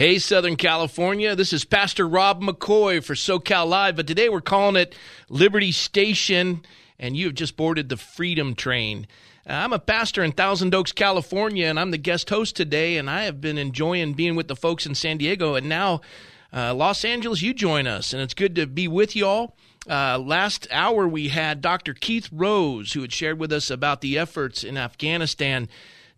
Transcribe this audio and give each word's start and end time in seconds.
Hey, 0.00 0.18
Southern 0.18 0.56
California. 0.56 1.36
This 1.36 1.52
is 1.52 1.66
Pastor 1.66 2.08
Rob 2.08 2.40
McCoy 2.40 3.04
for 3.04 3.12
SoCal 3.12 3.68
Live, 3.68 3.96
but 3.96 4.06
today 4.06 4.30
we're 4.30 4.40
calling 4.40 4.76
it 4.76 4.94
Liberty 5.28 5.72
Station, 5.72 6.62
and 6.98 7.18
you 7.18 7.26
have 7.26 7.34
just 7.34 7.54
boarded 7.54 7.90
the 7.90 7.98
Freedom 7.98 8.54
Train. 8.54 9.06
I'm 9.46 9.74
a 9.74 9.78
pastor 9.78 10.24
in 10.24 10.32
Thousand 10.32 10.74
Oaks, 10.74 10.92
California, 10.92 11.66
and 11.66 11.78
I'm 11.78 11.90
the 11.90 11.98
guest 11.98 12.30
host 12.30 12.56
today, 12.56 12.96
and 12.96 13.10
I 13.10 13.24
have 13.24 13.42
been 13.42 13.58
enjoying 13.58 14.14
being 14.14 14.36
with 14.36 14.48
the 14.48 14.56
folks 14.56 14.86
in 14.86 14.94
San 14.94 15.18
Diego, 15.18 15.54
and 15.54 15.68
now 15.68 16.00
uh, 16.50 16.72
Los 16.72 17.04
Angeles, 17.04 17.42
you 17.42 17.52
join 17.52 17.86
us, 17.86 18.14
and 18.14 18.22
it's 18.22 18.32
good 18.32 18.54
to 18.54 18.66
be 18.66 18.88
with 18.88 19.14
you 19.14 19.26
all. 19.26 19.54
Uh, 19.86 20.18
last 20.18 20.66
hour, 20.70 21.06
we 21.06 21.28
had 21.28 21.60
Dr. 21.60 21.92
Keith 21.92 22.30
Rose, 22.32 22.94
who 22.94 23.02
had 23.02 23.12
shared 23.12 23.38
with 23.38 23.52
us 23.52 23.68
about 23.68 24.00
the 24.00 24.16
efforts 24.16 24.64
in 24.64 24.78
Afghanistan 24.78 25.68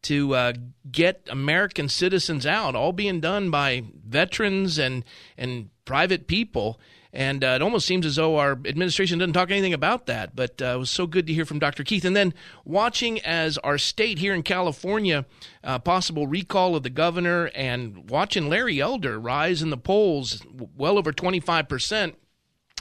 to 0.03 0.35
uh, 0.35 0.53
get 0.91 1.27
American 1.31 1.89
citizens 1.89 2.47
out, 2.47 2.75
all 2.75 2.93
being 2.93 3.21
done 3.21 3.51
by 3.51 3.85
veterans 4.07 4.79
and 4.79 5.05
and 5.37 5.71
private 5.85 6.27
people. 6.27 6.81
And 7.15 7.45
uh, 7.45 7.49
it 7.49 7.63
almost 7.63 7.87
seems 7.87 8.07
as 8.07 8.17
though 8.17 8.39
our 8.39 8.53
administration 8.53 9.19
doesn't 9.19 9.35
talk 9.35 9.51
anything 9.51 9.75
about 9.75 10.07
that. 10.07 10.35
But 10.35 10.63
uh, 10.63 10.67
it 10.67 10.79
was 10.79 10.91
so 10.91 11.07
good 11.07 11.27
to 11.27 11.35
hear 11.35 11.45
from 11.45 11.59
Dr. 11.59 11.85
Keith. 11.85 12.07
And 12.07 12.17
then 12.17 12.33
watching 12.65 13.21
as 13.21 13.59
our 13.59 13.77
state 13.77 14.19
here 14.19 14.33
in 14.33 14.43
California, 14.43 15.27
uh, 15.63 15.79
possible 15.79 16.27
recall 16.27 16.75
of 16.75 16.85
the 16.85 16.91
governor, 16.91 17.51
and 17.55 18.09
watching 18.09 18.49
Larry 18.49 18.81
Elder 18.81 19.21
rise 19.21 19.61
in 19.61 19.69
the 19.69 19.77
polls 19.77 20.43
well 20.75 20.97
over 20.97 21.13
25 21.13 21.69
percent 21.69 22.17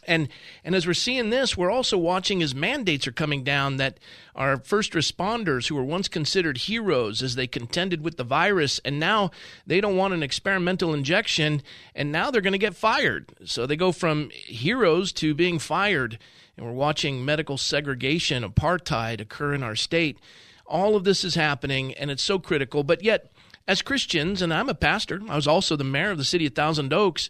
and 0.07 0.29
and 0.63 0.75
as 0.75 0.87
we're 0.87 0.93
seeing 0.93 1.29
this, 1.29 1.55
we're 1.55 1.71
also 1.71 1.97
watching 1.97 2.41
as 2.41 2.55
mandates 2.55 3.07
are 3.07 3.11
coming 3.11 3.43
down 3.43 3.77
that 3.77 3.99
our 4.35 4.57
first 4.57 4.93
responders 4.93 5.67
who 5.67 5.75
were 5.75 5.83
once 5.83 6.07
considered 6.07 6.57
heroes 6.57 7.21
as 7.21 7.35
they 7.35 7.47
contended 7.47 8.03
with 8.03 8.17
the 8.17 8.23
virus 8.23 8.79
and 8.85 8.99
now 8.99 9.31
they 9.65 9.81
don't 9.81 9.97
want 9.97 10.13
an 10.13 10.23
experimental 10.23 10.93
injection 10.93 11.61
and 11.95 12.11
now 12.11 12.31
they're 12.31 12.41
going 12.41 12.53
to 12.53 12.57
get 12.57 12.75
fired. 12.75 13.31
So 13.45 13.65
they 13.65 13.75
go 13.75 13.91
from 13.91 14.29
heroes 14.31 15.11
to 15.13 15.33
being 15.33 15.59
fired. 15.59 16.17
And 16.57 16.65
we're 16.65 16.73
watching 16.73 17.23
medical 17.23 17.57
segregation, 17.57 18.43
apartheid 18.43 19.21
occur 19.21 19.53
in 19.53 19.63
our 19.63 19.75
state. 19.75 20.19
All 20.65 20.95
of 20.95 21.03
this 21.03 21.23
is 21.23 21.35
happening 21.35 21.93
and 21.93 22.11
it's 22.11 22.23
so 22.23 22.39
critical, 22.39 22.83
but 22.83 23.03
yet 23.03 23.31
as 23.67 23.81
Christians, 23.81 24.41
and 24.41 24.53
I'm 24.53 24.69
a 24.69 24.73
pastor, 24.73 25.21
I 25.29 25.35
was 25.35 25.47
also 25.47 25.75
the 25.75 25.83
mayor 25.83 26.11
of 26.11 26.17
the 26.17 26.23
city 26.23 26.45
of 26.45 26.55
Thousand 26.55 26.91
Oaks, 26.91 27.29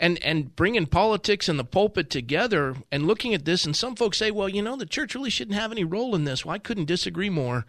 and 0.00 0.18
and 0.24 0.56
bringing 0.56 0.86
politics 0.86 1.48
and 1.48 1.58
the 1.58 1.64
pulpit 1.64 2.10
together 2.10 2.74
and 2.90 3.06
looking 3.06 3.34
at 3.34 3.44
this. 3.44 3.64
And 3.64 3.76
some 3.76 3.94
folks 3.94 4.18
say, 4.18 4.32
well, 4.32 4.48
you 4.48 4.62
know, 4.62 4.74
the 4.74 4.86
church 4.86 5.14
really 5.14 5.30
shouldn't 5.30 5.58
have 5.58 5.70
any 5.70 5.84
role 5.84 6.16
in 6.16 6.24
this. 6.24 6.44
Well, 6.44 6.54
I 6.54 6.58
couldn't 6.58 6.86
disagree 6.86 7.30
more. 7.30 7.66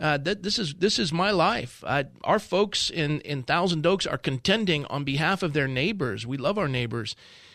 Uh, 0.00 0.18
that 0.18 0.42
this 0.42 0.58
is 0.58 0.74
this 0.74 0.98
is 0.98 1.12
my 1.12 1.30
life. 1.30 1.84
Uh, 1.86 2.04
our 2.24 2.38
folks 2.38 2.90
in 2.90 3.20
in 3.20 3.42
Thousand 3.42 3.86
Oaks 3.86 4.06
are 4.06 4.18
contending 4.18 4.84
on 4.86 5.04
behalf 5.04 5.42
of 5.42 5.52
their 5.52 5.68
neighbors. 5.68 6.26
We 6.26 6.36
love 6.36 6.58
our 6.58 6.68
neighbors, 6.68 7.14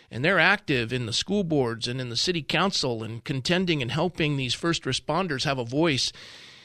and 0.10 0.24
they're 0.24 0.40
active 0.40 0.94
in 0.94 1.06
the 1.06 1.14
school 1.14 1.44
boards 1.44 1.88
and 1.88 2.00
in 2.00 2.10
the 2.10 2.16
city 2.16 2.42
council 2.42 3.04
and 3.04 3.24
contending 3.24 3.82
and 3.82 3.92
helping 3.92 4.38
these 4.38 4.56
first 4.56 4.84
responders 4.84 5.44
have 5.44 5.60
a 5.60 5.66
voice. 5.66 6.12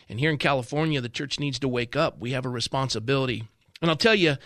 And 0.08 0.20
here 0.20 0.30
in 0.30 0.38
California, 0.38 1.00
the 1.00 1.08
church 1.08 1.40
needs 1.40 1.58
to 1.58 1.68
wake 1.68 1.96
up. 1.96 2.20
We 2.20 2.30
have 2.30 2.46
a 2.46 2.50
responsibility. 2.50 3.44
And 3.82 3.90
I'll 3.90 3.96
tell 3.96 4.14
you, 4.14 4.36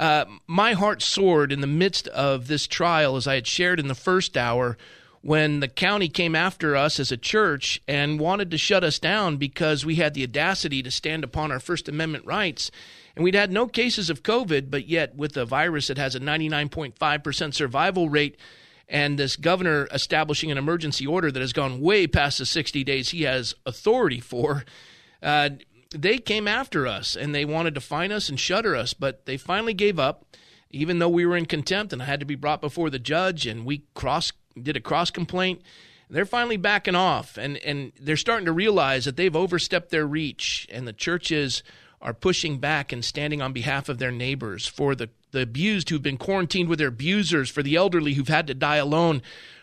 uh, 0.00 0.24
my 0.46 0.72
heart 0.72 1.02
soared 1.02 1.52
in 1.52 1.60
the 1.60 1.66
midst 1.66 2.08
of 2.08 2.46
this 2.46 2.66
trial, 2.66 3.16
as 3.16 3.26
I 3.26 3.34
had 3.34 3.46
shared 3.46 3.78
in 3.78 3.86
the 3.86 3.94
first 3.94 4.34
hour, 4.34 4.78
when 5.20 5.60
the 5.60 5.68
county 5.68 6.08
came 6.08 6.34
after 6.34 6.74
us 6.74 6.98
as 6.98 7.12
a 7.12 7.18
church 7.18 7.82
and 7.86 8.18
wanted 8.18 8.50
to 8.50 8.56
shut 8.56 8.82
us 8.82 8.98
down 8.98 9.36
because 9.36 9.84
we 9.84 9.96
had 9.96 10.14
the 10.14 10.24
audacity 10.24 10.82
to 10.82 10.90
stand 10.90 11.22
upon 11.22 11.52
our 11.52 11.60
First 11.60 11.86
Amendment 11.86 12.24
rights. 12.24 12.70
And 13.14 13.22
we'd 13.22 13.34
had 13.34 13.52
no 13.52 13.66
cases 13.66 14.08
of 14.08 14.22
COVID, 14.22 14.70
but 14.70 14.88
yet 14.88 15.16
with 15.16 15.36
a 15.36 15.44
virus 15.44 15.88
that 15.88 15.98
has 15.98 16.14
a 16.14 16.20
99.5% 16.20 17.52
survival 17.52 18.08
rate, 18.08 18.38
and 18.88 19.18
this 19.18 19.36
governor 19.36 19.86
establishing 19.92 20.50
an 20.50 20.56
emergency 20.56 21.06
order 21.06 21.30
that 21.30 21.40
has 21.40 21.52
gone 21.52 21.78
way 21.78 22.06
past 22.06 22.38
the 22.38 22.46
60 22.46 22.82
days 22.84 23.10
he 23.10 23.24
has 23.24 23.54
authority 23.66 24.20
for, 24.20 24.64
uh, 25.22 25.50
they 25.90 26.18
came 26.18 26.46
after 26.46 26.86
us 26.86 27.16
and 27.16 27.34
they 27.34 27.44
wanted 27.44 27.74
to 27.74 27.80
fine 27.80 28.12
us 28.12 28.28
and 28.28 28.38
shutter 28.38 28.76
us, 28.76 28.94
but 28.94 29.26
they 29.26 29.36
finally 29.36 29.74
gave 29.74 29.98
up, 29.98 30.24
even 30.70 30.98
though 30.98 31.08
we 31.08 31.26
were 31.26 31.36
in 31.36 31.46
contempt 31.46 31.92
and 31.92 32.02
I 32.02 32.06
had 32.06 32.20
to 32.20 32.26
be 32.26 32.36
brought 32.36 32.60
before 32.60 32.90
the 32.90 32.98
judge 32.98 33.46
and 33.46 33.64
we 33.64 33.84
cross 33.94 34.32
did 34.60 34.76
a 34.76 34.80
cross 34.80 35.10
complaint. 35.10 35.62
They're 36.08 36.26
finally 36.26 36.56
backing 36.56 36.96
off 36.96 37.36
and, 37.36 37.56
and 37.58 37.92
they're 38.00 38.16
starting 38.16 38.46
to 38.46 38.52
realize 38.52 39.04
that 39.04 39.16
they've 39.16 39.34
overstepped 39.34 39.90
their 39.90 40.06
reach 40.06 40.66
and 40.70 40.86
the 40.86 40.92
churches 40.92 41.62
are 42.02 42.14
pushing 42.14 42.58
back 42.58 42.92
and 42.92 43.04
standing 43.04 43.42
on 43.42 43.52
behalf 43.52 43.88
of 43.88 43.98
their 43.98 44.10
neighbors 44.10 44.66
for 44.66 44.94
the, 44.94 45.10
the 45.32 45.42
abused 45.42 45.90
who've 45.90 46.02
been 46.02 46.16
quarantined 46.16 46.68
with 46.68 46.78
their 46.78 46.88
abusers, 46.88 47.50
for 47.50 47.62
the 47.62 47.76
elderly 47.76 48.14
who've 48.14 48.28
had 48.28 48.46
to 48.46 48.54
die 48.54 48.76
alone, 48.76 49.20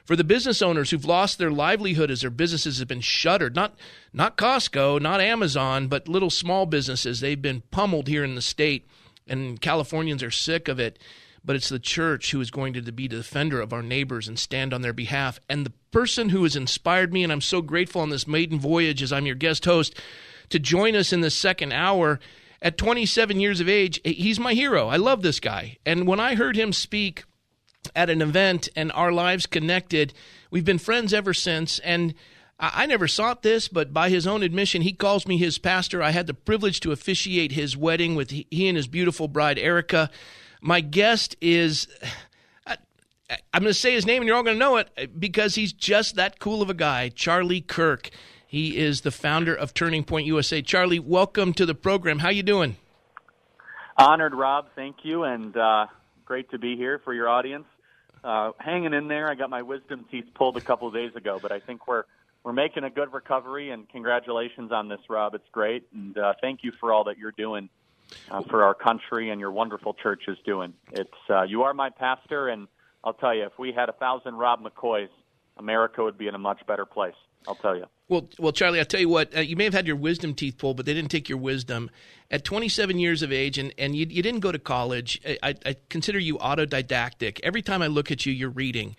for 0.07 0.15
the 0.15 0.23
business 0.23 0.61
owners 0.61 0.89
who've 0.89 1.05
lost 1.05 1.37
their 1.37 1.51
livelihood 1.51 2.09
as 2.09 2.21
their 2.21 2.29
businesses 2.29 2.79
have 2.79 2.87
been 2.87 3.01
shuttered. 3.01 3.55
Not 3.55 3.75
not 4.13 4.37
Costco, 4.37 5.01
not 5.01 5.19
Amazon, 5.19 5.89
but 5.89 6.07
little 6.07 6.29
small 6.29 6.65
businesses. 6.65 7.19
They've 7.19 7.39
been 7.39 7.61
pummeled 7.71 8.07
here 8.07 8.23
in 8.23 8.35
the 8.35 8.41
state, 8.41 8.87
and 9.27 9.61
Californians 9.61 10.23
are 10.23 10.31
sick 10.31 10.69
of 10.69 10.79
it. 10.79 10.97
But 11.43 11.57
it's 11.57 11.69
the 11.69 11.79
church 11.79 12.31
who 12.31 12.41
is 12.41 12.51
going 12.51 12.73
to 12.73 12.91
be 12.91 13.07
the 13.07 13.17
defender 13.17 13.61
of 13.61 13.71
our 13.71 13.83
neighbors 13.83 14.27
and 14.27 14.39
stand 14.39 14.73
on 14.73 14.81
their 14.81 14.93
behalf. 14.93 15.39
And 15.49 15.65
the 15.65 15.73
person 15.91 16.29
who 16.29 16.43
has 16.43 16.55
inspired 16.55 17.13
me, 17.13 17.23
and 17.23 17.31
I'm 17.31 17.41
so 17.41 17.61
grateful 17.61 18.01
on 18.01 18.09
this 18.09 18.27
maiden 18.27 18.59
voyage 18.59 19.03
as 19.03 19.13
I'm 19.13 19.25
your 19.25 19.35
guest 19.35 19.63
host, 19.65 19.95
to 20.49 20.59
join 20.59 20.95
us 20.95 21.13
in 21.13 21.21
the 21.21 21.29
second 21.29 21.73
hour 21.73 22.19
at 22.61 22.77
27 22.77 23.39
years 23.39 23.61
of 23.61 23.69
age, 23.69 24.01
he's 24.03 24.39
my 24.39 24.53
hero. 24.53 24.87
I 24.87 24.97
love 24.97 25.21
this 25.21 25.39
guy. 25.39 25.77
And 25.85 26.07
when 26.07 26.19
I 26.19 26.35
heard 26.35 26.55
him 26.55 26.73
speak 26.73 27.23
at 27.97 28.11
an 28.11 28.21
event 28.21 28.69
and 28.75 28.91
our 28.93 29.11
lives 29.11 29.47
connected. 29.47 30.13
We've 30.51 30.63
been 30.63 30.77
friends 30.77 31.13
ever 31.13 31.33
since. 31.33 31.79
And 31.79 32.13
I 32.59 32.85
never 32.85 33.07
sought 33.07 33.41
this, 33.41 33.67
but 33.67 33.91
by 33.91 34.09
his 34.09 34.27
own 34.27 34.43
admission, 34.43 34.83
he 34.83 34.93
calls 34.93 35.27
me 35.27 35.37
his 35.37 35.57
pastor. 35.57 36.01
I 36.01 36.11
had 36.11 36.27
the 36.27 36.33
privilege 36.33 36.79
to 36.81 36.91
officiate 36.91 37.51
his 37.51 37.75
wedding 37.75 38.15
with 38.15 38.29
he 38.29 38.67
and 38.67 38.77
his 38.77 38.87
beautiful 38.87 39.27
bride, 39.27 39.57
Erica. 39.59 40.09
My 40.61 40.79
guest 40.79 41.35
is. 41.41 41.87
I'm 43.53 43.63
going 43.63 43.65
to 43.65 43.73
say 43.73 43.91
his 43.91 44.05
name 44.05 44.21
and 44.21 44.27
you're 44.27 44.37
all 44.37 44.43
going 44.43 44.55
to 44.55 44.59
know 44.59 44.77
it 44.77 45.19
because 45.19 45.55
he's 45.55 45.73
just 45.73 46.15
that 46.15 46.39
cool 46.39 46.61
of 46.61 46.69
a 46.69 46.73
guy, 46.73 47.09
Charlie 47.09 47.59
Kirk. 47.59 48.09
He 48.47 48.77
is 48.77 49.01
the 49.01 49.11
founder 49.11 49.53
of 49.53 49.73
Turning 49.73 50.05
Point 50.05 50.27
USA. 50.27 50.61
Charlie, 50.61 50.99
welcome 50.99 51.51
to 51.55 51.65
the 51.65 51.75
program. 51.75 52.19
How 52.19 52.29
you 52.29 52.41
doing? 52.41 52.77
Honored, 53.97 54.33
Rob. 54.33 54.67
Thank 54.75 54.97
you, 55.03 55.23
and 55.23 55.57
uh, 55.57 55.87
great 56.23 56.49
to 56.51 56.57
be 56.57 56.77
here 56.77 57.01
for 57.03 57.13
your 57.13 57.27
audience 57.27 57.65
uh, 58.27 58.51
hanging 58.59 58.93
in 58.93 59.07
there. 59.07 59.29
I 59.29 59.35
got 59.35 59.49
my 59.49 59.61
wisdom 59.61 60.05
teeth 60.11 60.25
pulled 60.35 60.57
a 60.57 60.61
couple 60.61 60.87
of 60.87 60.93
days 60.93 61.15
ago, 61.15 61.39
but 61.41 61.51
I 61.51 61.59
think 61.59 61.87
we're 61.87 62.03
we're 62.43 62.53
making 62.53 62.83
a 62.83 62.89
good 62.89 63.13
recovery. 63.13 63.71
And 63.71 63.89
congratulations 63.89 64.71
on 64.71 64.89
this, 64.89 64.99
Rob. 65.09 65.33
It's 65.33 65.47
great, 65.51 65.87
and 65.93 66.17
uh, 66.17 66.33
thank 66.41 66.59
you 66.63 66.73
for 66.79 66.91
all 66.91 67.05
that 67.05 67.17
you're 67.17 67.31
doing 67.31 67.69
uh, 68.29 68.41
for 68.49 68.63
our 68.63 68.73
country 68.73 69.29
and 69.29 69.39
your 69.39 69.51
wonderful 69.51 69.93
church 69.93 70.23
is 70.27 70.37
doing. 70.45 70.73
It's 70.91 71.09
uh, 71.29 71.43
you 71.43 71.63
are 71.63 71.73
my 71.73 71.89
pastor, 71.89 72.49
and 72.49 72.67
I'll 73.03 73.13
tell 73.13 73.33
you, 73.33 73.45
if 73.45 73.57
we 73.57 73.71
had 73.71 73.87
a 73.87 73.93
thousand 73.93 74.35
Rob 74.35 74.61
McCoys, 74.61 75.09
America 75.55 76.03
would 76.03 76.17
be 76.17 76.27
in 76.27 76.35
a 76.35 76.39
much 76.39 76.59
better 76.67 76.85
place. 76.85 77.15
I'll 77.47 77.55
tell 77.55 77.77
you. 77.77 77.85
Well, 78.09 78.29
well, 78.39 78.53
Charlie, 78.53 78.79
I'll 78.79 78.85
tell 78.85 79.01
you 79.01 79.09
what. 79.09 79.35
Uh, 79.35 79.41
you 79.41 79.57
may 79.57 79.65
have 79.65 79.73
had 79.73 79.85
your 79.85 79.97
wisdom 79.97 80.33
teeth 80.33 80.57
pulled, 80.57 80.77
but 80.77 80.85
they 80.85 80.93
didn't 80.93 81.11
take 81.11 81.27
your 81.27 81.37
wisdom. 81.37 81.89
At 82.31 82.45
27 82.45 82.99
years 82.99 83.21
of 83.21 83.33
age, 83.33 83.57
and, 83.57 83.73
and 83.77 83.95
you, 83.95 84.05
you 84.09 84.23
didn't 84.23 84.39
go 84.39 84.51
to 84.51 84.59
college, 84.59 85.21
I, 85.43 85.55
I 85.65 85.75
consider 85.89 86.17
you 86.17 86.37
autodidactic. 86.37 87.39
Every 87.43 87.61
time 87.61 87.81
I 87.81 87.87
look 87.87 88.09
at 88.09 88.25
you, 88.25 88.31
you're 88.31 88.49
reading, 88.49 88.95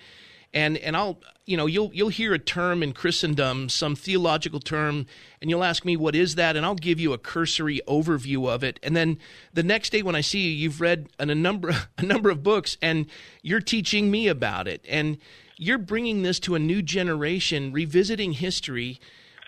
and 0.53 0.77
and 0.79 0.97
I'll 0.97 1.21
you 1.47 1.57
know 1.57 1.67
you'll 1.67 1.91
you'll 1.93 2.09
hear 2.09 2.35
a 2.35 2.39
term 2.39 2.83
in 2.83 2.93
Christendom, 2.93 3.69
some 3.69 3.97
theological 3.97 4.61
term, 4.61 5.07
and 5.41 5.51
you'll 5.51 5.65
ask 5.65 5.85
me 5.85 5.97
what 5.97 6.15
is 6.15 6.35
that, 6.35 6.57
and 6.57 6.65
I'll 6.65 6.75
give 6.75 7.01
you 7.01 7.13
a 7.13 7.19
cursory 7.19 7.81
overview 7.87 8.49
of 8.49 8.63
it, 8.63 8.79
and 8.83 8.97
then 8.97 9.19
the 9.53 9.63
next 9.63 9.91
day 9.91 10.03
when 10.03 10.15
I 10.15 10.21
see 10.21 10.41
you, 10.41 10.51
you've 10.51 10.81
read 10.81 11.09
an, 11.19 11.31
a 11.31 11.35
number 11.35 11.71
a 11.99 12.03
number 12.03 12.31
of 12.31 12.43
books, 12.43 12.77
and 12.83 13.07
you're 13.43 13.61
teaching 13.61 14.11
me 14.11 14.29
about 14.29 14.69
it, 14.69 14.85
and 14.89 15.19
you're 15.59 15.79
bringing 15.79 16.23
this 16.23 16.41
to 16.41 16.55
a 16.55 16.59
new 16.59 16.83
generation, 16.83 17.73
revisiting 17.73 18.33
history 18.33 19.01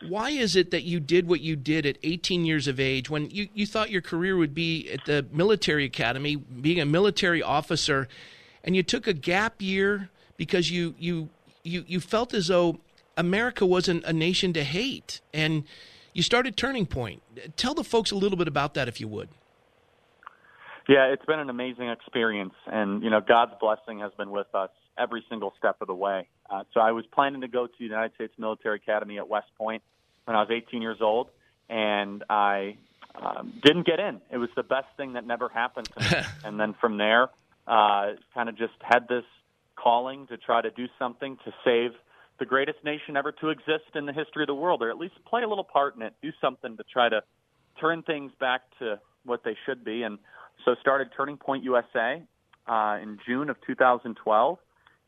Why 0.02 0.30
is 0.30 0.56
it 0.56 0.70
that 0.70 0.82
you 0.82 0.98
did 0.98 1.28
what 1.28 1.40
you 1.40 1.56
did 1.56 1.86
at 1.86 1.98
18 2.02 2.44
years 2.44 2.66
of 2.66 2.80
age 2.80 3.10
when 3.10 3.30
you, 3.30 3.48
you 3.54 3.66
thought 3.66 3.90
your 3.90 4.02
career 4.02 4.36
would 4.36 4.54
be 4.54 4.90
at 4.90 5.04
the 5.04 5.26
military 5.30 5.84
academy, 5.84 6.36
being 6.36 6.80
a 6.80 6.86
military 6.86 7.42
officer, 7.42 8.08
and 8.64 8.74
you 8.74 8.82
took 8.82 9.06
a 9.06 9.12
gap 9.12 9.60
year 9.60 10.10
because 10.36 10.70
you 10.70 10.94
you 10.98 11.28
you, 11.62 11.84
you 11.86 12.00
felt 12.00 12.32
as 12.32 12.48
though 12.48 12.80
America 13.16 13.66
wasn't 13.66 14.02
a 14.04 14.12
nation 14.12 14.54
to 14.54 14.64
hate, 14.64 15.20
and 15.34 15.64
you 16.14 16.22
started 16.22 16.56
Turning 16.56 16.86
Point. 16.86 17.22
Tell 17.56 17.74
the 17.74 17.84
folks 17.84 18.10
a 18.10 18.16
little 18.16 18.38
bit 18.38 18.48
about 18.48 18.74
that, 18.74 18.88
if 18.88 19.00
you 19.00 19.08
would. 19.08 19.28
Yeah, 20.88 21.12
it's 21.12 21.24
been 21.26 21.38
an 21.38 21.50
amazing 21.50 21.90
experience, 21.90 22.54
and 22.66 23.02
you 23.02 23.10
know 23.10 23.20
God's 23.20 23.52
blessing 23.60 24.00
has 24.00 24.12
been 24.16 24.30
with 24.30 24.52
us 24.54 24.70
every 25.00 25.24
single 25.28 25.52
step 25.58 25.76
of 25.80 25.86
the 25.86 25.94
way. 25.94 26.28
Uh, 26.48 26.64
so 26.74 26.80
I 26.80 26.92
was 26.92 27.04
planning 27.12 27.40
to 27.40 27.48
go 27.48 27.66
to 27.66 27.72
the 27.78 27.84
United 27.84 28.14
States 28.14 28.32
Military 28.38 28.76
Academy 28.76 29.18
at 29.18 29.28
West 29.28 29.48
Point 29.56 29.82
when 30.24 30.36
I 30.36 30.40
was 30.40 30.50
18 30.50 30.82
years 30.82 30.98
old, 31.00 31.28
and 31.68 32.22
I 32.28 32.76
um, 33.14 33.54
didn't 33.62 33.86
get 33.86 34.00
in. 34.00 34.20
It 34.30 34.38
was 34.38 34.50
the 34.56 34.62
best 34.62 34.88
thing 34.96 35.14
that 35.14 35.26
never 35.26 35.48
happened 35.48 35.88
to 35.96 36.00
me. 36.00 36.26
and 36.44 36.60
then 36.60 36.74
from 36.80 36.98
there, 36.98 37.28
uh, 37.66 38.12
kind 38.34 38.48
of 38.48 38.56
just 38.56 38.74
had 38.82 39.08
this 39.08 39.24
calling 39.76 40.26
to 40.26 40.36
try 40.36 40.60
to 40.60 40.70
do 40.70 40.86
something 40.98 41.36
to 41.44 41.52
save 41.64 41.92
the 42.38 42.46
greatest 42.46 42.78
nation 42.84 43.16
ever 43.16 43.32
to 43.32 43.50
exist 43.50 43.94
in 43.94 44.06
the 44.06 44.12
history 44.12 44.42
of 44.42 44.46
the 44.46 44.54
world, 44.54 44.82
or 44.82 44.90
at 44.90 44.98
least 44.98 45.14
play 45.28 45.42
a 45.42 45.48
little 45.48 45.64
part 45.64 45.94
in 45.96 46.02
it, 46.02 46.14
do 46.22 46.30
something 46.40 46.76
to 46.76 46.84
try 46.84 47.08
to 47.08 47.22
turn 47.80 48.02
things 48.02 48.32
back 48.40 48.62
to 48.78 48.98
what 49.24 49.44
they 49.44 49.56
should 49.66 49.84
be. 49.84 50.02
And 50.02 50.18
so 50.64 50.74
started 50.80 51.08
Turning 51.16 51.36
Point 51.36 51.64
USA 51.64 52.22
uh, 52.66 52.98
in 53.02 53.18
June 53.26 53.50
of 53.50 53.56
2012. 53.66 54.58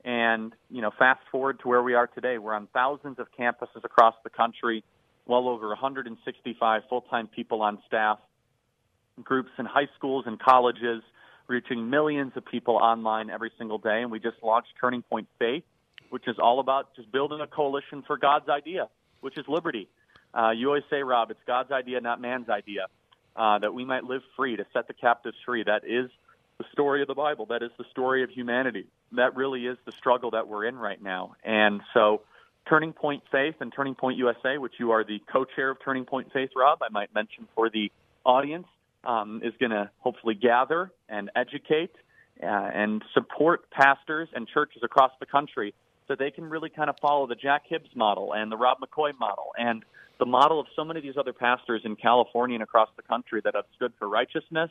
And, 0.04 0.52
you 0.68 0.82
know, 0.82 0.90
fast 0.98 1.20
forward 1.30 1.60
to 1.60 1.68
where 1.68 1.82
we 1.82 1.94
are 1.94 2.08
today, 2.08 2.38
we're 2.38 2.54
on 2.54 2.66
thousands 2.72 3.18
of 3.18 3.28
campuses 3.38 3.84
across 3.84 4.14
the 4.24 4.30
country, 4.30 4.82
well 5.26 5.48
over 5.48 5.68
165 5.68 6.82
full-time 6.88 7.28
people 7.28 7.62
on 7.62 7.78
staff, 7.86 8.18
groups 9.22 9.50
in 9.58 9.66
high 9.66 9.88
schools 9.96 10.24
and 10.26 10.40
colleges, 10.40 11.02
reaching 11.46 11.88
millions 11.88 12.32
of 12.34 12.44
people 12.44 12.76
online 12.76 13.30
every 13.30 13.52
single 13.58 13.78
day. 13.78 14.02
And 14.02 14.10
we 14.10 14.18
just 14.18 14.36
launched 14.42 14.70
Turning 14.80 15.02
Point 15.02 15.28
Faith, 15.38 15.64
which 16.10 16.26
is 16.26 16.36
all 16.42 16.58
about 16.58 16.96
just 16.96 17.10
building 17.12 17.40
a 17.40 17.46
coalition 17.46 18.02
for 18.06 18.16
God's 18.16 18.48
idea, 18.48 18.88
which 19.20 19.38
is 19.38 19.44
liberty. 19.48 19.88
Uh, 20.34 20.50
you 20.50 20.66
always 20.68 20.82
say, 20.90 21.02
Rob, 21.02 21.30
it's 21.30 21.40
God's 21.46 21.70
idea, 21.70 22.00
not 22.00 22.20
man's 22.20 22.48
idea, 22.48 22.86
uh, 23.36 23.58
that 23.60 23.72
we 23.72 23.84
might 23.84 24.04
live 24.04 24.22
free, 24.36 24.56
to 24.56 24.64
set 24.72 24.88
the 24.88 24.94
captives 24.94 25.36
free. 25.44 25.62
That 25.62 25.82
is 25.86 26.10
the 26.58 26.64
story 26.72 27.02
of 27.02 27.08
the 27.08 27.14
Bible. 27.14 27.46
That 27.46 27.62
is 27.62 27.70
the 27.78 27.84
story 27.90 28.22
of 28.22 28.30
humanity. 28.30 28.86
That 29.12 29.36
really 29.36 29.66
is 29.66 29.78
the 29.84 29.92
struggle 29.92 30.30
that 30.32 30.48
we're 30.48 30.64
in 30.64 30.76
right 30.76 31.02
now. 31.02 31.34
And 31.44 31.80
so, 31.94 32.22
Turning 32.68 32.92
Point 32.92 33.24
Faith 33.32 33.56
and 33.60 33.72
Turning 33.74 33.94
Point 33.94 34.18
USA, 34.18 34.56
which 34.58 34.74
you 34.78 34.92
are 34.92 35.02
the 35.02 35.20
co-chair 35.32 35.70
of 35.70 35.78
Turning 35.84 36.04
Point 36.04 36.32
Faith, 36.32 36.50
Rob, 36.54 36.78
I 36.82 36.90
might 36.90 37.12
mention 37.12 37.48
for 37.54 37.68
the 37.68 37.90
audience, 38.24 38.66
um, 39.04 39.40
is 39.42 39.52
going 39.58 39.70
to 39.70 39.90
hopefully 39.98 40.34
gather 40.34 40.92
and 41.08 41.30
educate 41.34 41.90
uh, 42.40 42.46
and 42.46 43.02
support 43.14 43.68
pastors 43.70 44.28
and 44.34 44.46
churches 44.46 44.82
across 44.84 45.10
the 45.18 45.26
country 45.26 45.74
so 46.06 46.14
they 46.14 46.30
can 46.30 46.44
really 46.44 46.70
kind 46.70 46.88
of 46.88 46.96
follow 47.00 47.26
the 47.26 47.34
Jack 47.34 47.62
Hibbs 47.68 47.90
model 47.94 48.32
and 48.32 48.50
the 48.50 48.56
Rob 48.56 48.78
McCoy 48.80 49.12
model 49.18 49.52
and 49.58 49.84
the 50.18 50.26
model 50.26 50.60
of 50.60 50.66
so 50.76 50.84
many 50.84 50.98
of 50.98 51.04
these 51.04 51.16
other 51.16 51.32
pastors 51.32 51.82
in 51.84 51.96
California 51.96 52.54
and 52.54 52.62
across 52.62 52.88
the 52.96 53.02
country 53.02 53.40
that 53.44 53.54
have 53.54 53.64
stood 53.76 53.92
for 53.98 54.08
righteousness 54.08 54.70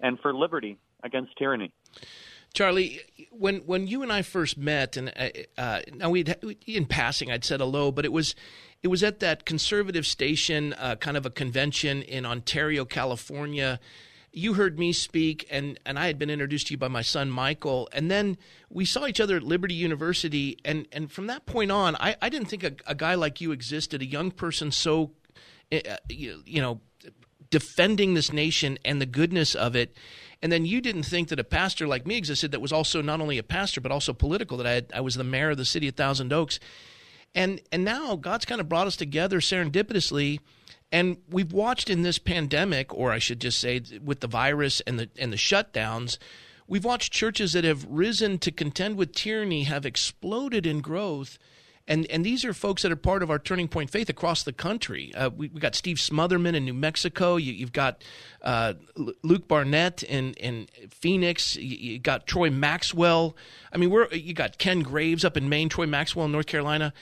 and 0.00 0.18
for 0.20 0.34
liberty 0.34 0.78
against 1.02 1.36
tyranny. 1.38 1.72
Charlie, 2.56 3.00
when 3.30 3.58
when 3.58 3.86
you 3.86 4.02
and 4.02 4.10
I 4.10 4.22
first 4.22 4.56
met, 4.56 4.96
and 4.96 5.12
uh, 5.14 5.28
uh 5.58 5.80
now 5.94 6.08
we 6.08 6.24
in 6.66 6.86
passing, 6.86 7.30
I'd 7.30 7.44
said 7.44 7.60
hello, 7.60 7.92
but 7.92 8.06
it 8.06 8.12
was 8.12 8.34
it 8.82 8.88
was 8.88 9.02
at 9.02 9.20
that 9.20 9.44
conservative 9.44 10.06
station, 10.06 10.72
uh, 10.74 10.96
kind 10.96 11.16
of 11.16 11.26
a 11.26 11.30
convention 11.30 12.02
in 12.02 12.24
Ontario, 12.24 12.84
California. 12.84 13.78
You 14.32 14.54
heard 14.54 14.78
me 14.78 14.92
speak, 14.92 15.46
and 15.50 15.78
and 15.84 15.98
I 15.98 16.06
had 16.06 16.18
been 16.18 16.30
introduced 16.30 16.68
to 16.68 16.74
you 16.74 16.78
by 16.78 16.88
my 16.88 17.02
son 17.02 17.30
Michael, 17.30 17.88
and 17.92 18.10
then 18.10 18.38
we 18.70 18.84
saw 18.84 19.06
each 19.06 19.20
other 19.20 19.36
at 19.36 19.42
Liberty 19.42 19.74
University, 19.74 20.58
and 20.64 20.86
and 20.92 21.12
from 21.12 21.26
that 21.26 21.44
point 21.46 21.70
on, 21.70 21.96
I, 21.96 22.16
I 22.22 22.28
didn't 22.30 22.48
think 22.48 22.64
a, 22.64 22.72
a 22.86 22.94
guy 22.94 23.16
like 23.16 23.40
you 23.40 23.52
existed, 23.52 24.02
a 24.02 24.06
young 24.06 24.30
person 24.30 24.70
so, 24.70 25.12
uh, 25.72 25.96
you, 26.08 26.42
you 26.46 26.62
know, 26.62 26.80
defending 27.50 28.14
this 28.14 28.32
nation 28.32 28.78
and 28.84 29.00
the 29.00 29.06
goodness 29.06 29.54
of 29.54 29.76
it 29.76 29.96
and 30.42 30.52
then 30.52 30.66
you 30.66 30.80
didn't 30.80 31.04
think 31.04 31.28
that 31.28 31.40
a 31.40 31.44
pastor 31.44 31.86
like 31.86 32.06
me 32.06 32.16
existed 32.16 32.52
that 32.52 32.60
was 32.60 32.72
also 32.72 33.00
not 33.00 33.20
only 33.20 33.38
a 33.38 33.42
pastor 33.42 33.80
but 33.80 33.92
also 33.92 34.12
political. 34.12 34.56
That 34.58 34.66
I 34.66 34.72
had, 34.72 34.92
I 34.94 35.00
was 35.00 35.14
the 35.14 35.24
mayor 35.24 35.50
of 35.50 35.56
the 35.56 35.64
city 35.64 35.88
of 35.88 35.94
Thousand 35.94 36.32
Oaks, 36.32 36.60
and 37.34 37.60
and 37.72 37.84
now 37.84 38.16
God's 38.16 38.44
kind 38.44 38.60
of 38.60 38.68
brought 38.68 38.86
us 38.86 38.96
together 38.96 39.40
serendipitously. 39.40 40.40
And 40.92 41.16
we've 41.28 41.52
watched 41.52 41.90
in 41.90 42.02
this 42.02 42.18
pandemic, 42.18 42.94
or 42.94 43.10
I 43.10 43.18
should 43.18 43.40
just 43.40 43.58
say, 43.58 43.80
with 44.02 44.20
the 44.20 44.28
virus 44.28 44.80
and 44.82 45.00
the 45.00 45.10
and 45.18 45.32
the 45.32 45.36
shutdowns, 45.36 46.18
we've 46.68 46.84
watched 46.84 47.12
churches 47.12 47.52
that 47.54 47.64
have 47.64 47.86
risen 47.88 48.38
to 48.40 48.52
contend 48.52 48.96
with 48.96 49.12
tyranny 49.12 49.64
have 49.64 49.86
exploded 49.86 50.66
in 50.66 50.80
growth 50.80 51.38
and 51.88 52.06
and 52.06 52.24
these 52.24 52.44
are 52.44 52.52
folks 52.52 52.82
that 52.82 52.90
are 52.90 52.96
part 52.96 53.22
of 53.22 53.30
our 53.30 53.38
Turning 53.38 53.68
Point 53.68 53.90
Faith 53.90 54.08
across 54.08 54.42
the 54.42 54.52
country. 54.52 55.14
Uh, 55.14 55.30
we 55.30 55.48
we 55.48 55.60
got 55.60 55.74
Steve 55.74 55.98
Smothermon 55.98 56.54
in 56.54 56.64
New 56.64 56.74
Mexico. 56.74 57.36
You, 57.36 57.64
have 57.64 57.72
got 57.72 58.02
uh, 58.42 58.74
Luke 59.22 59.46
Barnett 59.46 60.02
in 60.02 60.32
in 60.34 60.66
Phoenix. 60.90 61.56
You, 61.56 61.76
you, 61.76 61.98
got 61.98 62.26
Troy 62.26 62.50
Maxwell. 62.50 63.36
I 63.72 63.76
mean, 63.76 63.90
we're 63.90 64.12
you 64.12 64.34
got 64.34 64.58
Ken 64.58 64.80
Graves 64.80 65.24
up 65.24 65.36
in 65.36 65.48
Maine. 65.48 65.68
Troy 65.68 65.86
Maxwell 65.86 66.26
in 66.26 66.32
North 66.32 66.46
Carolina. 66.46 66.92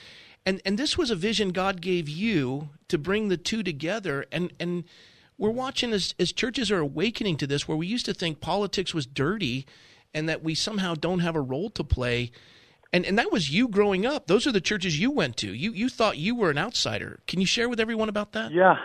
And 0.45 0.61
and 0.65 0.77
this 0.77 0.97
was 0.97 1.09
a 1.09 1.15
vision 1.15 1.49
God 1.49 1.81
gave 1.81 2.07
you 2.07 2.69
to 2.87 2.99
bring 2.99 3.29
the 3.29 3.37
two 3.37 3.63
together. 3.63 4.25
And 4.31 4.53
and 4.59 4.83
we're 5.39 5.49
watching 5.49 5.93
as 5.93 6.13
as 6.19 6.31
churches 6.31 6.69
are 6.69 6.79
awakening 6.79 7.37
to 7.37 7.47
this, 7.47 7.67
where 7.67 7.77
we 7.77 7.87
used 7.87 8.05
to 8.05 8.13
think 8.13 8.39
politics 8.39 8.93
was 8.93 9.07
dirty, 9.07 9.65
and 10.13 10.29
that 10.29 10.43
we 10.43 10.53
somehow 10.53 10.93
don't 10.93 11.19
have 11.19 11.35
a 11.35 11.41
role 11.41 11.71
to 11.71 11.83
play 11.83 12.31
and 12.93 13.05
and 13.05 13.17
that 13.17 13.31
was 13.31 13.49
you 13.49 13.67
growing 13.67 14.05
up. 14.05 14.27
Those 14.27 14.47
are 14.47 14.51
the 14.51 14.61
churches 14.61 14.99
you 14.99 15.11
went 15.11 15.37
to. 15.37 15.53
You 15.53 15.71
you 15.71 15.89
thought 15.89 16.17
you 16.17 16.35
were 16.35 16.49
an 16.49 16.57
outsider. 16.57 17.19
Can 17.27 17.39
you 17.39 17.45
share 17.45 17.69
with 17.69 17.79
everyone 17.79 18.09
about 18.09 18.33
that? 18.33 18.51
Yeah, 18.51 18.77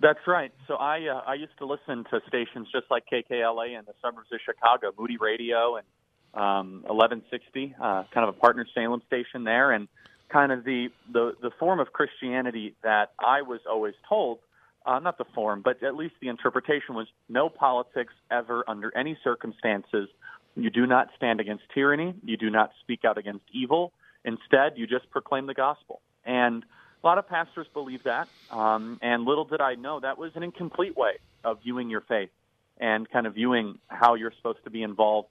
that's 0.00 0.26
right. 0.26 0.52
So 0.66 0.74
I 0.74 1.06
uh, 1.08 1.22
I 1.26 1.34
used 1.34 1.56
to 1.58 1.66
listen 1.66 2.04
to 2.10 2.20
stations 2.26 2.68
just 2.72 2.86
like 2.90 3.04
KKLA 3.12 3.78
in 3.78 3.84
the 3.84 3.94
suburbs 4.02 4.28
of 4.32 4.40
Chicago, 4.44 4.92
Moody 4.98 5.16
Radio 5.16 5.76
and 5.76 5.86
um, 6.34 6.82
1160, 6.86 7.74
uh, 7.80 8.04
kind 8.12 8.28
of 8.28 8.28
a 8.28 8.38
partner 8.38 8.66
Salem 8.74 9.02
station 9.06 9.44
there, 9.44 9.72
and 9.72 9.88
kind 10.28 10.52
of 10.52 10.64
the 10.64 10.88
the 11.12 11.34
the 11.42 11.50
form 11.58 11.80
of 11.80 11.92
Christianity 11.92 12.74
that 12.82 13.12
I 13.18 13.42
was 13.42 13.60
always 13.68 13.94
told. 14.08 14.38
Uh, 14.86 14.98
not 15.00 15.18
the 15.18 15.24
form, 15.34 15.60
but 15.62 15.82
at 15.82 15.96
least 15.96 16.14
the 16.22 16.28
interpretation 16.28 16.94
was 16.94 17.08
no 17.28 17.50
politics 17.50 18.14
ever 18.30 18.64
under 18.66 18.96
any 18.96 19.18
circumstances 19.22 20.08
you 20.58 20.70
do 20.70 20.86
not 20.86 21.08
stand 21.16 21.40
against 21.40 21.64
tyranny. 21.72 22.14
You 22.24 22.36
do 22.36 22.50
not 22.50 22.72
speak 22.80 23.04
out 23.04 23.16
against 23.18 23.44
evil. 23.52 23.92
Instead, 24.24 24.72
you 24.76 24.86
just 24.86 25.08
proclaim 25.10 25.46
the 25.46 25.54
gospel. 25.54 26.00
And 26.24 26.64
a 27.02 27.06
lot 27.06 27.18
of 27.18 27.28
pastors 27.28 27.66
believe 27.72 28.02
that. 28.04 28.28
Um, 28.50 28.98
and 29.00 29.24
little 29.24 29.44
did 29.44 29.60
I 29.60 29.76
know 29.76 30.00
that 30.00 30.18
was 30.18 30.32
an 30.34 30.42
incomplete 30.42 30.96
way 30.96 31.12
of 31.44 31.62
viewing 31.62 31.90
your 31.90 32.00
faith 32.00 32.30
and 32.78 33.08
kind 33.08 33.26
of 33.26 33.34
viewing 33.34 33.78
how 33.86 34.14
you're 34.14 34.32
supposed 34.36 34.64
to 34.64 34.70
be 34.70 34.82
involved 34.82 35.28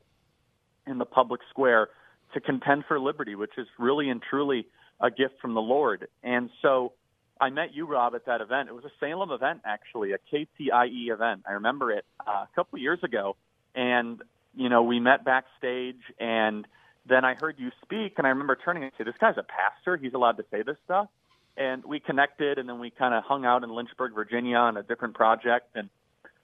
in 0.86 0.98
the 0.98 1.06
public 1.06 1.42
square 1.50 1.90
to 2.34 2.40
contend 2.40 2.86
for 2.88 3.00
liberty, 3.00 3.36
which 3.36 3.58
is 3.58 3.68
really 3.78 4.10
and 4.10 4.22
truly 4.22 4.66
a 5.02 5.12
gift 5.12 5.36
from 5.42 5.54
the 5.54 5.62
Lord. 5.62 6.08
And 6.24 6.50
so 6.62 6.94
I 7.40 7.50
met 7.50 7.74
you, 7.74 7.86
Rob, 7.86 8.16
at 8.16 8.26
that 8.26 8.42
event. 8.42 8.70
It 8.70 8.76
was 8.76 8.86
a 8.86 8.92
Salem 9.00 9.32
event, 9.32 9.62
actually, 9.66 10.14
a 10.14 10.18
KTIE 10.18 11.12
event. 11.12 11.44
I 11.48 11.54
remember 11.54 11.92
it 11.92 12.06
uh, 12.26 12.32
a 12.32 12.50
couple 12.56 12.80
years 12.80 13.00
ago. 13.04 13.36
And 13.76 14.22
you 14.58 14.70
know, 14.70 14.84
we 14.84 15.00
met 15.00 15.24
backstage 15.24 16.02
and 16.20 16.68
then 17.06 17.24
I 17.24 17.36
heard 17.36 17.56
you 17.58 17.72
speak 17.84 18.16
and 18.18 18.28
I 18.28 18.32
remember 18.32 18.56
turning 18.56 18.84
and 18.84 18.92
say, 18.98 19.04
this 19.04 19.16
guy's 19.20 19.38
a 19.38 19.44
pastor. 19.44 19.98
He's 19.98 20.14
allowed 20.14 20.38
to 20.38 20.46
say 20.52 20.64
this 20.64 20.78
stuff. 20.84 21.08
And 21.56 21.84
we 21.86 22.00
connected 22.00 22.58
and 22.58 22.68
then 22.68 22.80
we 22.80 22.90
kind 22.90 23.14
of 23.14 23.24
hung 23.24 23.46
out 23.46 23.64
in 23.64 23.70
Lynchburg, 23.70 24.14
Virginia 24.14 24.58
on 24.58 24.78
a 24.78 24.84
different 24.84 25.16
project. 25.16 25.70
And 25.76 25.90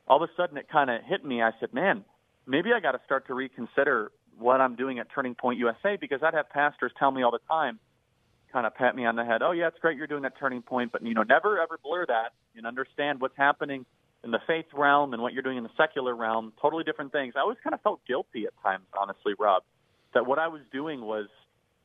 all 0.07 0.23
of 0.23 0.29
a 0.29 0.33
sudden 0.35 0.57
it 0.57 0.69
kind 0.69 0.89
of 0.89 1.03
hit 1.03 1.25
me. 1.25 1.41
I 1.41 1.51
said, 1.59 1.73
man, 1.73 2.05
maybe 2.47 2.71
I 2.73 2.79
got 2.79 2.93
to 2.93 3.01
start 3.05 3.27
to 3.27 3.33
reconsider 3.33 4.11
what 4.37 4.61
I'm 4.61 4.75
doing 4.75 4.99
at 4.99 5.07
Turning 5.13 5.35
Point 5.35 5.59
USA 5.59 5.97
because 5.99 6.21
I'd 6.23 6.33
have 6.33 6.49
pastors 6.49 6.91
tell 6.97 7.11
me 7.11 7.23
all 7.23 7.31
the 7.31 7.39
time, 7.49 7.79
kind 8.51 8.65
of 8.65 8.75
pat 8.75 8.95
me 8.95 9.05
on 9.05 9.15
the 9.15 9.25
head. 9.25 9.41
Oh 9.41 9.51
yeah, 9.51 9.67
it's 9.67 9.79
great 9.79 9.97
you're 9.97 10.07
doing 10.07 10.23
that 10.23 10.37
Turning 10.39 10.61
Point, 10.61 10.91
but 10.91 11.05
you 11.05 11.13
know, 11.13 11.23
never 11.23 11.61
ever 11.61 11.79
blur 11.83 12.05
that 12.07 12.33
and 12.55 12.65
understand 12.65 13.21
what's 13.21 13.37
happening 13.37 13.85
in 14.23 14.31
the 14.31 14.39
faith 14.47 14.65
realm 14.73 15.13
and 15.13 15.21
what 15.21 15.33
you're 15.33 15.43
doing 15.43 15.57
in 15.57 15.63
the 15.63 15.69
secular 15.77 16.15
realm, 16.15 16.53
totally 16.61 16.83
different 16.83 17.11
things. 17.11 17.33
I 17.35 17.41
always 17.41 17.57
kind 17.63 17.73
of 17.73 17.81
felt 17.81 18.01
guilty 18.07 18.45
at 18.45 18.53
times, 18.63 18.85
honestly, 18.99 19.33
Rob, 19.37 19.63
that 20.13 20.25
what 20.25 20.39
I 20.39 20.47
was 20.47 20.61
doing 20.71 21.01
was 21.01 21.27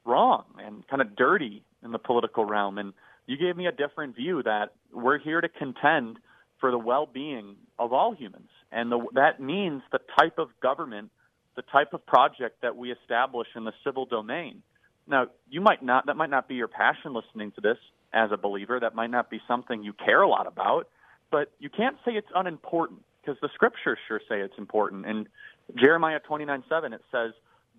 wrong 0.04 0.44
and 0.58 0.86
kind 0.88 1.02
of 1.02 1.16
dirty 1.16 1.64
in 1.82 1.92
the 1.92 1.98
political 1.98 2.44
realm. 2.44 2.78
And 2.78 2.92
you 3.26 3.36
gave 3.36 3.56
me 3.56 3.66
a 3.66 3.72
different 3.72 4.16
view 4.16 4.42
that 4.44 4.72
we're 4.92 5.18
here 5.18 5.40
to 5.40 5.48
contend 5.48 6.18
for 6.60 6.70
the 6.70 6.78
well-being 6.78 7.56
of 7.78 7.92
all 7.92 8.12
humans, 8.14 8.48
and 8.72 8.90
the, 8.90 9.06
that 9.14 9.38
means 9.40 9.82
the 9.92 10.00
type 10.18 10.38
of 10.38 10.48
government, 10.60 11.10
the 11.54 11.62
type 11.62 11.92
of 11.92 12.04
project 12.04 12.62
that 12.62 12.76
we 12.76 12.90
establish 12.90 13.46
in 13.54 13.64
the 13.64 13.72
civil 13.84 14.06
domain. 14.06 14.62
Now, 15.06 15.28
you 15.48 15.60
might 15.60 15.84
not, 15.84 16.06
that 16.06 16.16
might 16.16 16.30
not 16.30 16.48
be 16.48 16.56
your 16.56 16.66
passion 16.66 17.14
listening 17.14 17.52
to 17.52 17.60
this 17.60 17.78
as 18.12 18.30
a 18.32 18.36
believer. 18.36 18.80
That 18.80 18.94
might 18.94 19.10
not 19.10 19.30
be 19.30 19.40
something 19.46 19.84
you 19.84 19.92
care 19.92 20.20
a 20.20 20.28
lot 20.28 20.48
about, 20.48 20.88
but 21.30 21.52
you 21.58 21.70
can't 21.70 21.96
say 22.04 22.12
it's 22.12 22.28
unimportant 22.34 23.00
because 23.20 23.38
the 23.40 23.48
scriptures 23.54 23.98
sure 24.06 24.20
say 24.28 24.40
it's 24.40 24.56
important. 24.58 25.06
In 25.06 25.28
Jeremiah 25.76 26.20
29 26.20 26.64
7, 26.68 26.92
it 26.92 27.02
says, 27.12 27.32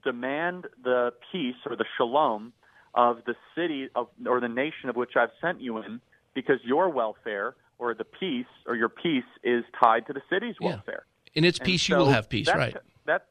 Demand 0.03 0.67
the 0.83 1.11
peace 1.31 1.55
or 1.65 1.75
the 1.75 1.85
shalom 1.97 2.53
of 2.93 3.17
the 3.25 3.35
city 3.55 3.89
of, 3.95 4.07
or 4.25 4.39
the 4.39 4.47
nation 4.47 4.89
of 4.89 4.95
which 4.95 5.11
I've 5.15 5.31
sent 5.41 5.61
you 5.61 5.77
in, 5.79 5.99
because 6.33 6.57
your 6.63 6.89
welfare 6.89 7.55
or 7.79 7.93
the 7.93 8.05
peace 8.05 8.45
or 8.65 8.75
your 8.75 8.89
peace 8.89 9.23
is 9.43 9.63
tied 9.81 10.07
to 10.07 10.13
the 10.13 10.21
city's 10.29 10.55
Yeah. 10.59 10.75
welfare. 10.75 11.05
In 11.33 11.43
its 11.43 11.59
And 11.59 11.65
peace, 11.65 11.87
you 11.89 11.95
will 11.95 12.09
have 12.09 12.29
peace, 12.29 12.47
right? 12.47 12.75
That, 13.05 13.27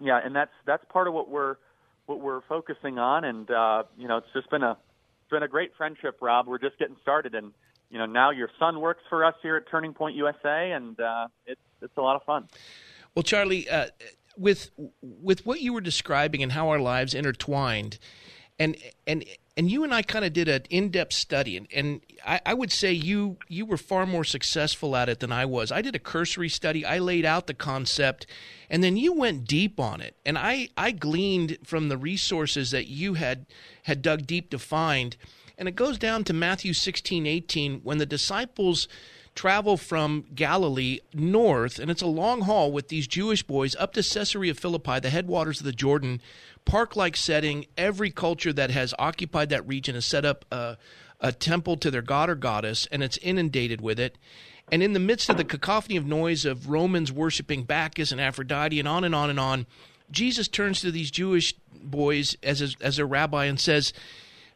yeah, 0.00 0.20
and 0.22 0.34
that's 0.34 0.52
that's 0.64 0.84
part 0.86 1.08
of 1.08 1.14
what 1.14 1.28
we're 1.28 1.56
what 2.06 2.20
we're 2.20 2.40
focusing 2.42 2.98
on, 2.98 3.24
and 3.24 3.50
uh, 3.50 3.84
you 3.96 4.08
know, 4.08 4.18
it's 4.18 4.32
just 4.32 4.50
been 4.50 4.62
a 4.62 4.72
it's 4.72 5.30
been 5.30 5.42
a 5.42 5.48
great 5.48 5.72
friendship, 5.76 6.18
Rob. 6.20 6.46
We're 6.46 6.58
just 6.58 6.78
getting 6.78 6.96
started, 7.02 7.34
and 7.34 7.52
you 7.92 7.98
know, 7.98 8.06
now 8.06 8.30
your 8.30 8.48
son 8.58 8.80
works 8.80 9.02
for 9.10 9.22
us 9.22 9.34
here 9.42 9.54
at 9.54 9.68
Turning 9.70 9.92
Point 9.92 10.16
USA, 10.16 10.72
and 10.72 10.98
uh, 10.98 11.28
it's 11.46 11.60
it's 11.82 11.96
a 11.98 12.00
lot 12.00 12.16
of 12.16 12.22
fun. 12.22 12.48
Well, 13.14 13.22
Charlie, 13.22 13.68
uh, 13.68 13.88
with 14.36 14.70
with 15.02 15.44
what 15.44 15.60
you 15.60 15.74
were 15.74 15.82
describing 15.82 16.42
and 16.42 16.52
how 16.52 16.70
our 16.70 16.78
lives 16.78 17.12
intertwined, 17.12 17.98
and 18.58 18.78
and 19.06 19.26
and 19.58 19.70
you 19.70 19.84
and 19.84 19.92
I 19.92 20.00
kind 20.00 20.24
of 20.24 20.32
did 20.32 20.48
an 20.48 20.62
in 20.70 20.88
depth 20.88 21.12
study, 21.12 21.58
and, 21.58 21.68
and 21.70 22.00
I, 22.24 22.40
I 22.46 22.54
would 22.54 22.72
say 22.72 22.92
you 22.92 23.36
you 23.46 23.66
were 23.66 23.76
far 23.76 24.06
more 24.06 24.24
successful 24.24 24.96
at 24.96 25.10
it 25.10 25.20
than 25.20 25.30
I 25.30 25.44
was. 25.44 25.70
I 25.70 25.82
did 25.82 25.94
a 25.94 25.98
cursory 25.98 26.48
study. 26.48 26.86
I 26.86 26.98
laid 26.98 27.26
out 27.26 27.46
the 27.46 27.52
concept, 27.52 28.26
and 28.70 28.82
then 28.82 28.96
you 28.96 29.12
went 29.12 29.46
deep 29.46 29.78
on 29.78 30.00
it, 30.00 30.16
and 30.24 30.38
I 30.38 30.70
I 30.78 30.92
gleaned 30.92 31.58
from 31.62 31.90
the 31.90 31.98
resources 31.98 32.70
that 32.70 32.86
you 32.86 33.14
had 33.14 33.44
had 33.82 34.00
dug 34.00 34.26
deep 34.26 34.48
to 34.48 34.58
find, 34.58 35.14
and 35.62 35.68
it 35.68 35.76
goes 35.76 35.96
down 35.96 36.24
to 36.24 36.32
Matthew 36.32 36.72
sixteen 36.72 37.24
eighteen 37.24 37.82
when 37.84 37.98
the 37.98 38.04
disciples 38.04 38.88
travel 39.36 39.76
from 39.76 40.24
Galilee 40.34 40.98
north, 41.14 41.78
and 41.78 41.88
it's 41.88 42.02
a 42.02 42.06
long 42.08 42.40
haul 42.40 42.72
with 42.72 42.88
these 42.88 43.06
Jewish 43.06 43.44
boys 43.44 43.76
up 43.76 43.92
to 43.92 44.02
Caesarea 44.02 44.54
Philippi, 44.54 44.98
the 44.98 45.08
headwaters 45.08 45.60
of 45.60 45.64
the 45.64 45.70
Jordan, 45.70 46.20
park 46.64 46.96
like 46.96 47.16
setting. 47.16 47.66
Every 47.78 48.10
culture 48.10 48.52
that 48.52 48.72
has 48.72 48.92
occupied 48.98 49.50
that 49.50 49.64
region 49.68 49.94
has 49.94 50.04
set 50.04 50.24
up 50.24 50.44
a, 50.50 50.78
a 51.20 51.30
temple 51.30 51.76
to 51.76 51.92
their 51.92 52.02
god 52.02 52.28
or 52.28 52.34
goddess, 52.34 52.88
and 52.90 53.00
it's 53.00 53.18
inundated 53.18 53.80
with 53.80 54.00
it. 54.00 54.18
And 54.72 54.82
in 54.82 54.94
the 54.94 54.98
midst 54.98 55.30
of 55.30 55.36
the 55.36 55.44
cacophony 55.44 55.96
of 55.96 56.04
noise 56.04 56.44
of 56.44 56.68
Romans 56.70 57.12
worshiping 57.12 57.62
Bacchus 57.62 58.10
and 58.10 58.20
Aphrodite 58.20 58.80
and 58.80 58.88
on 58.88 59.04
and 59.04 59.14
on 59.14 59.30
and 59.30 59.38
on, 59.38 59.66
Jesus 60.10 60.48
turns 60.48 60.80
to 60.80 60.90
these 60.90 61.12
Jewish 61.12 61.54
boys 61.72 62.36
as 62.42 62.74
as 62.80 62.98
a 62.98 63.06
rabbi 63.06 63.44
and 63.44 63.60
says, 63.60 63.92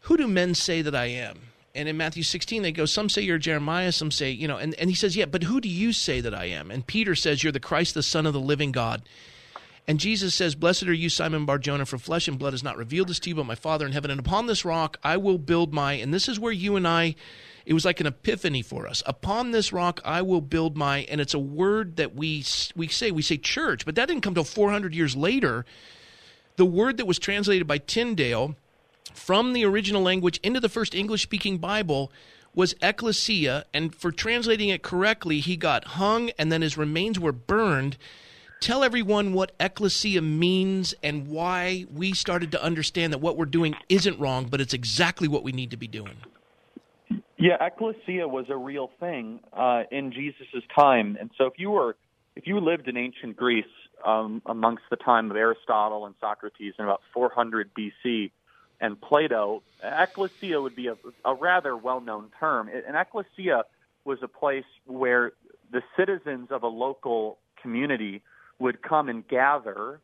Who 0.07 0.17
do 0.17 0.29
men 0.29 0.55
say 0.55 0.83
that 0.83 0.95
I 0.95 1.07
am? 1.07 1.37
And 1.75 1.89
in 1.89 1.97
Matthew 1.97 2.23
16, 2.23 2.63
they 2.63 2.71
go, 2.71 2.87
Some 2.87 3.09
say 3.09 3.23
you're 3.23 3.39
Jeremiah, 3.39 3.91
some 3.91 4.13
say, 4.13 4.31
you 4.31 4.47
know, 4.47 4.57
and, 4.57 4.73
and 4.77 4.89
he 4.89 4.95
says, 4.95 5.17
Yeah, 5.17 5.25
but 5.25 5.43
who 5.43 5.61
do 5.61 5.69
you 5.69 5.93
say 5.93 6.21
that 6.21 6.33
I 6.33 6.45
am? 6.45 6.71
And 6.71 6.87
Peter 6.87 7.17
says, 7.17 7.43
You're 7.43 7.53
the 7.53 7.59
Christ, 7.59 7.95
the 7.95 8.05
Son 8.05 8.25
of 8.25 8.33
the 8.33 8.41
living 8.41 8.71
God. 8.71 9.03
And 9.89 9.99
Jesus 9.99 10.33
says, 10.33 10.55
Blessed 10.55 10.85
are 10.85 10.93
you, 10.93 11.09
Simon 11.09 11.45
Barjona, 11.45 11.87
for 11.87 11.99
flesh 11.99 12.29
and 12.29 12.39
blood 12.39 12.53
has 12.53 12.63
not 12.63 12.77
revealed 12.77 13.09
this 13.09 13.19
to 13.19 13.31
you, 13.31 13.35
but 13.35 13.47
my 13.47 13.57
Father 13.57 13.85
in 13.85 13.91
heaven. 13.91 14.13
And 14.13 14.21
upon 14.21 14.47
this 14.47 14.65
rock 14.65 14.97
I 15.03 15.17
will 15.17 15.39
build 15.39 15.75
my, 15.75 15.95
and 15.95 16.15
this 16.15 16.29
is 16.29 16.39
where 16.39 16.53
you 16.53 16.77
and 16.77 16.87
I, 16.87 17.17
it 17.65 17.75
was 17.75 17.85
like 17.85 17.99
an 17.99 18.07
epiphany 18.07 18.63
for 18.63 18.87
us. 18.87 19.03
Upon 19.07 19.51
this 19.51 19.73
rock 19.73 20.01
I 20.05 20.23
will 20.23 20.41
build 20.41 20.77
my, 20.77 20.99
and 21.11 21.21
it's 21.21 21.35
a 21.35 21.39
word 21.41 21.97
that 21.97 22.15
we 22.15 22.45
we 22.77 22.87
say, 22.87 23.11
we 23.11 23.23
say 23.23 23.39
church, 23.39 23.85
but 23.85 23.97
that 23.97 24.07
didn't 24.07 24.23
come 24.23 24.35
till 24.35 24.45
400 24.45 24.95
years 24.95 25.17
later. 25.17 25.67
The 26.55 26.65
word 26.65 26.97
that 26.99 27.07
was 27.07 27.19
translated 27.19 27.67
by 27.67 27.79
Tyndale 27.79 28.55
from 29.15 29.53
the 29.53 29.65
original 29.65 30.03
language 30.03 30.39
into 30.43 30.61
the 30.61 30.69
first 30.69 30.95
English 30.95 31.23
speaking 31.23 31.59
Bible 31.59 32.11
was 32.55 32.75
ecclesia, 32.81 33.67
and 33.75 33.95
for 33.95 34.11
translating 34.11 34.71
it 34.71 34.83
correctly, 34.83 35.41
he 35.41 35.57
got 35.57 35.85
hung 35.85 36.31
and 36.39 36.51
then 36.51 36.63
his 36.63 36.77
remains 36.77 37.21
were 37.21 37.33
burned. 37.33 37.99
Tell 38.61 38.83
everyone 38.83 39.35
what 39.35 39.53
ecclesia 39.61 40.23
means 40.23 40.95
and 41.03 41.29
why 41.29 41.85
we 41.93 42.15
started 42.15 42.51
to 42.53 42.63
understand 42.63 43.13
that 43.13 43.19
what 43.19 43.37
we're 43.37 43.45
doing 43.45 43.75
isn't 43.91 44.19
wrong, 44.19 44.47
but 44.47 44.63
it's 44.63 44.73
exactly 44.73 45.29
what 45.29 45.43
we 45.43 45.53
need 45.53 45.71
to 45.71 45.77
be 45.77 45.87
doing. 45.87 46.17
Yeah, 47.39 47.57
ecclesia 47.61 48.27
was 48.27 48.47
a 48.49 48.57
real 48.57 48.91
thing 48.99 49.41
uh, 49.53 49.83
in 49.91 50.11
Jesus' 50.11 50.65
time, 50.75 51.19
and 51.21 51.31
so 51.37 51.45
if 51.45 51.55
you 51.59 51.71
were 51.71 51.97
if 52.35 52.47
you 52.47 52.61
lived 52.61 52.89
in 52.89 52.97
ancient 52.97 53.37
Greece 53.37 53.65
um, 54.05 54.43
amongst 54.47 54.85
the 54.91 54.97
time 54.97 55.31
of 55.31 55.37
Aristotle 55.37 56.07
and 56.07 56.15
Socrates 56.21 56.75
in 56.79 56.85
about 56.85 57.01
400 57.15 57.71
BC, 57.75 58.31
and 58.81 59.01
Plato, 59.01 59.63
ecclesia 59.83 60.61
would 60.61 60.77
be 60.77 60.89
a, 60.89 60.97
a 61.25 61.35
rather 61.35 61.77
well-known 61.77 62.31
term. 62.39 62.69
An 62.69 62.95
ecclesia 62.95 63.65
was 64.05 64.19
a 64.23 64.29
place 64.29 64.65
where 64.87 65.33
the 65.73 65.83
citizens 65.97 66.49
of 66.51 66.63
a 66.63 66.69
local 66.69 67.39
community 67.61 68.23
would 68.59 68.83
come 68.83 69.09
and 69.09 69.27
gather, 69.27 70.01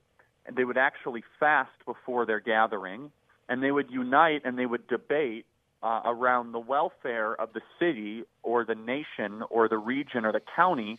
and 0.46 0.56
they 0.56 0.64
would 0.64 0.78
actually 0.78 1.22
fast 1.38 1.70
before 1.86 2.26
their 2.26 2.40
gathering, 2.40 3.12
and 3.48 3.62
they 3.62 3.70
would 3.70 3.90
unite 3.90 4.42
and 4.44 4.58
they 4.58 4.66
would 4.66 4.86
debate 4.88 5.46
uh, 5.82 6.02
around 6.04 6.52
the 6.52 6.58
welfare 6.58 7.34
of 7.34 7.52
the 7.52 7.60
city 7.78 8.24
or 8.42 8.64
the 8.64 8.74
nation 8.74 9.42
or 9.50 9.68
the 9.68 9.78
region 9.78 10.24
or 10.24 10.32
the 10.32 10.42
county 10.54 10.98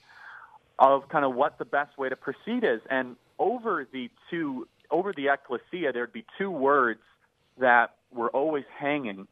of 0.80 1.08
kind 1.10 1.24
of 1.24 1.34
what 1.36 1.58
the 1.58 1.66
best 1.66 1.98
way 1.98 2.10
to 2.10 2.16
proceed 2.16 2.64
is. 2.64 2.82
And 2.90 3.16
over 3.40 3.88
the 3.92 4.10
two, 4.30 4.68
over 4.92 5.14
the 5.14 5.30
ecclesia, 5.30 5.94
there'd 5.94 6.14
be 6.14 6.26
two 6.38 6.52
words 6.52 7.00
that 7.58 7.96
were 8.12 8.30
always 8.30 8.66
hanging, 8.78 9.28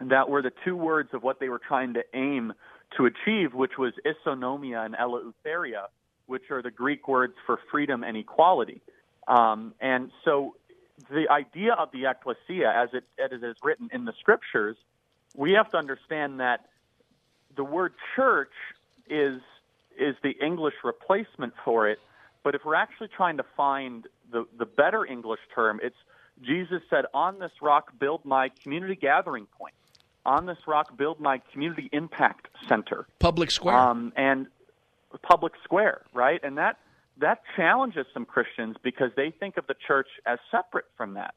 that 0.00 0.28
were 0.28 0.42
the 0.42 0.52
two 0.64 0.76
words 0.76 1.10
of 1.12 1.22
what 1.22 1.40
they 1.40 1.48
were 1.48 1.60
trying 1.60 1.94
to 1.94 2.04
aim 2.14 2.52
to 2.96 3.06
achieve, 3.06 3.54
which 3.54 3.76
was 3.78 3.92
isonomia 4.06 4.84
and 4.84 4.94
eleutheria, 4.94 5.86
which 6.26 6.50
are 6.50 6.62
the 6.62 6.70
Greek 6.70 7.08
words 7.08 7.34
for 7.46 7.58
freedom 7.70 8.04
and 8.04 8.16
equality. 8.16 8.80
Um, 9.26 9.74
and 9.80 10.10
so 10.24 10.56
the 11.10 11.30
idea 11.30 11.74
of 11.74 11.90
the 11.92 12.06
ecclesia, 12.06 12.72
as 12.74 12.90
it, 12.92 13.04
as 13.22 13.32
it 13.32 13.44
is 13.44 13.56
written 13.62 13.88
in 13.92 14.04
the 14.04 14.14
scriptures, 14.20 14.76
we 15.36 15.52
have 15.52 15.70
to 15.70 15.76
understand 15.76 16.40
that 16.40 16.66
the 17.56 17.64
word 17.64 17.92
church 18.16 18.52
is 19.08 19.40
is 19.98 20.14
the 20.22 20.30
English 20.40 20.74
replacement 20.84 21.52
for 21.64 21.88
it. 21.88 21.98
But 22.44 22.54
if 22.54 22.64
we're 22.64 22.76
actually 22.76 23.08
trying 23.08 23.36
to 23.38 23.44
find 23.56 24.06
the, 24.30 24.46
the 24.56 24.64
better 24.64 25.04
English 25.04 25.40
term, 25.52 25.80
it's 25.82 25.96
Jesus 26.42 26.82
said, 26.90 27.04
On 27.14 27.38
this 27.38 27.52
rock, 27.60 27.98
build 27.98 28.24
my 28.24 28.50
community 28.62 28.96
gathering 28.96 29.46
point. 29.58 29.74
On 30.24 30.46
this 30.46 30.58
rock, 30.66 30.96
build 30.96 31.20
my 31.20 31.40
community 31.52 31.88
impact 31.92 32.48
center. 32.68 33.06
Public 33.18 33.50
square. 33.50 33.76
Um, 33.76 34.12
and 34.16 34.46
public 35.22 35.54
square, 35.64 36.02
right? 36.12 36.40
And 36.42 36.58
that 36.58 36.78
that 37.20 37.42
challenges 37.56 38.06
some 38.14 38.24
Christians 38.24 38.76
because 38.82 39.10
they 39.16 39.30
think 39.30 39.56
of 39.56 39.66
the 39.66 39.74
church 39.86 40.08
as 40.26 40.38
separate 40.50 40.84
from 40.96 41.14
that. 41.14 41.34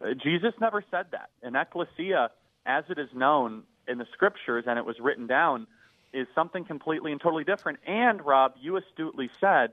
Uh, 0.00 0.14
Jesus 0.14 0.54
never 0.60 0.84
said 0.90 1.06
that. 1.12 1.30
An 1.42 1.56
ecclesia, 1.56 2.30
as 2.66 2.84
it 2.88 2.98
is 2.98 3.08
known 3.14 3.64
in 3.88 3.98
the 3.98 4.06
scriptures 4.12 4.64
and 4.66 4.78
it 4.78 4.84
was 4.84 4.96
written 5.00 5.26
down, 5.26 5.66
is 6.12 6.28
something 6.34 6.64
completely 6.64 7.10
and 7.10 7.20
totally 7.20 7.44
different. 7.44 7.80
And 7.86 8.24
Rob, 8.24 8.54
you 8.60 8.76
astutely 8.76 9.30
said 9.40 9.70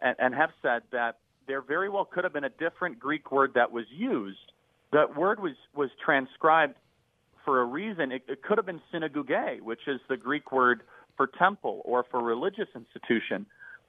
and, 0.00 0.16
and 0.18 0.34
have 0.34 0.50
said 0.60 0.82
that 0.92 1.18
there 1.50 1.60
very 1.60 1.88
well 1.88 2.04
could 2.04 2.22
have 2.22 2.32
been 2.32 2.44
a 2.44 2.50
different 2.64 3.00
Greek 3.00 3.32
word 3.32 3.54
that 3.54 3.72
was 3.72 3.84
used. 3.90 4.52
That 4.92 5.16
word 5.16 5.40
was 5.40 5.56
was 5.74 5.90
transcribed 6.04 6.76
for 7.44 7.60
a 7.60 7.64
reason. 7.64 8.12
It, 8.12 8.22
it 8.28 8.42
could 8.42 8.56
have 8.56 8.66
been 8.66 8.80
synagoge, 8.92 9.60
which 9.60 9.80
is 9.88 10.00
the 10.08 10.16
Greek 10.16 10.52
word 10.52 10.82
for 11.16 11.26
temple 11.26 11.82
or 11.84 12.04
for 12.08 12.22
religious 12.22 12.68
institution. 12.76 13.46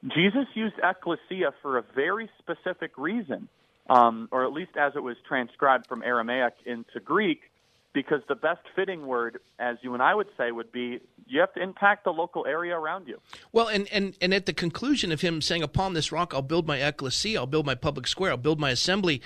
Jesus 0.07 0.47
used 0.55 0.73
ecclesia 0.81 1.53
for 1.61 1.77
a 1.77 1.83
very 1.93 2.31
specific 2.39 2.97
reason, 2.97 3.47
um, 3.91 4.27
or 4.31 4.43
at 4.43 4.53
least 4.53 4.71
as 4.75 4.93
it 4.95 5.03
was 5.03 5.15
transcribed 5.27 5.85
from 5.85 6.01
Aramaic 6.01 6.55
into 6.65 6.99
Greek, 6.99 7.50
because 7.93 8.21
the 8.27 8.35
best 8.35 8.61
fitting 8.75 9.05
word, 9.05 9.39
as 9.59 9.77
you 9.81 9.93
and 9.93 10.01
I 10.01 10.15
would 10.15 10.29
say, 10.37 10.51
would 10.51 10.71
be 10.71 10.99
you 11.27 11.39
have 11.39 11.53
to 11.53 11.61
impact 11.61 12.03
the 12.03 12.11
local 12.11 12.45
area 12.45 12.77
around 12.77 13.07
you. 13.07 13.19
Well, 13.51 13.67
and, 13.67 13.87
and, 13.91 14.15
and 14.21 14.33
at 14.33 14.45
the 14.45 14.53
conclusion 14.53 15.11
of 15.11 15.21
him 15.21 15.41
saying, 15.41 15.63
Upon 15.63 15.93
this 15.93 16.11
rock 16.11 16.33
I'll 16.33 16.41
build 16.41 16.67
my 16.67 16.77
ecclesia, 16.77 17.39
I'll 17.39 17.47
build 17.47 17.65
my 17.65 17.75
public 17.75 18.07
square, 18.07 18.31
I'll 18.31 18.37
build 18.37 18.59
my 18.59 18.71
assembly, 18.71 19.21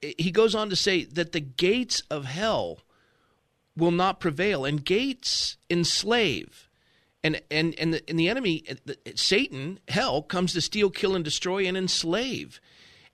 he 0.00 0.30
goes 0.30 0.54
on 0.54 0.68
to 0.70 0.76
say 0.76 1.04
that 1.04 1.32
the 1.32 1.40
gates 1.40 2.02
of 2.10 2.24
hell 2.24 2.80
will 3.76 3.90
not 3.90 4.20
prevail, 4.20 4.64
and 4.64 4.84
gates 4.84 5.56
enslave. 5.70 6.68
And, 7.22 7.40
and, 7.50 7.74
and, 7.78 7.94
the, 7.94 8.08
and 8.08 8.18
the 8.18 8.28
enemy, 8.28 8.64
Satan, 9.14 9.78
hell, 9.88 10.22
comes 10.22 10.52
to 10.54 10.60
steal, 10.60 10.90
kill, 10.90 11.14
and 11.14 11.24
destroy 11.24 11.66
and 11.66 11.76
enslave. 11.76 12.60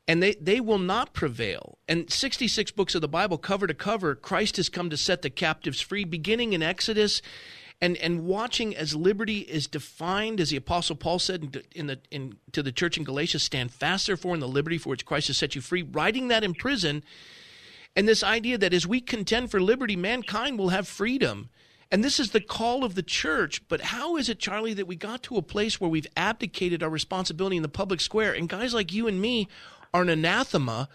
And 0.08 0.22
they, 0.22 0.34
they 0.34 0.60
will 0.60 0.78
not 0.78 1.14
prevail. 1.14 1.78
And 1.88 2.10
66 2.10 2.70
books 2.70 2.94
of 2.94 3.00
the 3.00 3.08
Bible, 3.08 3.38
cover 3.38 3.66
to 3.66 3.74
cover, 3.74 4.14
Christ 4.14 4.56
has 4.56 4.68
come 4.68 4.88
to 4.90 4.96
set 4.96 5.22
the 5.22 5.30
captives 5.30 5.80
free, 5.80 6.04
beginning 6.04 6.52
in 6.52 6.62
Exodus 6.62 7.20
and 7.80 7.96
and 7.98 8.24
watching 8.24 8.74
as 8.74 8.94
liberty 8.94 9.40
is 9.40 9.66
defined, 9.66 10.40
as 10.40 10.50
the 10.50 10.56
Apostle 10.56 10.96
Paul 10.96 11.18
said 11.18 11.62
in 11.74 11.86
the 11.86 11.98
in 12.10 12.36
to 12.52 12.62
the 12.62 12.72
church 12.72 12.96
in 12.96 13.04
Galatia, 13.04 13.38
stand 13.38 13.70
fast 13.70 14.06
therefore 14.06 14.34
in 14.34 14.40
the 14.40 14.48
liberty 14.48 14.78
for 14.78 14.90
which 14.90 15.04
Christ 15.04 15.28
has 15.28 15.36
set 15.38 15.54
you 15.54 15.60
free. 15.60 15.82
Writing 15.82 16.28
that 16.28 16.44
in 16.44 16.54
prison, 16.54 17.04
And 17.94 18.08
this 18.08 18.22
idea 18.22 18.56
that 18.58 18.72
as 18.72 18.86
we 18.86 19.00
contend 19.00 19.50
for 19.50 19.60
liberty, 19.60 19.96
mankind 19.96 20.58
will 20.58 20.70
have 20.70 20.88
freedom. 20.88 21.50
And 21.90 22.02
this 22.02 22.18
is 22.18 22.32
the 22.32 22.40
call 22.40 22.82
of 22.82 22.94
the 22.94 23.02
church. 23.02 23.66
But 23.68 23.80
how 23.80 24.16
is 24.16 24.28
it, 24.28 24.40
Charlie, 24.40 24.74
that 24.74 24.88
we 24.88 24.96
got 24.96 25.22
to 25.24 25.36
a 25.36 25.42
place 25.42 25.80
where 25.80 25.88
we've 25.88 26.06
abdicated 26.16 26.82
our 26.82 26.90
responsibility 26.90 27.56
in 27.56 27.62
the 27.62 27.68
public 27.68 28.00
square? 28.00 28.32
And 28.32 28.48
guys 28.48 28.74
like 28.74 28.92
you 28.92 29.06
and 29.06 29.20
me 29.20 29.48
are 29.92 30.02
an 30.02 30.08
anathema. 30.08 30.88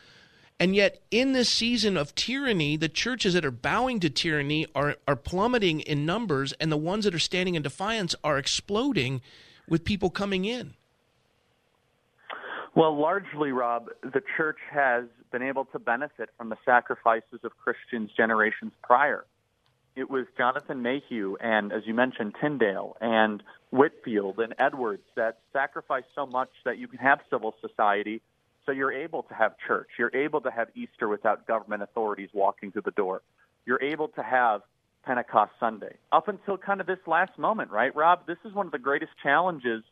And 0.59 0.75
yet, 0.75 1.01
in 1.09 1.33
this 1.33 1.49
season 1.49 1.97
of 1.97 2.13
tyranny, 2.13 2.77
the 2.77 2.89
churches 2.89 3.33
that 3.33 3.43
are 3.43 3.51
bowing 3.51 3.99
to 4.01 4.09
tyranny 4.09 4.67
are, 4.75 4.95
are 5.07 5.15
plummeting 5.15 5.79
in 5.81 6.05
numbers, 6.05 6.53
and 6.53 6.71
the 6.71 6.77
ones 6.77 7.05
that 7.05 7.15
are 7.15 7.19
standing 7.19 7.55
in 7.55 7.63
defiance 7.63 8.13
are 8.23 8.37
exploding 8.37 9.21
with 9.67 9.83
people 9.83 10.09
coming 10.09 10.45
in. 10.45 10.75
Well, 12.75 12.95
largely, 12.95 13.51
Rob, 13.51 13.89
the 14.03 14.21
church 14.37 14.59
has 14.71 15.05
been 15.31 15.41
able 15.41 15.65
to 15.65 15.79
benefit 15.79 16.29
from 16.37 16.49
the 16.49 16.57
sacrifices 16.63 17.39
of 17.43 17.57
Christians 17.57 18.11
generations 18.15 18.71
prior 18.83 19.25
it 19.95 20.09
was 20.09 20.25
Jonathan 20.37 20.81
Mayhew 20.81 21.35
and, 21.41 21.71
as 21.73 21.83
you 21.85 21.93
mentioned, 21.93 22.35
Tyndale 22.39 22.95
and 23.01 23.43
Whitefield 23.71 24.39
and 24.39 24.53
Edwards 24.57 25.03
that 25.15 25.39
sacrificed 25.51 26.07
so 26.15 26.25
much 26.25 26.49
that 26.65 26.77
you 26.77 26.87
can 26.87 26.99
have 26.99 27.19
civil 27.29 27.55
society 27.61 28.21
so 28.65 28.71
you're 28.71 28.91
able 28.91 29.23
to 29.23 29.33
have 29.33 29.53
church. 29.67 29.89
You're 29.97 30.15
able 30.15 30.41
to 30.41 30.51
have 30.51 30.69
Easter 30.75 31.07
without 31.07 31.47
government 31.47 31.83
authorities 31.83 32.29
walking 32.33 32.71
through 32.71 32.83
the 32.83 32.91
door. 32.91 33.21
You're 33.65 33.81
able 33.81 34.09
to 34.09 34.23
have 34.23 34.61
Pentecost 35.03 35.51
Sunday. 35.59 35.95
Up 36.11 36.27
until 36.27 36.57
kind 36.57 36.79
of 36.79 36.87
this 36.87 36.99
last 37.07 37.37
moment, 37.37 37.71
right, 37.71 37.95
Rob? 37.95 38.27
This 38.27 38.37
is 38.45 38.53
one 38.53 38.65
of 38.65 38.71
the 38.71 38.79
greatest 38.79 39.11
challenges 39.23 39.83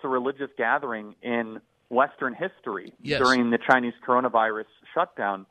to 0.00 0.08
religious 0.08 0.50
gathering 0.56 1.14
in 1.22 1.60
Western 1.90 2.34
history 2.34 2.92
yes. 3.02 3.20
during 3.20 3.50
the 3.50 3.58
Chinese 3.58 3.94
coronavirus 4.06 4.64
shutdown. 4.94 5.46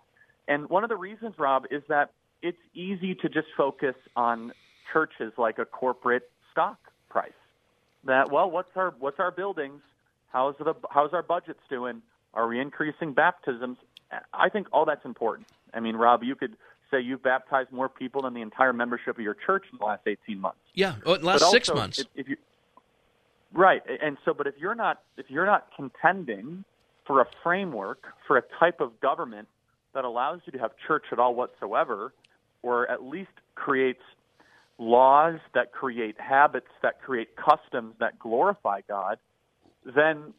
And 0.47 0.69
one 0.69 0.83
of 0.83 0.89
the 0.89 0.95
reasons, 0.95 1.35
Rob, 1.37 1.65
is 1.71 1.83
that 1.89 2.11
it's 2.41 2.57
easy 2.73 3.15
to 3.15 3.29
just 3.29 3.47
focus 3.55 3.95
on 4.15 4.51
churches 4.91 5.31
like 5.37 5.59
a 5.59 5.65
corporate 5.65 6.29
stock 6.51 6.77
price. 7.09 7.31
That 8.05 8.31
well, 8.31 8.51
what's 8.51 8.75
our 8.75 8.93
what's 8.99 9.19
our 9.19 9.31
buildings? 9.31 9.81
How's 10.31 10.55
the 10.57 10.73
how's 10.89 11.13
our 11.13 11.23
budgets 11.23 11.61
doing? 11.69 12.01
Are 12.33 12.47
we 12.47 12.59
increasing 12.59 13.13
baptisms? 13.13 13.77
I 14.33 14.49
think 14.49 14.67
all 14.71 14.85
that's 14.85 15.05
important. 15.05 15.47
I 15.73 15.79
mean, 15.79 15.95
Rob, 15.95 16.23
you 16.23 16.35
could 16.35 16.55
say 16.91 17.01
you've 17.01 17.23
baptized 17.23 17.71
more 17.71 17.89
people 17.89 18.21
than 18.21 18.33
the 18.33 18.41
entire 18.41 18.73
membership 18.73 19.17
of 19.17 19.23
your 19.23 19.35
church 19.45 19.65
in 19.71 19.79
the 19.79 19.85
last 19.85 20.01
18 20.05 20.39
months. 20.39 20.59
Yeah, 20.73 20.95
oh, 21.05 21.11
well, 21.11 21.21
last 21.21 21.41
also, 21.41 21.55
six 21.55 21.73
months. 21.73 21.99
If, 21.99 22.07
if 22.15 22.29
you, 22.29 22.37
right, 23.53 23.81
and 24.01 24.17
so, 24.25 24.33
but 24.33 24.47
if 24.47 24.55
you're 24.59 24.75
not 24.75 25.01
if 25.17 25.29
you're 25.29 25.45
not 25.45 25.67
contending 25.75 26.63
for 27.05 27.21
a 27.21 27.25
framework 27.41 28.03
for 28.27 28.37
a 28.37 28.43
type 28.59 28.79
of 28.79 28.99
government 28.99 29.47
that 29.93 30.05
allows 30.05 30.41
you 30.45 30.51
to 30.53 30.59
have 30.59 30.71
church 30.87 31.05
at 31.11 31.19
all 31.19 31.35
whatsoever, 31.35 32.13
or 32.61 32.89
at 32.89 33.03
least 33.03 33.31
creates 33.55 34.01
laws 34.77 35.39
that 35.53 35.71
create 35.71 36.19
habits, 36.19 36.67
that 36.81 37.01
create 37.01 37.35
customs 37.35 37.93
that 37.99 38.17
glorify 38.19 38.81
God, 38.87 39.17
then 39.95 40.33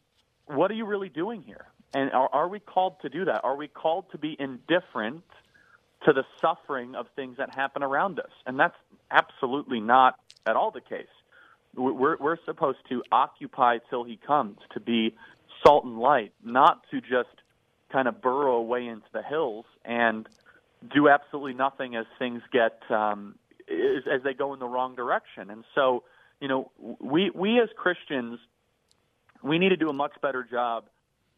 what 0.47 0.69
are 0.71 0.73
you 0.73 0.85
really 0.85 1.09
doing 1.09 1.41
here? 1.41 1.65
And 1.95 2.11
are, 2.11 2.29
are 2.33 2.49
we 2.49 2.59
called 2.59 2.97
to 3.03 3.09
do 3.09 3.23
that? 3.23 3.45
Are 3.45 3.55
we 3.55 3.69
called 3.69 4.11
to 4.11 4.17
be 4.17 4.35
indifferent 4.37 5.23
to 6.03 6.11
the 6.11 6.25
suffering 6.41 6.93
of 6.93 7.05
things 7.15 7.37
that 7.37 7.55
happen 7.55 7.83
around 7.83 8.19
us? 8.19 8.31
And 8.45 8.59
that's 8.59 8.75
absolutely 9.09 9.79
not 9.79 10.19
at 10.45 10.57
all 10.57 10.71
the 10.71 10.81
case. 10.81 11.07
We're, 11.73 12.17
we're 12.17 12.37
supposed 12.43 12.79
to 12.89 13.01
occupy 13.13 13.77
till 13.89 14.03
he 14.03 14.17
comes, 14.17 14.57
to 14.73 14.81
be 14.81 15.15
salt 15.65 15.85
and 15.85 15.97
light, 15.97 16.33
not 16.43 16.81
to 16.91 16.99
just 16.99 17.29
kind 17.93 18.09
of 18.09 18.21
burrow 18.21 18.57
away 18.57 18.87
into 18.87 19.07
the 19.13 19.23
hills 19.23 19.65
and 19.85 20.27
do 20.93 21.07
absolutely 21.07 21.53
nothing 21.53 21.95
as 21.95 22.05
things 22.19 22.41
get 22.51 22.77
um, 22.89 23.35
as, 23.69 24.03
as 24.13 24.21
they 24.21 24.33
go 24.33 24.53
in 24.53 24.59
the 24.59 24.67
wrong 24.67 24.95
direction. 24.95 25.49
And 25.49 25.63
so, 25.73 26.03
you 26.41 26.49
know, 26.49 26.71
we 26.99 27.31
we 27.33 27.61
as 27.61 27.69
Christians, 27.77 28.37
we 29.41 29.59
need 29.59 29.69
to 29.69 29.77
do 29.77 29.89
a 29.89 29.93
much 29.93 30.13
better 30.21 30.43
job 30.43 30.85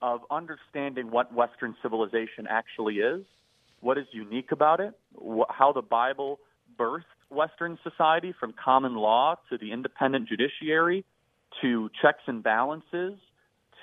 of 0.01 0.21
understanding 0.29 1.11
what 1.11 1.33
Western 1.33 1.75
civilization 1.81 2.47
actually 2.49 2.95
is, 2.95 3.23
what 3.81 3.97
is 3.97 4.05
unique 4.11 4.51
about 4.51 4.79
it, 4.79 4.93
wh- 5.15 5.49
how 5.49 5.71
the 5.71 5.81
Bible 5.81 6.39
birthed 6.79 7.03
Western 7.29 7.77
society 7.83 8.33
from 8.39 8.53
common 8.53 8.95
law 8.95 9.35
to 9.49 9.57
the 9.57 9.71
independent 9.71 10.27
judiciary 10.29 11.03
to 11.61 11.89
checks 12.01 12.21
and 12.27 12.43
balances 12.43 13.13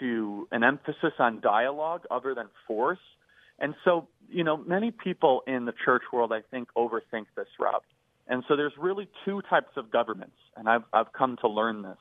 to 0.00 0.48
an 0.50 0.64
emphasis 0.64 1.12
on 1.18 1.40
dialogue 1.40 2.02
other 2.10 2.34
than 2.34 2.46
force 2.66 2.98
and 3.58 3.74
so, 3.84 4.08
you 4.28 4.44
know, 4.44 4.56
many 4.56 4.90
people 4.90 5.42
in 5.46 5.64
the 5.64 5.72
church 5.84 6.02
world, 6.12 6.32
I 6.32 6.40
think, 6.50 6.68
overthink 6.76 7.26
this, 7.36 7.46
Rob. 7.58 7.82
And 8.26 8.42
so 8.48 8.56
there's 8.56 8.72
really 8.78 9.08
two 9.24 9.42
types 9.48 9.76
of 9.76 9.90
governments, 9.90 10.36
and 10.56 10.68
I've 10.68 10.84
I've 10.92 11.12
come 11.12 11.36
to 11.42 11.48
learn 11.48 11.82
this 11.82 11.98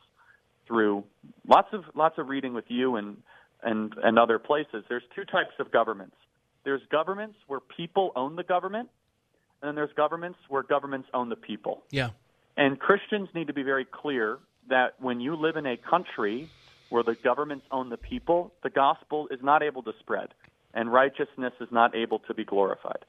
through 0.67 1.04
lots 1.47 1.67
of 1.73 1.84
lots 1.95 2.17
of 2.17 2.30
reading 2.30 2.54
with 2.54 2.63
you 2.69 2.95
and 2.95 3.17
and 3.63 3.93
and 4.04 4.19
other 4.19 4.39
places. 4.39 4.84
There's 4.89 5.04
two 5.15 5.26
types 5.26 5.54
of 5.60 5.71
governments. 5.71 6.15
There's 6.63 6.82
governments 6.91 7.38
where 7.47 7.60
people 7.60 8.12
own 8.15 8.36
the 8.36 8.43
government, 8.43 8.89
and 9.62 9.69
then 9.69 9.76
there's 9.76 9.93
governments 9.95 10.39
where 10.49 10.63
governments 10.63 11.10
own 11.13 11.30
the 11.30 11.36
people. 11.36 11.84
Yeah. 11.91 12.10
And 12.56 12.80
Christians 12.80 13.30
need 13.34 13.47
to 13.47 13.54
be 13.54 13.63
very 13.63 13.86
clear 13.86 14.38
that 14.69 14.93
when 14.99 15.19
you 15.19 15.36
live 15.36 15.58
in 15.58 15.65
a 15.65 15.76
country 15.78 16.49
where 16.89 17.04
the 17.04 17.15
governments 17.15 17.65
own 17.71 17.89
the 17.89 17.97
people, 17.97 18.54
the 18.63 18.69
gospel 18.69 19.28
is 19.32 19.39
not 19.41 19.63
able 19.63 19.82
to 19.84 19.93
spread 19.99 20.30
and 20.73 20.91
righteousness 20.91 21.54
is 21.60 21.67
not 21.71 21.95
able 21.95 22.19
to 22.19 22.34
be 22.34 22.43
glorified. 22.43 23.06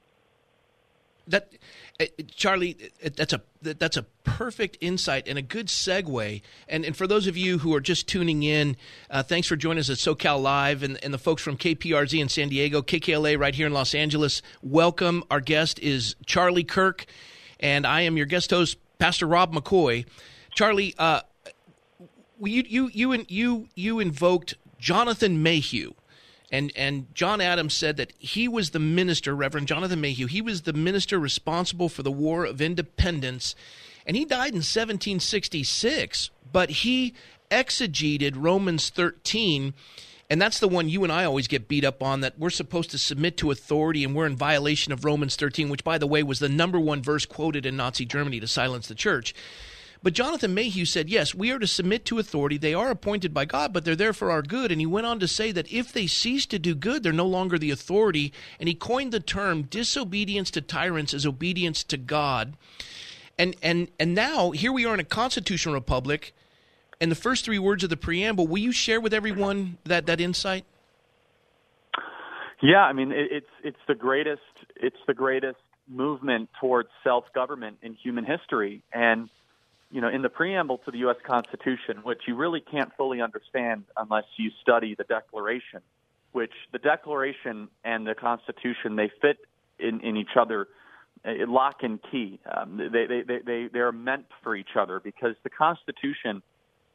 That, 1.27 1.51
uh, 1.99 2.05
Charlie, 2.27 2.77
that's 3.01 3.33
a 3.33 3.41
that's 3.61 3.97
a 3.97 4.03
perfect 4.23 4.77
insight 4.79 5.27
and 5.27 5.39
a 5.39 5.41
good 5.41 5.67
segue. 5.67 6.41
And 6.67 6.85
and 6.85 6.95
for 6.95 7.07
those 7.07 7.27
of 7.27 7.35
you 7.35 7.57
who 7.59 7.73
are 7.73 7.81
just 7.81 8.07
tuning 8.07 8.43
in, 8.43 8.77
uh, 9.09 9.23
thanks 9.23 9.47
for 9.47 9.55
joining 9.55 9.79
us 9.79 9.89
at 9.89 9.97
SoCal 9.97 10.41
Live 10.41 10.83
and, 10.83 11.03
and 11.03 11.13
the 11.13 11.17
folks 11.17 11.41
from 11.41 11.57
KPRZ 11.57 12.19
in 12.19 12.29
San 12.29 12.49
Diego, 12.49 12.81
KKLA 12.81 13.39
right 13.39 13.55
here 13.55 13.67
in 13.67 13.73
Los 13.73 13.95
Angeles. 13.95 14.41
Welcome. 14.61 15.23
Our 15.31 15.41
guest 15.41 15.79
is 15.79 16.15
Charlie 16.25 16.63
Kirk, 16.63 17.05
and 17.59 17.87
I 17.87 18.01
am 18.01 18.17
your 18.17 18.27
guest 18.27 18.51
host, 18.51 18.77
Pastor 18.99 19.25
Rob 19.25 19.53
McCoy. 19.53 20.05
Charlie, 20.53 20.93
uh, 20.99 21.21
you 22.39 22.63
you 22.67 22.89
you 22.93 23.25
you 23.27 23.67
you 23.75 23.99
invoked 23.99 24.55
Jonathan 24.79 25.41
Mayhew 25.41 25.93
and 26.55 26.71
and 26.75 27.13
John 27.13 27.41
Adams 27.41 27.73
said 27.73 27.97
that 27.97 28.13
he 28.17 28.47
was 28.47 28.69
the 28.69 28.79
minister, 28.79 29.35
Reverend 29.35 29.67
Jonathan 29.67 30.01
Mayhew. 30.01 30.27
He 30.27 30.41
was 30.41 30.61
the 30.61 30.73
minister 30.73 31.19
responsible 31.19 31.89
for 31.89 32.01
the 32.01 32.11
War 32.11 32.45
of 32.45 32.61
Independence, 32.61 33.55
and 34.05 34.15
he 34.15 34.23
died 34.23 34.53
in 34.53 34.63
1766. 34.63 36.29
But 36.51 36.69
he 36.69 37.13
exegeted 37.51 38.33
Romans 38.37 38.89
13. 38.89 39.73
And 40.27 40.41
that's 40.41 40.59
the 40.59 40.67
one 40.67 40.89
you 40.89 41.03
and 41.03 41.11
I 41.11 41.25
always 41.25 41.47
get 41.47 41.67
beat 41.67 41.85
up 41.85 42.01
on 42.01 42.21
that 42.21 42.39
we're 42.39 42.49
supposed 42.49 42.89
to 42.91 42.97
submit 42.97 43.37
to 43.37 43.51
authority 43.51 44.03
and 44.03 44.15
we're 44.15 44.25
in 44.25 44.35
violation 44.35 44.91
of 44.91 45.05
Romans 45.05 45.35
13, 45.35 45.69
which, 45.69 45.83
by 45.83 45.97
the 45.97 46.07
way, 46.07 46.23
was 46.23 46.39
the 46.39 46.49
number 46.49 46.79
one 46.79 47.03
verse 47.03 47.25
quoted 47.25 47.65
in 47.65 47.75
Nazi 47.75 48.05
Germany 48.05 48.39
to 48.39 48.47
silence 48.47 48.87
the 48.87 48.95
church. 48.95 49.35
But 50.05 50.13
Jonathan 50.13 50.53
Mayhew 50.53 50.85
said, 50.85 51.09
yes, 51.09 51.33
we 51.33 51.49
are 51.49 51.57
to 51.57 51.65
submit 51.65 52.05
to 52.05 52.19
authority. 52.19 52.59
They 52.59 52.75
are 52.75 52.91
appointed 52.91 53.33
by 53.33 53.45
God, 53.45 53.73
but 53.73 53.85
they're 53.85 53.95
there 53.95 54.13
for 54.13 54.29
our 54.29 54.43
good. 54.43 54.71
And 54.71 54.79
he 54.79 54.85
went 54.85 55.07
on 55.07 55.19
to 55.19 55.27
say 55.27 55.51
that 55.51 55.73
if 55.73 55.91
they 55.91 56.05
cease 56.05 56.45
to 56.45 56.59
do 56.59 56.75
good, 56.75 57.01
they're 57.01 57.11
no 57.11 57.25
longer 57.25 57.57
the 57.57 57.71
authority. 57.71 58.31
And 58.59 58.69
he 58.69 58.75
coined 58.75 59.11
the 59.11 59.19
term 59.19 59.63
disobedience 59.63 60.51
to 60.51 60.61
tyrants 60.61 61.15
as 61.15 61.25
obedience 61.25 61.83
to 61.85 61.97
God. 61.97 62.53
And 63.39 63.55
and 63.63 63.87
and 63.99 64.13
now 64.13 64.51
here 64.51 64.71
we 64.71 64.85
are 64.85 64.93
in 64.93 64.99
a 64.99 65.03
constitutional 65.03 65.73
republic. 65.73 66.35
And 67.01 67.09
the 67.09 67.15
first 67.15 67.43
three 67.43 67.57
words 67.57 67.83
of 67.83 67.89
the 67.89 67.97
preamble, 67.97 68.45
will 68.45 68.59
you 68.59 68.73
share 68.73 69.01
with 69.01 69.11
everyone 69.11 69.79
that, 69.85 70.05
that 70.05 70.21
insight? 70.21 70.65
Yeah, 72.61 72.83
I 72.83 72.93
mean 72.93 73.11
it, 73.11 73.29
it's 73.31 73.51
it's 73.63 73.83
the 73.87 73.95
greatest 73.95 74.43
it's 74.75 75.01
the 75.07 75.15
greatest 75.15 75.57
movement 75.87 76.49
towards 76.61 76.89
self 77.03 77.25
government 77.33 77.77
in 77.81 77.95
human 77.95 78.23
history, 78.23 78.83
and 78.93 79.29
you 79.95 80.01
know, 80.01 80.09
in 80.09 80.21
the 80.21 80.29
preamble 80.29 80.79
to 80.79 80.91
the 80.91 80.97
U.S. 80.97 81.15
Constitution, 81.25 81.99
which 82.03 82.23
you 82.27 82.35
really 82.35 82.59
can't 82.59 82.91
fully 82.97 83.21
understand 83.21 83.85
unless 83.95 84.25
you 84.35 84.51
study 84.61 84.93
the 84.93 85.05
Declaration, 85.05 85.79
which 86.33 86.51
the 86.73 86.79
Declaration 86.79 87.69
and 87.85 88.05
the 88.05 88.13
Constitution 88.13 88.97
they 88.97 89.09
fit 89.21 89.37
in, 89.79 90.01
in 90.01 90.17
each 90.17 90.35
other, 90.37 90.67
uh, 91.23 91.31
lock 91.47 91.77
and 91.81 92.01
key. 92.11 92.41
Um, 92.53 92.75
they, 92.91 93.05
they, 93.05 93.21
they, 93.21 93.39
they, 93.45 93.69
they 93.71 93.79
are 93.79 93.93
meant 93.93 94.25
for 94.43 94.53
each 94.53 94.75
other 94.77 94.99
because 94.99 95.35
the 95.45 95.49
Constitution, 95.49 96.43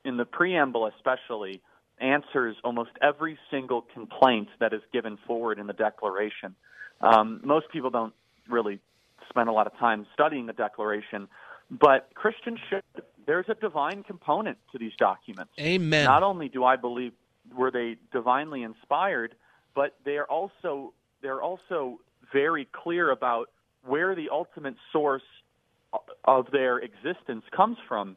in 0.04 0.18
the 0.18 0.26
preamble 0.26 0.86
especially, 0.86 1.62
answers 2.02 2.54
almost 2.64 2.90
every 3.00 3.38
single 3.50 3.80
complaint 3.94 4.48
that 4.60 4.74
is 4.74 4.82
given 4.92 5.16
forward 5.26 5.58
in 5.58 5.66
the 5.66 5.72
Declaration. 5.72 6.54
Um, 7.00 7.40
most 7.42 7.70
people 7.72 7.88
don't 7.88 8.12
really 8.46 8.78
spend 9.30 9.48
a 9.48 9.52
lot 9.52 9.66
of 9.66 9.72
time 9.78 10.06
studying 10.12 10.44
the 10.44 10.52
Declaration 10.52 11.28
but 11.70 12.10
Christians 12.14 12.58
should. 12.68 12.82
There's 13.26 13.46
a 13.48 13.54
divine 13.54 14.02
component 14.02 14.58
to 14.72 14.78
these 14.78 14.92
documents. 14.98 15.52
Amen. 15.60 16.04
Not 16.04 16.22
only 16.22 16.48
do 16.48 16.64
I 16.64 16.76
believe 16.76 17.12
were 17.56 17.70
they 17.70 17.96
divinely 18.12 18.62
inspired, 18.62 19.34
but 19.74 19.96
they 20.04 20.16
are 20.16 20.24
also 20.24 20.92
they're 21.22 21.42
also 21.42 22.00
very 22.32 22.66
clear 22.72 23.10
about 23.10 23.50
where 23.84 24.14
the 24.14 24.28
ultimate 24.30 24.74
source 24.92 25.22
of 26.24 26.50
their 26.52 26.78
existence 26.78 27.44
comes 27.54 27.76
from. 27.88 28.16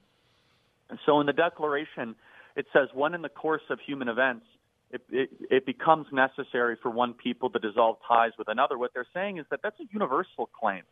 And 0.89 0.99
so 1.05 1.19
in 1.19 1.25
the 1.25 1.33
Declaration, 1.33 2.15
it 2.55 2.67
says, 2.73 2.89
when 2.93 3.13
in 3.13 3.21
the 3.21 3.29
course 3.29 3.63
of 3.69 3.79
human 3.79 4.07
events, 4.07 4.45
it, 4.91 5.01
it, 5.09 5.29
it, 5.49 5.65
becomes 5.65 6.05
necessary 6.11 6.77
for 6.79 6.91
one 6.91 7.13
people 7.15 7.49
to 7.49 7.57
dissolve 7.57 7.97
ties 8.07 8.31
with 8.37 8.47
another. 8.47 8.77
What 8.77 8.93
they're 8.93 9.07
saying 9.11 9.39
is 9.39 9.45
that 9.49 9.61
that's 9.63 9.79
a 9.79 9.85
universal 9.91 10.47
claim. 10.59 10.83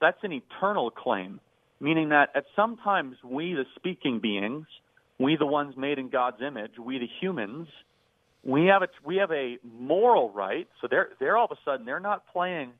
That's 0.00 0.18
an 0.24 0.32
eternal 0.32 0.90
claim, 0.90 1.38
meaning 1.84 2.08
that 2.08 2.30
at 2.34 2.46
some 2.56 2.78
times 2.78 3.16
we, 3.22 3.52
the 3.52 3.66
speaking 3.76 4.18
beings, 4.18 4.66
we, 5.18 5.36
the 5.36 5.46
ones 5.46 5.76
made 5.76 5.98
in 5.98 6.08
God's 6.08 6.40
image, 6.40 6.72
we, 6.78 6.98
the 6.98 7.08
humans, 7.20 7.68
we 8.42 8.66
have 8.66 8.82
a 8.82 8.88
we 9.04 9.16
have 9.16 9.30
a 9.30 9.58
moral 9.62 10.30
right. 10.30 10.66
So 10.80 10.86
they're 10.90 11.10
they're 11.20 11.36
all 11.36 11.46
of 11.46 11.52
a 11.52 11.60
sudden 11.64 11.86
they're 11.86 12.00
not 12.00 12.24
playing 12.32 12.72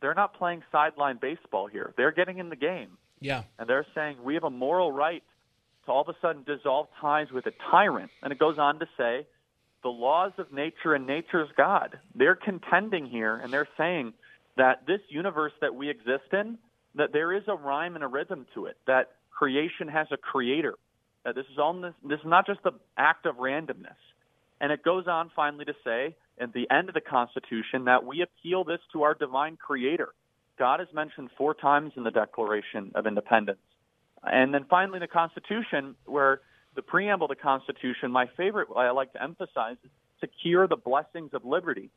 they're 0.00 0.14
not 0.14 0.34
playing 0.34 0.62
sideline 0.72 1.18
baseball 1.20 1.66
here. 1.66 1.92
They're 1.96 2.12
getting 2.12 2.38
in 2.38 2.48
the 2.48 2.56
game. 2.56 2.96
Yeah. 3.20 3.42
And 3.58 3.68
they're 3.68 3.86
saying 3.94 4.16
we 4.22 4.34
have 4.34 4.44
a 4.44 4.50
moral 4.50 4.92
right 4.92 5.22
to 5.84 5.92
all 5.92 6.02
of 6.02 6.08
a 6.08 6.16
sudden 6.22 6.42
dissolve 6.44 6.88
ties 7.00 7.30
with 7.32 7.46
a 7.46 7.52
tyrant. 7.70 8.10
And 8.22 8.32
it 8.32 8.38
goes 8.38 8.58
on 8.58 8.78
to 8.78 8.86
say 8.96 9.26
the 9.82 9.90
laws 9.90 10.32
of 10.38 10.52
nature 10.52 10.94
and 10.94 11.06
nature's 11.06 11.50
God. 11.56 11.98
They're 12.14 12.36
contending 12.36 13.06
here 13.06 13.36
and 13.36 13.52
they're 13.52 13.68
saying 13.76 14.14
that 14.56 14.86
this 14.86 15.00
universe 15.08 15.52
that 15.60 15.74
we 15.74 15.90
exist 15.90 16.32
in, 16.32 16.58
that 16.94 17.12
there 17.12 17.32
is 17.32 17.42
a 17.46 17.54
rhyme 17.54 17.94
and 17.94 18.04
a 18.04 18.08
rhythm 18.08 18.46
to 18.54 18.66
it, 18.66 18.76
that 18.86 19.12
creation 19.30 19.88
has 19.88 20.08
a 20.10 20.16
creator. 20.16 20.74
That 21.24 21.34
this 21.34 21.46
is 21.52 21.58
all 21.58 21.78
this, 21.80 21.94
this 22.02 22.20
is 22.20 22.26
not 22.26 22.46
just 22.46 22.62
the 22.62 22.72
act 22.96 23.26
of 23.26 23.36
randomness. 23.36 23.96
And 24.60 24.72
it 24.72 24.82
goes 24.82 25.06
on 25.06 25.30
finally 25.34 25.64
to 25.66 25.74
say 25.84 26.16
at 26.38 26.52
the 26.52 26.70
end 26.70 26.88
of 26.88 26.94
the 26.94 27.00
Constitution 27.00 27.84
that 27.84 28.04
we 28.04 28.22
appeal 28.22 28.64
this 28.64 28.80
to 28.92 29.02
our 29.02 29.14
divine 29.14 29.56
creator. 29.56 30.10
God 30.58 30.80
is 30.80 30.88
mentioned 30.92 31.30
four 31.38 31.54
times 31.54 31.92
in 31.96 32.04
the 32.04 32.10
Declaration 32.10 32.92
of 32.94 33.06
Independence. 33.06 33.60
And 34.22 34.52
then 34.52 34.66
finally, 34.68 34.98
the 34.98 35.06
Constitution, 35.06 35.96
where 36.04 36.40
the 36.74 36.82
preamble 36.82 37.28
to 37.28 37.34
the 37.34 37.40
Constitution, 37.40 38.12
my 38.12 38.26
favorite, 38.36 38.68
I 38.76 38.90
like 38.90 39.12
to 39.14 39.22
emphasize, 39.22 39.76
secure 40.20 40.66
the 40.66 40.76
blessings 40.76 41.30
of 41.32 41.44
liberty. 41.44 41.90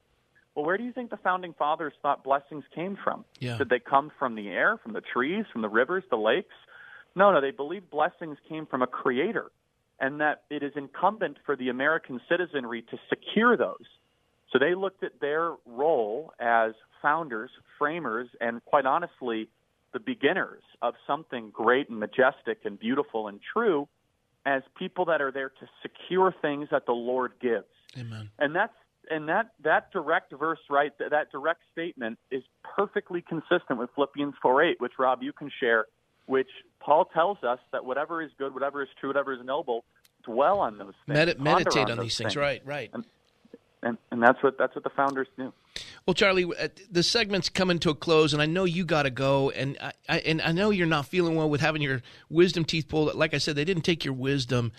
Well, 0.56 0.66
where 0.66 0.78
do 0.78 0.84
you 0.84 0.92
think 0.92 1.10
the 1.10 1.18
founding 1.18 1.54
fathers 1.54 1.94
thought 2.02 2.24
blessings 2.24 2.63
came 2.76 2.98
from? 3.04 3.26
Yeah. 3.39 3.58
Did 3.58 3.70
they 3.70 3.80
come 3.80 4.12
from 4.20 4.36
the 4.36 4.50
air, 4.50 4.78
from 4.78 4.94
the 4.94 5.02
trees, 5.02 5.46
from 5.52 5.62
the 5.62 5.70
rivers, 5.70 6.04
the 6.10 6.18
lakes? 6.18 6.54
No, 7.16 7.32
no, 7.32 7.42
they 7.42 7.52
believed 7.52 7.89
blessings 7.89 8.38
came 8.48 8.66
from 8.66 8.82
a 8.82 8.88
creator 8.88 9.52
and 10.00 10.20
that 10.20 10.44
it 10.50 10.63
is 10.63 10.74
incumbent 10.76 11.38
for 11.46 11.56
the 11.56 11.70
American 11.70 12.20
citizenry 12.30 12.84
to 12.84 12.98
secure 13.10 13.56
those. 13.56 13.86
So 14.52 14.60
they 14.60 14.76
looked 14.76 15.04
at 15.04 15.20
their 15.20 15.54
role 15.66 16.34
as 16.39 16.74
founders, 17.02 17.52
framers, 17.80 18.30
and 18.39 18.63
quite 18.66 18.86
honestly, 18.86 19.50
the 19.94 20.00
beginners 20.00 20.62
of 20.82 20.96
something 21.06 21.52
great 21.52 21.89
and 21.89 22.00
majestic 22.00 22.60
and 22.66 22.80
beautiful 22.80 23.28
and 23.28 23.39
true 23.54 23.88
as 24.46 24.62
people 24.78 25.06
that 25.06 25.22
are 25.22 25.32
there 25.32 25.50
to 25.50 25.68
secure 25.82 26.34
things 26.42 26.68
that 26.72 26.86
the 26.86 26.94
Lord 26.94 27.34
gives. 27.39 27.66
Amen. 27.98 28.30
And 28.39 28.56
that's 28.56 28.74
and 29.10 29.30
that 29.30 29.52
that 29.63 29.92
direct 29.92 30.34
verse 30.38 30.60
right 30.70 30.92
that, 31.00 31.12
that 31.12 31.32
direct 31.32 31.62
statement 31.72 32.18
is 32.32 32.44
perfectly 32.76 33.22
consistent 33.22 33.80
with 33.80 33.89
Philippians 33.96 34.36
4:8 34.44 34.76
which 34.80 34.94
Rob 34.98 35.22
you 35.22 35.34
can 35.34 35.52
share 35.60 35.86
which 36.26 36.48
Paul 36.80 37.06
tells 37.06 37.38
us 37.44 37.60
that 37.72 37.86
whatever 37.86 38.22
is 38.22 38.32
good, 38.38 38.54
whatever 38.54 38.82
is 38.82 38.89
true, 39.00 39.10
whatever 39.10 39.34
is 39.34 39.39
noble, 39.44 39.84
dwell 40.24 40.60
on 40.60 40.78
those 40.78 40.94
things. 41.06 41.18
Medi- 41.18 41.36
meditate 41.39 41.86
on, 41.86 41.92
on, 41.92 42.00
these 42.00 42.18
things. 42.18 42.34
things. 42.34 42.38
Right, 42.38 42.62
right. 42.66 42.89
And, 42.94 43.06
and, 43.82 43.98
and 44.12 44.24
that's 44.24 44.42
what 44.42 44.58
that's 44.58 44.76
what 44.76 44.84
the 44.84 44.89
founders 44.92 45.28
knew 45.38 45.52
Well, 46.06 46.13
Charlie, 46.13 46.46
uh, 46.46 46.70
the 46.89 47.04
segment's 47.04 47.50
coming 47.50 47.80
to 47.80 47.89
a 47.89 47.96
close, 47.96 48.34
and 48.34 48.42
I 48.42 48.46
know 48.46 48.63
you 48.63 48.86
got 48.86 49.04
to 49.04 49.10
go, 49.10 49.50
and 49.50 49.78
I, 49.82 49.92
I, 50.08 50.20
and 50.20 50.42
I 50.42 50.52
know 50.54 50.70
you're 50.70 50.88
not 50.88 51.06
feeling 51.06 51.36
well 51.36 51.50
with 51.50 51.62
having 51.62 51.82
your 51.82 52.02
wisdom 52.30 52.63
teeth 52.63 52.88
pulled. 52.88 53.13
Like 53.16 53.34
I 53.34 53.38
said, 53.38 53.56
they 53.56 53.66
didn't 53.66 53.84
take 53.84 54.06
your 54.06 54.13
wisdom. 54.13 54.72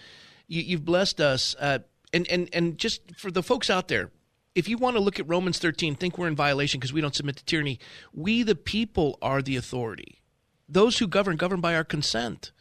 You, 0.47 0.77
have 0.77 0.85
blessed 0.85 1.21
us, 1.21 1.55
uh, 1.59 1.81
and 2.15 2.29
and 2.29 2.49
and 2.53 2.79
just 2.79 3.03
for 3.17 3.31
the 3.31 3.43
folks 3.43 3.69
out 3.69 3.89
there, 3.89 4.11
if 4.55 4.69
you 4.69 4.79
want 4.79 4.97
to 4.97 5.03
look 5.03 5.19
at 5.19 5.29
Romans 5.29 5.59
13, 5.59 5.97
think 5.97 6.17
we're 6.17 6.29
in 6.29 6.37
violation 6.37 6.79
because 6.79 6.93
we 6.93 7.01
don't 7.01 7.15
submit 7.15 7.37
to 7.37 7.45
tyranny. 7.45 7.79
We, 8.13 8.43
the 8.43 8.55
people, 8.55 9.19
are 9.21 9.43
the 9.43 9.57
authority. 9.57 10.23
Those 10.69 10.99
who 10.99 11.09
govern 11.09 11.37
govern 11.37 11.61
by 11.61 11.75
our 11.75 11.85
consent. 11.85 12.53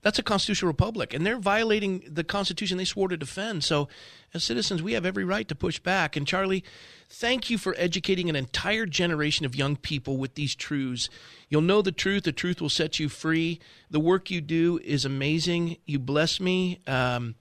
That's 0.00 0.18
a 0.18 0.22
constitutional 0.24 0.66
republic, 0.66 1.14
and 1.14 1.24
they're 1.24 1.38
violating 1.38 2.02
the 2.08 2.24
Constitution 2.24 2.76
they 2.76 2.84
swore 2.84 3.06
to 3.06 3.16
defend. 3.16 3.62
So, 3.62 3.88
as 4.34 4.42
citizens, 4.42 4.82
we 4.82 4.94
have 4.94 5.06
every 5.06 5.24
right 5.24 5.46
to 5.46 5.54
push 5.54 5.78
back. 5.78 6.16
And, 6.16 6.26
Charlie, 6.26 6.64
thank 7.08 7.50
you 7.50 7.56
for 7.56 7.76
educating 7.78 8.28
an 8.28 8.34
entire 8.34 8.84
generation 8.84 9.46
of 9.46 9.54
young 9.54 9.76
people 9.76 10.16
with 10.16 10.34
these 10.34 10.56
truths. 10.56 11.08
You'll 11.48 11.62
know 11.62 11.82
the 11.82 11.92
truth, 11.92 12.24
the 12.24 12.32
truth 12.32 12.60
will 12.60 12.68
set 12.68 12.98
you 12.98 13.08
free. 13.08 13.60
The 13.90 14.00
work 14.00 14.28
you 14.28 14.40
do 14.40 14.80
is 14.82 15.04
amazing. 15.04 15.76
You 15.86 16.00
bless 16.00 16.40
me. 16.40 16.80
Um, 16.88 17.36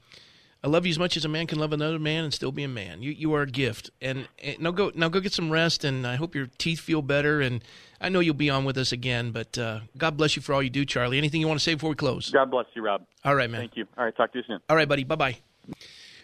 I 0.63 0.67
love 0.67 0.85
you 0.85 0.91
as 0.91 0.99
much 0.99 1.17
as 1.17 1.25
a 1.25 1.29
man 1.29 1.47
can 1.47 1.57
love 1.57 1.73
another 1.73 1.97
man 1.97 2.23
and 2.23 2.33
still 2.33 2.51
be 2.51 2.63
a 2.63 2.67
man. 2.67 3.01
You 3.01 3.11
you 3.11 3.33
are 3.33 3.41
a 3.41 3.47
gift. 3.47 3.89
And, 3.99 4.27
and 4.43 4.59
now 4.59 4.71
go 4.71 4.91
now 4.93 5.09
go 5.09 5.19
get 5.19 5.33
some 5.33 5.49
rest 5.49 5.83
and 5.83 6.05
I 6.05 6.15
hope 6.15 6.35
your 6.35 6.47
teeth 6.57 6.79
feel 6.79 7.01
better 7.01 7.41
and 7.41 7.63
I 7.99 8.09
know 8.09 8.19
you'll 8.19 8.33
be 8.35 8.49
on 8.49 8.65
with 8.65 8.77
us 8.77 8.91
again, 8.91 9.31
but 9.31 9.57
uh, 9.57 9.81
God 9.97 10.17
bless 10.17 10.35
you 10.35 10.41
for 10.41 10.53
all 10.53 10.63
you 10.63 10.71
do, 10.71 10.85
Charlie. 10.85 11.19
Anything 11.19 11.39
you 11.39 11.47
want 11.47 11.59
to 11.59 11.63
say 11.63 11.75
before 11.75 11.91
we 11.91 11.95
close? 11.95 12.31
God 12.31 12.49
bless 12.49 12.65
you, 12.73 12.81
Rob. 12.81 13.05
All 13.23 13.35
right, 13.35 13.49
man. 13.49 13.61
Thank 13.61 13.77
you. 13.77 13.85
All 13.95 14.05
right, 14.05 14.15
talk 14.15 14.31
to 14.33 14.39
you 14.39 14.43
soon. 14.47 14.59
All 14.69 14.75
right, 14.75 14.87
buddy. 14.87 15.03
Bye 15.03 15.15
bye. 15.15 15.37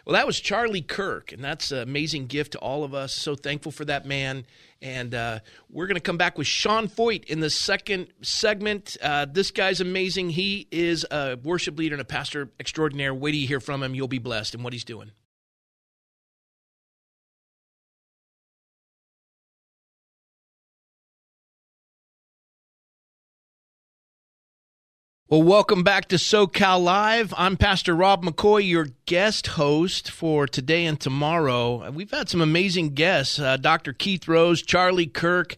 Well, 0.05 0.13
that 0.13 0.25
was 0.25 0.39
Charlie 0.39 0.81
Kirk, 0.81 1.33
and 1.33 1.43
that's 1.43 1.71
an 1.71 1.79
amazing 1.79 2.27
gift 2.27 2.53
to 2.53 2.59
all 2.59 2.83
of 2.83 2.93
us. 2.93 3.13
So 3.13 3.35
thankful 3.35 3.71
for 3.71 3.85
that 3.85 4.05
man. 4.05 4.45
And 4.81 5.15
uh, 5.15 5.39
we're 5.69 5.87
going 5.87 5.95
to 5.95 6.01
come 6.01 6.17
back 6.17 6.37
with 6.37 6.47
Sean 6.47 6.87
Feucht 6.87 7.25
in 7.25 7.39
the 7.39 7.49
second 7.49 8.07
segment. 8.21 8.97
Uh, 9.01 9.25
this 9.25 9.51
guy's 9.51 9.81
amazing. 9.81 10.29
He 10.29 10.67
is 10.71 11.05
a 11.09 11.37
worship 11.43 11.77
leader 11.77 11.95
and 11.95 12.01
a 12.01 12.05
pastor 12.05 12.49
extraordinaire. 12.59 13.13
Wait 13.13 13.31
till 13.31 13.41
you 13.41 13.47
hear 13.47 13.59
from 13.59 13.81
him. 13.81 13.95
You'll 13.95 14.07
be 14.07 14.19
blessed 14.19 14.55
in 14.55 14.63
what 14.63 14.73
he's 14.73 14.83
doing. 14.83 15.11
Well, 25.29 25.43
welcome 25.43 25.83
back 25.83 26.07
to 26.07 26.15
SoCal 26.15 26.81
Live. 26.81 27.33
I'm 27.37 27.57
Pastor 27.57 27.93
Rob 27.93 28.23
McCoy, 28.23 28.65
your 28.65 28.87
guest 29.05 29.47
host 29.47 30.09
for 30.09 30.47
today 30.47 30.85
and 30.85 30.97
tomorrow. 30.97 31.91
We've 31.91 32.09
had 32.09 32.29
some 32.29 32.39
amazing 32.39 32.91
guests 32.91 33.37
uh, 33.37 33.57
Dr. 33.57 33.91
Keith 33.91 34.29
Rose, 34.29 34.61
Charlie 34.61 35.05
Kirk. 35.05 35.55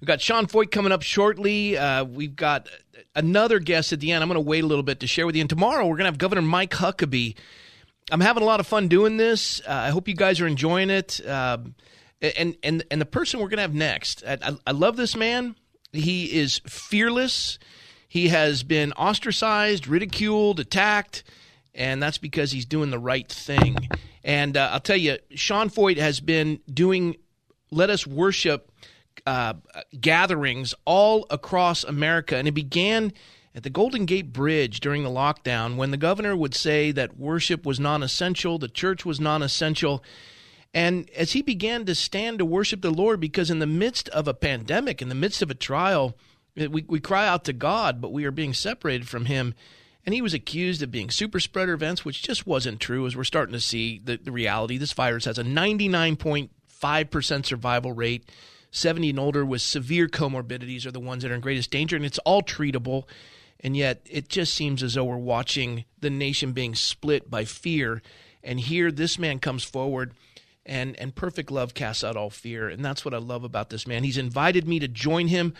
We've 0.00 0.08
got 0.08 0.22
Sean 0.22 0.46
Feucht 0.46 0.70
coming 0.70 0.92
up 0.92 1.02
shortly. 1.02 1.76
Uh, 1.76 2.04
we've 2.04 2.34
got 2.34 2.70
another 3.14 3.58
guest 3.58 3.92
at 3.92 4.00
the 4.00 4.12
end. 4.12 4.22
I'm 4.22 4.30
going 4.30 4.42
to 4.42 4.48
wait 4.48 4.64
a 4.64 4.66
little 4.66 4.82
bit 4.82 5.00
to 5.00 5.06
share 5.06 5.26
with 5.26 5.36
you. 5.36 5.42
And 5.42 5.50
tomorrow, 5.50 5.82
we're 5.84 5.96
going 5.96 6.06
to 6.06 6.12
have 6.12 6.16
Governor 6.16 6.40
Mike 6.40 6.70
Huckabee. 6.70 7.34
I'm 8.10 8.20
having 8.20 8.42
a 8.42 8.46
lot 8.46 8.60
of 8.60 8.66
fun 8.66 8.88
doing 8.88 9.18
this. 9.18 9.60
Uh, 9.60 9.72
I 9.74 9.90
hope 9.90 10.08
you 10.08 10.14
guys 10.14 10.40
are 10.40 10.46
enjoying 10.46 10.88
it. 10.88 11.20
Um, 11.28 11.74
and, 12.22 12.56
and, 12.62 12.82
and 12.90 12.98
the 12.98 13.04
person 13.04 13.40
we're 13.40 13.48
going 13.48 13.58
to 13.58 13.62
have 13.62 13.74
next, 13.74 14.24
I, 14.26 14.56
I 14.66 14.70
love 14.70 14.96
this 14.96 15.14
man. 15.14 15.54
He 15.92 16.34
is 16.34 16.62
fearless. 16.66 17.58
He 18.12 18.28
has 18.28 18.62
been 18.62 18.92
ostracized, 18.92 19.88
ridiculed, 19.88 20.60
attacked, 20.60 21.24
and 21.74 22.02
that's 22.02 22.18
because 22.18 22.52
he's 22.52 22.66
doing 22.66 22.90
the 22.90 22.98
right 22.98 23.26
thing. 23.26 23.74
And 24.22 24.54
uh, 24.54 24.68
I'll 24.70 24.80
tell 24.80 24.98
you, 24.98 25.16
Sean 25.30 25.70
Feucht 25.70 25.96
has 25.96 26.20
been 26.20 26.60
doing 26.70 27.16
Let 27.70 27.88
Us 27.88 28.06
Worship 28.06 28.70
uh, 29.24 29.54
gatherings 29.98 30.74
all 30.84 31.24
across 31.30 31.84
America, 31.84 32.36
and 32.36 32.46
it 32.46 32.52
began 32.52 33.14
at 33.54 33.62
the 33.62 33.70
Golden 33.70 34.04
Gate 34.04 34.30
Bridge 34.30 34.80
during 34.80 35.04
the 35.04 35.08
lockdown 35.08 35.76
when 35.76 35.90
the 35.90 35.96
governor 35.96 36.36
would 36.36 36.54
say 36.54 36.92
that 36.92 37.18
worship 37.18 37.64
was 37.64 37.80
non 37.80 38.02
essential, 38.02 38.58
the 38.58 38.68
church 38.68 39.06
was 39.06 39.20
non 39.20 39.42
essential. 39.42 40.04
And 40.74 41.08
as 41.16 41.32
he 41.32 41.40
began 41.40 41.86
to 41.86 41.94
stand 41.94 42.40
to 42.40 42.44
worship 42.44 42.82
the 42.82 42.90
Lord, 42.90 43.20
because 43.20 43.50
in 43.50 43.58
the 43.58 43.66
midst 43.66 44.10
of 44.10 44.28
a 44.28 44.34
pandemic, 44.34 45.00
in 45.00 45.08
the 45.08 45.14
midst 45.14 45.40
of 45.40 45.50
a 45.50 45.54
trial, 45.54 46.14
we, 46.56 46.84
we 46.86 47.00
cry 47.00 47.26
out 47.26 47.44
to 47.44 47.52
God, 47.52 48.00
but 48.00 48.12
we 48.12 48.24
are 48.24 48.30
being 48.30 48.54
separated 48.54 49.08
from 49.08 49.26
Him. 49.26 49.54
And 50.04 50.14
he 50.14 50.22
was 50.22 50.34
accused 50.34 50.82
of 50.82 50.90
being 50.90 51.10
super 51.10 51.38
spreader 51.38 51.74
events, 51.74 52.04
which 52.04 52.22
just 52.22 52.46
wasn't 52.46 52.80
true, 52.80 53.06
as 53.06 53.16
we're 53.16 53.24
starting 53.24 53.52
to 53.52 53.60
see 53.60 54.00
the, 54.02 54.16
the 54.16 54.32
reality. 54.32 54.76
This 54.76 54.92
virus 54.92 55.26
has 55.26 55.38
a 55.38 55.44
99.5% 55.44 57.46
survival 57.46 57.92
rate. 57.92 58.28
70 58.72 59.10
and 59.10 59.20
older 59.20 59.44
with 59.44 59.62
severe 59.62 60.08
comorbidities 60.08 60.86
are 60.86 60.90
the 60.90 60.98
ones 60.98 61.22
that 61.22 61.30
are 61.30 61.34
in 61.34 61.40
greatest 61.40 61.70
danger, 61.70 61.94
and 61.94 62.04
it's 62.04 62.18
all 62.20 62.42
treatable. 62.42 63.04
And 63.60 63.76
yet, 63.76 64.04
it 64.10 64.28
just 64.28 64.54
seems 64.54 64.82
as 64.82 64.94
though 64.94 65.04
we're 65.04 65.18
watching 65.18 65.84
the 66.00 66.10
nation 66.10 66.52
being 66.52 66.74
split 66.74 67.30
by 67.30 67.44
fear. 67.44 68.02
And 68.42 68.58
here, 68.58 68.90
this 68.90 69.20
man 69.20 69.38
comes 69.38 69.62
forward, 69.62 70.14
and, 70.66 70.98
and 70.98 71.14
perfect 71.14 71.52
love 71.52 71.74
casts 71.74 72.02
out 72.02 72.16
all 72.16 72.30
fear. 72.30 72.68
And 72.68 72.84
that's 72.84 73.04
what 73.04 73.14
I 73.14 73.18
love 73.18 73.44
about 73.44 73.70
this 73.70 73.86
man. 73.86 74.02
He's 74.02 74.18
invited 74.18 74.66
me 74.66 74.80
to 74.80 74.88
join 74.88 75.28
him 75.28 75.54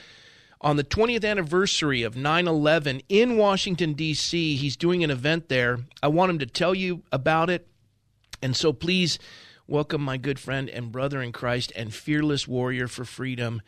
on 0.63 0.77
the 0.77 0.85
20th 0.85 1.29
anniversary 1.29 2.03
of 2.03 2.17
9 2.17 2.47
11 2.47 3.03
in 3.09 3.37
Washington, 3.37 3.93
D.C. 3.95 4.57
He's 4.57 4.77
doing 4.77 5.03
an 5.03 5.11
event 5.11 5.49
there. 5.49 5.81
I 6.03 6.09
want 6.09 6.31
him 6.31 6.39
to 6.39 6.47
tell 6.47 6.75
you 6.75 7.03
about 7.11 7.51
it. 7.51 7.67
And 8.41 8.57
so 8.57 8.73
please 8.73 9.19
welcome 9.67 10.01
my 10.01 10.17
good 10.17 10.39
friend 10.39 10.71
and 10.71 10.93
brother 10.93 11.21
in 11.21 11.33
Christ 11.33 11.73
and 11.75 11.93
fearless 11.93 12.47
warrior 12.47 12.89
for 12.89 13.05
freedom, 13.05 13.61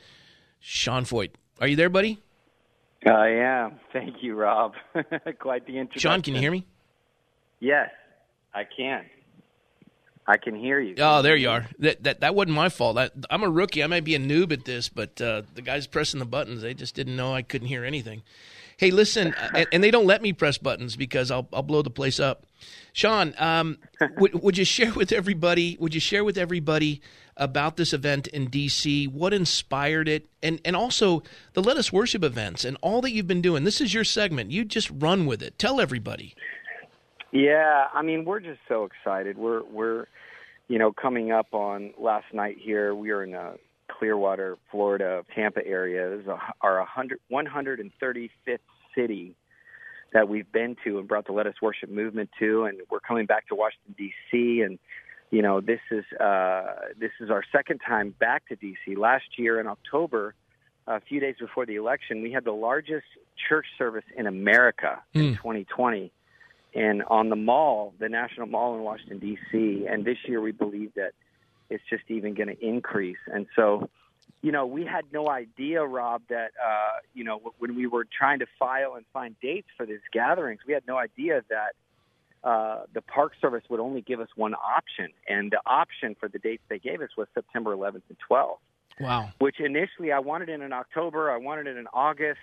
Sean 0.60 1.04
Feucht. 1.04 1.32
Are 1.60 1.66
you 1.66 1.76
there, 1.76 1.90
buddy? 1.90 2.22
I 3.06 3.28
am. 3.28 3.80
Thank 3.92 4.22
you, 4.22 4.34
Rob. 4.34 4.74
Quite 5.38 5.66
the 5.66 5.78
introduction. 5.78 6.00
Sean, 6.00 6.22
can 6.22 6.34
you 6.34 6.40
hear 6.40 6.50
me? 6.50 6.64
Yes, 7.60 7.90
I 8.54 8.64
can. 8.64 9.04
I 10.26 10.38
can 10.38 10.54
hear 10.54 10.80
you. 10.80 10.94
Oh, 10.98 11.20
there 11.22 11.36
you 11.36 11.50
are. 11.50 11.66
That 11.80 12.02
that 12.04 12.20
that 12.20 12.34
wasn't 12.34 12.56
my 12.56 12.70
fault. 12.70 12.96
I, 12.96 13.10
I'm 13.28 13.42
a 13.42 13.50
rookie. 13.50 13.82
I 13.82 13.86
might 13.86 14.04
be 14.04 14.14
a 14.14 14.18
noob 14.18 14.52
at 14.52 14.64
this, 14.64 14.88
but 14.88 15.20
uh, 15.20 15.42
the 15.54 15.62
guys 15.62 15.86
pressing 15.86 16.18
the 16.18 16.26
buttons, 16.26 16.62
they 16.62 16.72
just 16.72 16.94
didn't 16.94 17.16
know 17.16 17.34
I 17.34 17.42
couldn't 17.42 17.68
hear 17.68 17.84
anything. 17.84 18.22
Hey, 18.76 18.90
listen, 18.90 19.34
and, 19.54 19.68
and, 19.72 19.84
they 19.84 19.92
don't 19.92 20.06
let 20.06 20.20
me 20.20 20.32
press 20.32 20.58
buttons 20.58 20.96
because 20.96 21.30
I'll 21.30 21.46
I'll 21.52 21.62
blow 21.62 21.82
the 21.82 21.90
place 21.90 22.18
up. 22.18 22.46
Sean, 22.92 23.34
um, 23.38 23.78
would 24.16 24.42
would 24.42 24.58
you 24.58 24.64
share 24.64 24.92
with 24.92 25.12
everybody? 25.12 25.76
Would 25.78 25.94
you 25.94 26.00
share 26.00 26.24
with 26.24 26.38
everybody 26.38 27.00
about 27.36 27.76
this 27.76 27.92
event 27.92 28.26
in 28.28 28.48
DC? 28.48 29.08
What 29.12 29.34
inspired 29.34 30.08
it, 30.08 30.26
and 30.42 30.60
and 30.64 30.74
also 30.74 31.22
the 31.52 31.62
Let 31.62 31.76
Us 31.76 31.92
Worship 31.92 32.24
events 32.24 32.64
and 32.64 32.76
all 32.80 33.00
that 33.02 33.12
you've 33.12 33.28
been 33.28 33.42
doing. 33.42 33.64
This 33.64 33.80
is 33.80 33.92
your 33.92 34.04
segment. 34.04 34.50
You 34.50 34.64
just 34.64 34.90
run 34.90 35.26
with 35.26 35.42
it. 35.42 35.58
Tell 35.58 35.80
everybody. 35.80 36.34
Yeah, 37.34 37.88
I 37.92 38.02
mean, 38.02 38.24
we're 38.24 38.38
just 38.38 38.60
so 38.68 38.84
excited. 38.84 39.36
We're 39.36 39.64
we're, 39.64 40.06
you 40.68 40.78
know, 40.78 40.92
coming 40.92 41.32
up 41.32 41.52
on 41.52 41.92
last 41.98 42.26
night 42.32 42.58
here. 42.60 42.94
We 42.94 43.10
are 43.10 43.24
in 43.24 43.34
uh, 43.34 43.54
Clearwater, 43.90 44.56
Florida, 44.70 45.24
Tampa 45.34 45.66
area. 45.66 46.10
This 46.10 46.26
is 46.26 46.32
our 46.60 46.78
100, 46.78 47.18
135th 47.32 48.30
city 48.94 49.34
that 50.12 50.28
we've 50.28 50.50
been 50.52 50.76
to 50.84 51.00
and 51.00 51.08
brought 51.08 51.26
the 51.26 51.32
Let 51.32 51.48
Us 51.48 51.54
Worship 51.60 51.90
movement 51.90 52.30
to, 52.38 52.66
and 52.66 52.78
we're 52.88 53.00
coming 53.00 53.26
back 53.26 53.48
to 53.48 53.56
Washington 53.56 53.96
D.C. 53.98 54.60
and 54.60 54.78
you 55.32 55.42
know 55.42 55.60
this 55.60 55.80
is 55.90 56.04
uh, 56.20 56.66
this 57.00 57.10
is 57.20 57.30
our 57.30 57.42
second 57.50 57.80
time 57.84 58.14
back 58.20 58.46
to 58.46 58.54
D.C. 58.54 58.94
Last 58.94 59.24
year 59.38 59.58
in 59.58 59.66
October, 59.66 60.36
a 60.86 61.00
few 61.00 61.18
days 61.18 61.34
before 61.40 61.66
the 61.66 61.74
election, 61.74 62.22
we 62.22 62.30
had 62.30 62.44
the 62.44 62.52
largest 62.52 63.06
church 63.48 63.66
service 63.76 64.04
in 64.16 64.28
America 64.28 65.02
mm. 65.16 65.30
in 65.30 65.34
2020 65.34 66.12
and 66.74 67.02
on 67.04 67.28
the 67.28 67.36
mall, 67.36 67.94
the 67.98 68.08
National 68.08 68.46
Mall 68.46 68.74
in 68.74 68.82
Washington 68.82 69.18
D.C. 69.18 69.86
And 69.88 70.04
this 70.04 70.18
year, 70.26 70.40
we 70.40 70.52
believe 70.52 70.92
that 70.94 71.12
it's 71.70 71.84
just 71.88 72.04
even 72.08 72.34
going 72.34 72.48
to 72.48 72.66
increase. 72.66 73.18
And 73.26 73.46
so, 73.54 73.88
you 74.42 74.52
know, 74.52 74.66
we 74.66 74.84
had 74.84 75.04
no 75.12 75.28
idea, 75.28 75.84
Rob, 75.84 76.22
that 76.28 76.50
uh, 76.62 76.98
you 77.14 77.24
know 77.24 77.52
when 77.58 77.76
we 77.76 77.86
were 77.86 78.04
trying 78.04 78.40
to 78.40 78.46
file 78.58 78.94
and 78.96 79.06
find 79.12 79.36
dates 79.40 79.68
for 79.76 79.86
these 79.86 80.00
gatherings, 80.12 80.60
we 80.66 80.74
had 80.74 80.86
no 80.86 80.98
idea 80.98 81.42
that 81.48 81.74
uh, 82.48 82.82
the 82.92 83.00
Park 83.02 83.32
Service 83.40 83.62
would 83.70 83.80
only 83.80 84.02
give 84.02 84.20
us 84.20 84.28
one 84.34 84.54
option, 84.54 85.08
and 85.28 85.50
the 85.50 85.60
option 85.64 86.16
for 86.18 86.28
the 86.28 86.38
dates 86.38 86.62
they 86.68 86.78
gave 86.78 87.00
us 87.00 87.10
was 87.16 87.28
September 87.34 87.74
11th 87.74 88.02
and 88.08 88.18
12th. 88.30 88.58
Wow! 89.00 89.30
Which 89.38 89.60
initially 89.60 90.12
I 90.12 90.18
wanted 90.18 90.48
it 90.48 90.60
in 90.60 90.72
October, 90.72 91.30
I 91.30 91.38
wanted 91.38 91.68
it 91.68 91.76
in 91.76 91.86
August. 91.92 92.40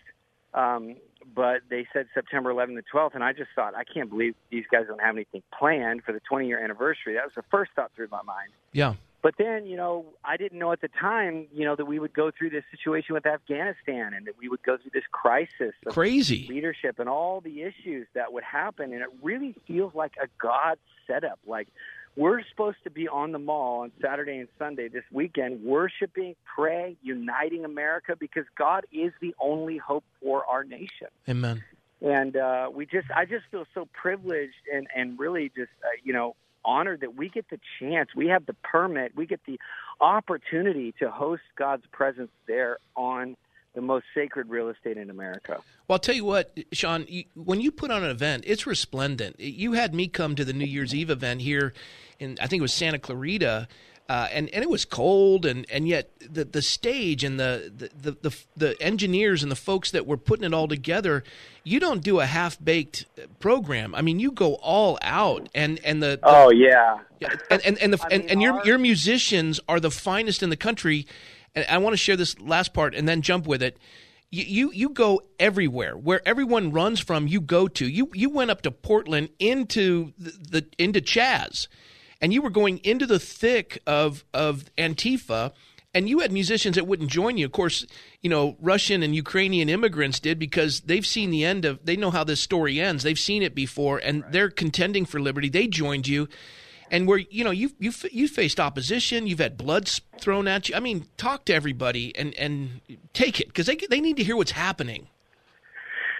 Um, 0.53 0.95
but 1.33 1.61
they 1.69 1.87
said 1.93 2.07
September 2.13 2.53
11th 2.53 2.75
to 2.75 2.83
12th, 2.93 3.15
and 3.15 3.23
I 3.23 3.31
just 3.31 3.51
thought, 3.55 3.73
I 3.75 3.83
can't 3.83 4.09
believe 4.09 4.35
these 4.49 4.65
guys 4.71 4.85
don't 4.87 5.01
have 5.01 5.15
anything 5.15 5.43
planned 5.57 6.03
for 6.03 6.11
the 6.11 6.19
20 6.19 6.47
year 6.47 6.61
anniversary. 6.61 7.13
That 7.13 7.25
was 7.25 7.33
the 7.35 7.43
first 7.49 7.71
thought 7.75 7.91
through 7.95 8.09
my 8.11 8.21
mind. 8.23 8.49
Yeah. 8.73 8.95
But 9.21 9.35
then, 9.37 9.67
you 9.67 9.77
know, 9.77 10.05
I 10.25 10.35
didn't 10.35 10.57
know 10.57 10.71
at 10.71 10.81
the 10.81 10.87
time, 10.87 11.47
you 11.53 11.63
know, 11.63 11.75
that 11.75 11.85
we 11.85 11.99
would 11.99 12.13
go 12.13 12.31
through 12.35 12.49
this 12.49 12.63
situation 12.71 13.13
with 13.13 13.27
Afghanistan 13.27 14.13
and 14.15 14.25
that 14.25 14.33
we 14.39 14.49
would 14.49 14.63
go 14.63 14.77
through 14.77 14.91
this 14.93 15.03
crisis 15.11 15.75
of 15.85 15.93
crazy 15.93 16.47
leadership 16.49 16.97
and 16.97 17.07
all 17.07 17.39
the 17.39 17.61
issues 17.61 18.07
that 18.15 18.33
would 18.33 18.43
happen. 18.43 18.93
And 18.93 19.01
it 19.01 19.09
really 19.21 19.55
feels 19.67 19.93
like 19.93 20.13
a 20.21 20.27
God 20.41 20.79
setup. 21.05 21.39
Like 21.45 21.67
we're 22.15 22.41
supposed 22.49 22.77
to 22.83 22.89
be 22.89 23.07
on 23.07 23.31
the 23.31 23.39
mall 23.39 23.81
on 23.81 23.91
Saturday 24.01 24.37
and 24.37 24.47
Sunday 24.59 24.89
this 24.89 25.03
weekend, 25.11 25.63
worshiping, 25.63 26.35
praying, 26.55 26.97
uniting 27.01 27.63
America 27.65 28.15
because 28.19 28.45
God 28.57 28.85
is 28.91 29.13
the 29.21 29.33
only 29.39 29.77
hope 29.77 30.03
for 30.21 30.45
our 30.45 30.63
nation. 30.63 31.07
Amen. 31.29 31.63
And 32.01 32.35
uh, 32.35 32.69
we 32.73 32.85
just, 32.85 33.07
I 33.15 33.25
just 33.25 33.45
feel 33.51 33.65
so 33.73 33.87
privileged 33.93 34.55
and 34.73 34.87
and 34.95 35.19
really 35.19 35.49
just, 35.55 35.71
uh, 35.83 35.89
you 36.03 36.13
know, 36.13 36.35
honored 36.65 37.01
that 37.01 37.15
we 37.15 37.29
get 37.29 37.49
the 37.49 37.59
chance, 37.79 38.09
we 38.15 38.27
have 38.27 38.45
the 38.45 38.55
permit, 38.63 39.15
we 39.15 39.25
get 39.25 39.39
the 39.45 39.59
opportunity 39.99 40.93
to 40.99 41.09
host 41.09 41.43
God's 41.55 41.85
presence 41.91 42.31
there 42.47 42.77
on 42.95 43.37
the 43.73 43.81
most 43.81 44.05
sacred 44.13 44.49
real 44.49 44.69
estate 44.69 44.97
in 44.97 45.09
America. 45.09 45.61
Well, 45.87 45.95
I'll 45.95 45.99
tell 45.99 46.15
you 46.15 46.25
what, 46.25 46.57
Sean, 46.71 47.05
you, 47.07 47.25
when 47.35 47.61
you 47.61 47.71
put 47.71 47.91
on 47.91 48.03
an 48.03 48.09
event, 48.09 48.43
it's 48.47 48.67
resplendent. 48.67 49.39
You 49.39 49.73
had 49.73 49.93
me 49.93 50.07
come 50.07 50.35
to 50.35 50.45
the 50.45 50.53
New 50.53 50.65
Year's 50.65 50.93
Eve 50.93 51.09
event 51.09 51.41
here 51.41 51.73
in, 52.19 52.37
I 52.41 52.47
think 52.47 52.59
it 52.59 52.63
was 52.63 52.73
Santa 52.73 52.99
Clarita. 52.99 53.67
Uh, 54.09 54.27
and 54.33 54.49
and 54.49 54.61
it 54.61 54.69
was 54.69 54.83
cold, 54.83 55.45
and, 55.45 55.65
and 55.71 55.87
yet 55.87 56.09
the 56.19 56.43
the 56.43 56.61
stage 56.61 57.23
and 57.23 57.39
the, 57.39 57.71
the, 57.95 58.11
the 58.21 58.37
the 58.57 58.81
engineers 58.81 59.41
and 59.41 59.49
the 59.49 59.55
folks 59.55 59.91
that 59.91 60.05
were 60.05 60.17
putting 60.17 60.43
it 60.43 60.53
all 60.53 60.67
together, 60.67 61.23
you 61.63 61.79
don't 61.79 62.03
do 62.03 62.19
a 62.19 62.25
half 62.25 62.61
baked 62.61 63.05
program. 63.39 63.95
I 63.95 64.01
mean, 64.01 64.19
you 64.19 64.33
go 64.33 64.55
all 64.55 64.99
out, 65.01 65.47
and 65.55 65.79
and 65.85 66.03
the, 66.03 66.19
the 66.21 66.23
oh 66.23 66.49
yeah, 66.49 66.97
and 67.49 67.61
and 67.65 67.77
and, 67.77 67.93
the, 67.93 68.05
and, 68.11 68.29
and 68.29 68.41
your 68.41 68.61
your 68.65 68.77
musicians 68.77 69.61
are 69.69 69.79
the 69.79 69.91
finest 69.91 70.43
in 70.43 70.49
the 70.49 70.57
country, 70.57 71.07
and 71.55 71.65
I 71.69 71.77
want 71.79 71.93
to 71.93 71.97
share 71.97 72.15
this 72.15 72.39
last 72.39 72.73
part 72.73 72.95
and 72.95 73.07
then 73.07 73.21
jump 73.21 73.47
with 73.47 73.61
it. 73.61 73.77
You, 74.29 74.43
you 74.45 74.71
you 74.71 74.89
go 74.89 75.21
everywhere 75.39 75.97
where 75.97 76.21
everyone 76.25 76.71
runs 76.71 76.99
from. 76.99 77.27
You 77.27 77.41
go 77.41 77.67
to 77.67 77.87
you 77.87 78.09
you 78.13 78.29
went 78.29 78.51
up 78.51 78.61
to 78.61 78.71
Portland 78.71 79.29
into 79.39 80.13
the, 80.17 80.31
the 80.31 80.67
into 80.77 81.01
Chaz, 81.01 81.67
and 82.21 82.33
you 82.33 82.41
were 82.41 82.49
going 82.49 82.77
into 82.79 83.05
the 83.05 83.19
thick 83.19 83.81
of 83.85 84.23
of 84.33 84.65
Antifa 84.77 85.51
and 85.93 86.07
you 86.07 86.19
had 86.19 86.31
musicians 86.31 86.75
that 86.75 86.87
wouldn't 86.87 87.09
join 87.09 87.37
you. 87.37 87.45
Of 87.45 87.51
course, 87.51 87.85
you 88.21 88.29
know, 88.29 88.55
Russian 88.61 89.03
and 89.03 89.15
Ukrainian 89.15 89.69
immigrants 89.69 90.19
did 90.19 90.39
because 90.39 90.81
they've 90.81 91.05
seen 91.05 91.31
the 91.31 91.43
end 91.43 91.65
of, 91.65 91.85
they 91.85 91.97
know 91.97 92.11
how 92.11 92.23
this 92.23 92.39
story 92.39 92.79
ends. 92.79 93.03
They've 93.03 93.19
seen 93.19 93.43
it 93.43 93.53
before 93.53 93.97
and 93.97 94.23
right. 94.23 94.31
they're 94.31 94.49
contending 94.49 95.05
for 95.05 95.19
liberty. 95.19 95.49
They 95.49 95.67
joined 95.67 96.07
you 96.07 96.29
and 96.91 97.07
where 97.07 97.17
you 97.17 97.43
know 97.43 97.49
you 97.49 97.71
you 97.79 97.91
you 98.11 98.27
faced 98.27 98.59
opposition, 98.59 99.25
you've 99.25 99.39
had 99.39 99.57
blood 99.57 99.89
thrown 100.19 100.47
at 100.47 100.69
you. 100.69 100.75
I 100.75 100.79
mean, 100.79 101.07
talk 101.17 101.45
to 101.45 101.53
everybody 101.53 102.15
and 102.15 102.35
and 102.35 102.81
take 103.13 103.39
it 103.39 103.47
because 103.47 103.65
they 103.65 103.77
they 103.89 104.01
need 104.01 104.17
to 104.17 104.23
hear 104.23 104.35
what's 104.35 104.51
happening. 104.51 105.07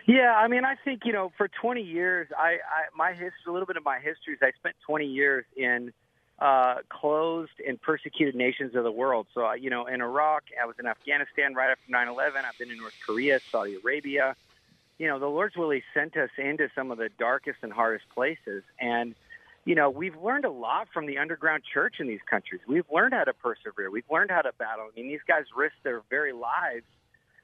Yeah, 0.07 0.33
I 0.33 0.47
mean, 0.47 0.65
I 0.65 0.75
think 0.83 1.01
you 1.05 1.13
know, 1.13 1.31
for 1.37 1.47
20 1.47 1.81
years, 1.81 2.27
I, 2.35 2.53
I 2.53 2.87
my 2.95 3.11
history, 3.11 3.31
a 3.47 3.51
little 3.51 3.67
bit 3.67 3.77
of 3.77 3.83
my 3.83 3.99
history 3.99 4.33
is 4.33 4.39
I 4.41 4.51
spent 4.57 4.75
20 4.87 5.05
years 5.05 5.45
in 5.55 5.93
uh, 6.39 6.77
closed 6.89 7.51
and 7.67 7.79
persecuted 7.79 8.33
nations 8.33 8.73
of 8.73 8.83
the 8.83 8.91
world. 8.91 9.27
So, 9.33 9.45
uh, 9.45 9.53
you 9.53 9.69
know, 9.69 9.85
in 9.85 10.01
Iraq, 10.01 10.45
I 10.59 10.65
was 10.65 10.75
in 10.79 10.87
Afghanistan 10.87 11.53
right 11.53 11.69
after 11.69 11.91
9/11. 11.91 12.45
I've 12.45 12.57
been 12.57 12.71
in 12.71 12.77
North 12.77 12.97
Korea, 13.05 13.41
Saudi 13.51 13.75
Arabia. 13.75 14.35
You 14.97 15.07
know, 15.07 15.19
the 15.19 15.27
Lord's 15.27 15.55
really 15.55 15.83
sent 15.93 16.15
us 16.15 16.29
into 16.37 16.69
some 16.73 16.91
of 16.91 16.97
the 16.97 17.09
darkest 17.19 17.59
and 17.61 17.73
hardest 17.73 18.05
places, 18.09 18.63
and 18.79 19.15
you 19.65 19.75
know, 19.75 19.89
we've 19.89 20.15
learned 20.21 20.45
a 20.45 20.51
lot 20.51 20.87
from 20.93 21.05
the 21.05 21.17
underground 21.17 21.63
church 21.71 21.95
in 21.99 22.07
these 22.07 22.21
countries. 22.29 22.61
We've 22.67 22.89
learned 22.91 23.13
how 23.13 23.23
to 23.25 23.33
persevere. 23.33 23.91
We've 23.91 24.09
learned 24.11 24.31
how 24.31 24.41
to 24.41 24.51
battle. 24.57 24.87
I 24.91 24.99
mean, 24.99 25.09
these 25.09 25.19
guys 25.27 25.43
risk 25.55 25.75
their 25.83 26.01
very 26.09 26.33
lives, 26.33 26.85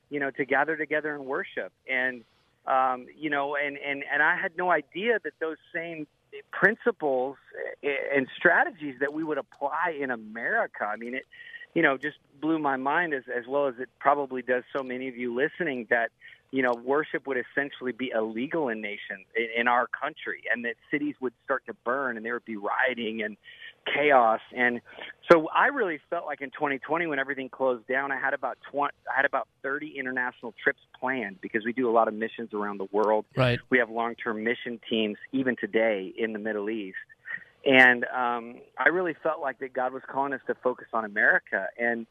you 0.10 0.20
know, 0.20 0.32
to 0.32 0.46
gather 0.46 0.76
together 0.76 1.14
and 1.14 1.26
worship. 1.26 1.72
And, 1.88 2.24
um, 2.66 3.06
you 3.16 3.30
know, 3.30 3.56
and, 3.56 3.78
and, 3.78 4.04
and 4.12 4.24
I 4.24 4.36
had 4.36 4.58
no 4.58 4.72
idea 4.72 5.20
that 5.24 5.34
those 5.40 5.58
same 5.74 6.08
principles 6.52 7.38
and 7.84 8.28
strategies 8.36 8.96
that 9.00 9.14
we 9.14 9.24
would 9.24 9.38
apply 9.38 9.98
in 10.00 10.10
America. 10.10 10.86
I 10.86 10.96
mean, 10.96 11.14
it, 11.16 11.26
you 11.74 11.84
know, 11.84 11.98
just 11.98 12.18
blew 12.42 12.58
my 12.58 12.78
mind 12.78 13.14
as, 13.14 13.24
as 13.36 13.46
well 13.48 13.68
as 13.68 13.76
it 13.80 13.90
probably 14.00 14.42
does 14.42 14.64
so 14.76 14.82
many 14.82 15.08
of 15.08 15.16
you 15.16 15.36
listening 15.36 15.86
that, 15.92 16.10
you 16.52 16.64
know, 16.64 16.74
worship 16.74 17.28
would 17.28 17.38
essentially 17.38 17.92
be 17.92 18.12
illegal 18.16 18.70
in 18.70 18.82
nations 18.82 19.26
in, 19.56 19.68
our 19.68 19.88
country, 19.88 20.44
and 20.52 20.64
that 20.66 20.76
cities 20.90 21.16
would 21.20 21.34
start 21.44 21.64
to 21.68 21.74
burn, 21.86 22.16
and 22.16 22.26
there 22.26 22.34
would 22.34 22.46
be 22.46 22.56
rioting 22.56 23.22
and 23.22 23.36
chaos. 23.94 24.40
And 24.56 24.80
so, 25.30 25.50
I 25.50 25.68
really 25.68 26.00
felt 26.10 26.26
like 26.26 26.42
in 26.42 26.50
2020, 26.52 27.08
when 27.08 27.20
everything 27.20 27.50
closed 27.50 27.86
down, 27.88 28.12
I 28.12 28.20
had 28.20 28.34
about 28.34 28.58
20, 28.72 28.94
I 29.12 29.16
had 29.16 29.26
about 29.26 29.48
30 29.62 29.96
international 29.98 30.54
trips 30.64 30.80
planned 31.00 31.42
because 31.42 31.66
we 31.66 31.74
do 31.74 31.90
a 31.90 31.92
lot 31.92 32.08
of 32.08 32.14
missions 32.14 32.54
around 32.54 32.80
the 32.80 32.88
world. 32.92 33.26
Right. 33.36 33.60
We 33.70 33.80
have 33.80 33.90
long-term 33.90 34.44
mission 34.44 34.80
teams 34.90 35.18
even 35.34 35.58
today 35.60 36.14
in 36.18 36.34
the 36.34 36.40
Middle 36.40 36.70
East. 36.70 36.98
And 37.66 38.06
um, 38.06 38.62
I 38.78 38.90
really 38.90 39.16
felt 39.22 39.42
like 39.42 39.60
that 39.60 39.74
God 39.74 39.92
was 39.92 40.02
calling 40.10 40.32
us 40.32 40.40
to 40.48 40.56
focus 40.56 40.88
on 40.94 41.04
America. 41.04 41.68
And 41.78 42.08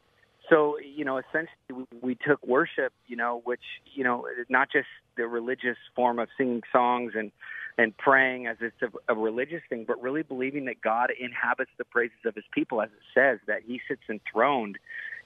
so 0.49 0.77
you 0.79 1.05
know 1.05 1.17
essentially 1.17 1.85
we, 2.01 2.15
took 2.15 2.45
worship 2.45 2.93
you 3.07 3.15
know 3.15 3.41
which 3.43 3.61
you 3.93 4.03
know 4.03 4.27
not 4.49 4.71
just 4.71 4.87
the 5.15 5.27
religious 5.27 5.77
form 5.95 6.19
of 6.19 6.27
singing 6.37 6.61
songs 6.71 7.13
and 7.15 7.31
and 7.77 7.95
praying 7.97 8.47
as 8.47 8.57
it's 8.61 8.81
a, 8.81 9.13
a 9.13 9.15
religious 9.15 9.61
thing 9.69 9.85
but 9.87 10.01
really 10.01 10.23
believing 10.23 10.65
that 10.65 10.81
god 10.81 11.11
inhabits 11.19 11.71
the 11.77 11.85
praises 11.85 12.17
of 12.25 12.35
his 12.35 12.45
people 12.51 12.81
as 12.81 12.89
it 12.89 13.03
says 13.13 13.39
that 13.47 13.61
he 13.65 13.79
sits 13.87 14.01
enthroned 14.09 14.77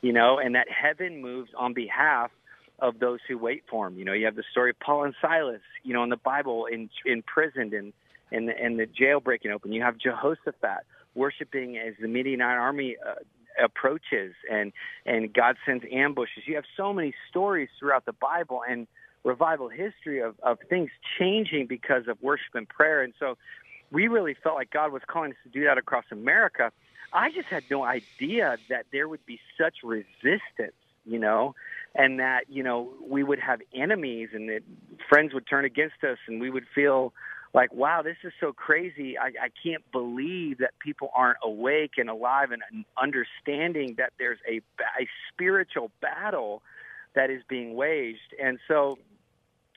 you 0.02 0.14
know 0.14 0.38
and 0.40 0.56
that 0.56 0.68
heaven 0.70 1.22
moves 1.22 1.50
on 1.58 1.74
behalf 1.74 2.32
of 2.80 2.98
those 2.98 3.20
who 3.28 3.38
wait 3.38 3.64
for 3.70 3.88
him. 3.88 3.98
You 4.00 4.06
know 4.06 4.14
you 4.14 4.26
have 4.26 4.36
the 4.36 4.44
story 4.52 4.72
of 4.72 4.80
paul 4.80 5.04
and 5.04 5.14
silas 5.22 5.62
you 5.84 5.94
know 5.94 6.04
in 6.04 6.10
the 6.10 6.18
bible 6.18 6.66
in 6.66 6.90
imprisoned 7.06 7.74
and 7.74 7.94
and 8.32 8.48
the, 8.48 8.58
and 8.58 8.80
the 8.80 8.86
jail 8.86 9.20
breaking 9.20 9.52
open. 9.52 9.72
You 9.72 9.84
have 9.84 9.98
jehoshaphat 9.98 10.86
worshiping 11.16 11.78
as 11.78 11.94
the 12.02 12.08
Midianite 12.08 12.58
army 12.58 12.96
uh, 13.06 13.16
approaches 13.62 14.34
and 14.52 14.72
and 15.06 15.34
God 15.34 15.56
sends 15.66 15.84
ambushes. 15.92 16.44
You 16.46 16.56
have 16.56 16.66
so 16.78 16.94
many 16.94 17.14
stories 17.30 17.70
throughout 17.80 18.06
the 18.06 18.14
Bible 18.14 18.62
and 18.68 18.88
revival 19.24 19.70
history 19.70 20.20
of, 20.20 20.36
of 20.42 20.58
things 20.70 20.90
changing 21.20 21.68
because 21.68 22.08
of 22.08 22.18
worship 22.22 22.56
and 22.56 22.68
prayer. 22.68 23.02
And 23.02 23.14
so 23.20 23.38
we 23.92 24.08
really 24.08 24.36
felt 24.42 24.56
like 24.56 24.72
God 24.72 24.92
was 24.92 25.02
calling 25.08 25.32
us 25.32 25.38
to 25.44 25.50
do 25.50 25.66
that 25.66 25.78
across 25.78 26.06
America. 26.12 26.72
I 27.14 27.30
just 27.30 27.48
had 27.50 27.66
no 27.70 27.84
idea 27.84 28.58
that 28.70 28.86
there 28.92 29.08
would 29.08 29.26
be 29.26 29.40
such 29.60 29.78
resistance, 29.84 30.76
you 31.06 31.20
know, 31.20 31.56
and 31.94 32.20
that, 32.20 32.46
you 32.48 32.64
know, 32.64 32.90
we 33.06 33.24
would 33.24 33.40
have 33.40 33.60
enemies 33.76 34.30
and 34.34 34.50
that 34.50 34.62
friends 35.10 35.34
would 35.34 35.46
turn 35.46 35.66
against 35.66 36.04
us 36.04 36.18
and 36.28 36.40
we 36.40 36.50
would 36.50 36.66
feel 36.74 37.14
like, 37.54 37.74
wow, 37.74 38.02
this 38.02 38.18
is 38.24 38.32
so 38.40 38.54
crazy. 38.54 39.18
I, 39.18 39.28
I 39.28 39.50
can't 39.64 39.84
believe 39.92 40.60
that 40.60 40.72
people 40.80 41.10
aren't 41.14 41.38
awake 41.44 41.94
and 41.98 42.10
alive 42.10 42.52
and 42.52 42.86
understanding 43.02 43.96
that 43.98 44.14
there's 44.18 44.40
a, 44.50 44.62
a 45.00 45.08
spiritual 45.32 45.92
battle 46.02 46.62
that 47.14 47.30
is 47.30 47.42
being 47.50 47.76
waged. 47.76 48.34
And 48.42 48.58
so, 48.68 48.98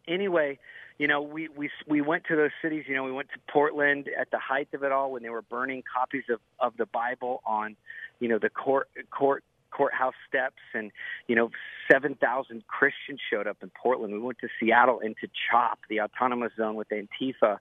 anyway, 0.06 0.58
you 0.98 1.08
know, 1.08 1.20
we 1.22 1.48
we 1.48 1.68
we 1.88 2.00
went 2.00 2.24
to 2.28 2.36
those 2.36 2.52
cities. 2.62 2.84
You 2.86 2.94
know, 2.94 3.02
we 3.02 3.10
went 3.10 3.28
to 3.30 3.40
Portland 3.52 4.08
at 4.18 4.30
the 4.30 4.38
height 4.38 4.68
of 4.72 4.84
it 4.84 4.92
all 4.92 5.10
when 5.10 5.24
they 5.24 5.30
were 5.30 5.42
burning 5.42 5.82
copies 5.92 6.24
of 6.30 6.38
of 6.60 6.76
the 6.76 6.86
Bible 6.86 7.42
on, 7.44 7.76
you 8.20 8.28
know, 8.28 8.38
the 8.38 8.50
court 8.50 8.88
court 9.10 9.42
courthouse 9.74 10.14
steps, 10.28 10.62
and 10.74 10.90
you 11.28 11.36
know, 11.36 11.50
seven 11.90 12.14
thousand 12.14 12.66
Christians 12.66 13.20
showed 13.30 13.46
up 13.46 13.58
in 13.62 13.70
Portland. 13.70 14.12
We 14.12 14.20
went 14.20 14.38
to 14.40 14.48
Seattle 14.60 15.00
into 15.00 15.28
CHOP, 15.50 15.78
the 15.88 16.00
autonomous 16.00 16.52
zone 16.56 16.74
with 16.74 16.88
Antifa. 16.90 17.58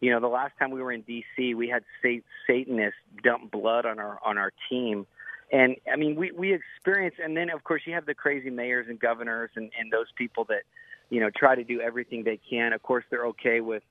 You 0.00 0.12
know, 0.12 0.20
the 0.20 0.28
last 0.28 0.52
time 0.58 0.70
we 0.70 0.80
were 0.80 0.92
in 0.92 1.02
D.C., 1.02 1.54
we 1.54 1.68
had 1.68 1.82
Satanists 2.46 3.00
dump 3.24 3.50
blood 3.50 3.86
on 3.86 3.98
our 3.98 4.18
on 4.24 4.38
our 4.38 4.52
team. 4.68 5.06
And 5.50 5.76
I 5.92 5.96
mean, 5.96 6.14
we 6.14 6.30
we 6.30 6.54
experience, 6.54 7.16
and 7.22 7.36
then 7.36 7.50
of 7.50 7.64
course 7.64 7.82
you 7.86 7.94
have 7.94 8.06
the 8.06 8.14
crazy 8.14 8.50
mayors 8.50 8.86
and 8.88 9.00
governors 9.00 9.50
and 9.56 9.70
and 9.78 9.92
those 9.92 10.06
people 10.16 10.44
that 10.44 10.62
you 11.10 11.20
know, 11.20 11.30
try 11.34 11.54
to 11.54 11.64
do 11.64 11.80
everything 11.80 12.24
they 12.24 12.38
can. 12.50 12.72
Of 12.72 12.82
course, 12.82 13.04
they're 13.10 13.26
okay 13.28 13.60
with, 13.60 13.82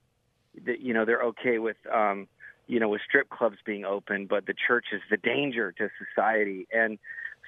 the, 0.65 0.75
you 0.79 0.93
know, 0.93 1.05
they're 1.05 1.23
okay 1.23 1.57
with, 1.57 1.77
um, 1.93 2.27
you 2.67 2.79
know, 2.79 2.89
with 2.89 3.01
strip 3.07 3.29
clubs 3.29 3.57
being 3.65 3.85
open, 3.85 4.27
but 4.27 4.45
the 4.45 4.53
church 4.53 4.87
is 4.93 5.01
the 5.09 5.17
danger 5.17 5.71
to 5.71 5.89
society. 5.97 6.67
And 6.71 6.99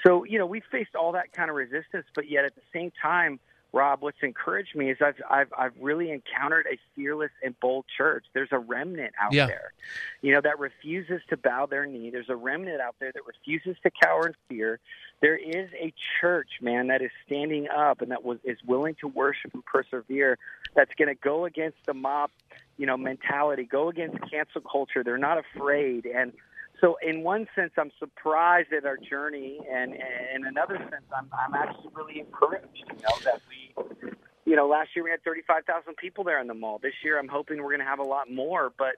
so, 0.04 0.24
you 0.24 0.38
know, 0.38 0.46
we 0.46 0.62
faced 0.72 0.96
all 0.96 1.12
that 1.14 1.34
kind 1.34 1.50
of 1.50 1.56
resistance, 1.56 2.06
but 2.16 2.30
yet 2.30 2.46
at 2.46 2.56
the 2.56 2.62
same 2.74 2.92
time, 3.02 3.40
Rob, 3.72 4.02
what's 4.02 4.18
encouraged 4.24 4.76
me 4.76 4.90
is 4.90 4.98
I've 5.00 5.22
I've 5.30 5.54
I've 5.56 5.74
really 5.80 6.10
encountered 6.10 6.66
a 6.66 6.80
fearless 6.96 7.30
and 7.44 7.60
bold 7.60 7.86
church. 7.96 8.26
There's 8.34 8.50
a 8.52 8.58
remnant 8.58 9.14
out 9.22 9.32
yeah. 9.32 9.46
there, 9.46 9.74
you 10.22 10.34
know, 10.34 10.42
that 10.42 10.58
refuses 10.58 11.22
to 11.30 11.38
bow 11.38 11.68
their 11.68 11.86
knee. 11.86 12.10
There's 12.10 12.30
a 12.30 12.36
remnant 12.36 12.82
out 12.82 12.96
there 13.00 13.12
that 13.12 13.22
refuses 13.28 13.78
to 13.84 13.92
cower 13.92 14.28
in 14.28 14.34
fear. 14.48 14.80
There 15.22 15.38
is 15.38 15.70
a 15.80 15.94
church, 16.20 16.50
man, 16.62 16.88
that 16.88 17.04
is 17.04 17.12
standing 17.28 17.68
up 17.68 18.02
and 18.02 18.10
that 18.10 18.24
was 18.24 18.40
is 18.44 18.58
willing 18.66 18.96
to 19.02 19.08
worship 19.08 19.54
and 19.54 19.64
persevere. 19.64 20.40
That's 20.76 20.94
going 20.96 21.10
to 21.10 21.16
go 21.16 21.46
against 21.46 21.78
the 21.86 21.94
mob, 21.94 22.32
you 22.78 22.88
know, 22.88 22.98
mentality, 22.98 23.66
go 23.66 23.90
against 23.90 24.18
cancel 24.32 24.62
culture. 24.62 25.04
They're 25.04 25.20
not 25.20 25.38
afraid 25.38 26.08
and 26.08 26.34
so 26.82 26.98
in 27.02 27.24
one 27.24 27.48
sense, 27.56 27.72
I'm 27.78 27.92
surprised 28.00 28.72
at 28.74 28.86
our 28.86 28.98
journey, 28.98 29.60
and, 29.70 29.94
and 29.94 30.02
in 30.36 30.46
another 30.46 30.78
sense, 30.78 31.06
I'm, 31.16 31.30
I'm 31.34 31.54
actually 31.54 31.90
really 31.94 32.20
encouraged. 32.20 32.68
You 32.76 32.86
know 32.86 33.18
that 33.24 33.42
we, 33.50 34.12
you 34.46 34.56
know, 34.56 34.68
last 34.68 34.90
year 34.96 35.04
we 35.04 35.12
had 35.12 35.24
35,000 35.24 35.96
people 35.98 36.24
there 36.24 36.40
in 36.40 36.48
the 36.48 36.54
mall. 36.54 36.80
This 36.82 36.94
year, 37.04 37.20
I'm 37.20 37.28
hoping 37.28 37.58
we're 37.58 37.70
going 37.70 37.80
to 37.80 37.86
have 37.86 38.00
a 38.00 38.04
lot 38.04 38.32
more. 38.32 38.72
But 38.78 38.96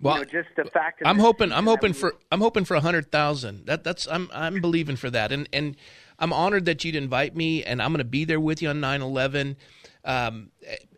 well, 0.00 0.14
you 0.14 0.20
know, 0.20 0.30
just 0.30 0.48
the 0.56 0.64
fact. 0.64 1.00
That 1.00 1.08
I'm 1.08 1.18
hoping. 1.18 1.52
I'm 1.52 1.66
hoping 1.66 1.92
for. 1.92 2.14
I'm 2.32 2.40
hoping 2.40 2.64
for 2.64 2.78
hundred 2.80 3.12
thousand. 3.12 3.66
That 3.66 3.84
that's. 3.84 4.08
I'm 4.08 4.30
I'm 4.32 4.60
believing 4.60 4.96
for 4.96 5.10
that, 5.10 5.30
and 5.30 5.48
and 5.52 5.76
I'm 6.18 6.32
honored 6.32 6.64
that 6.66 6.84
you'd 6.84 6.96
invite 6.96 7.36
me, 7.36 7.62
and 7.64 7.82
I'm 7.82 7.90
going 7.92 7.98
to 7.98 8.04
be 8.04 8.24
there 8.24 8.40
with 8.40 8.62
you 8.62 8.70
on 8.70 8.80
9/11. 8.80 9.56
Um, 10.04 10.50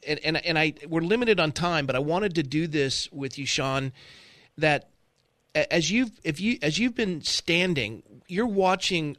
and 0.06 0.20
and 0.24 0.46
and 0.46 0.58
I 0.58 0.74
we're 0.88 1.00
limited 1.00 1.40
on 1.40 1.50
time, 1.50 1.86
but 1.86 1.96
I 1.96 1.98
wanted 1.98 2.36
to 2.36 2.44
do 2.44 2.68
this 2.68 3.10
with 3.10 3.38
you, 3.38 3.46
Sean. 3.46 3.92
That 4.58 4.91
as 5.54 5.90
you've 5.90 6.12
if 6.24 6.40
you 6.40 6.58
as 6.62 6.78
you've 6.78 6.94
been 6.94 7.22
standing, 7.22 8.02
you're 8.26 8.46
watching 8.46 9.16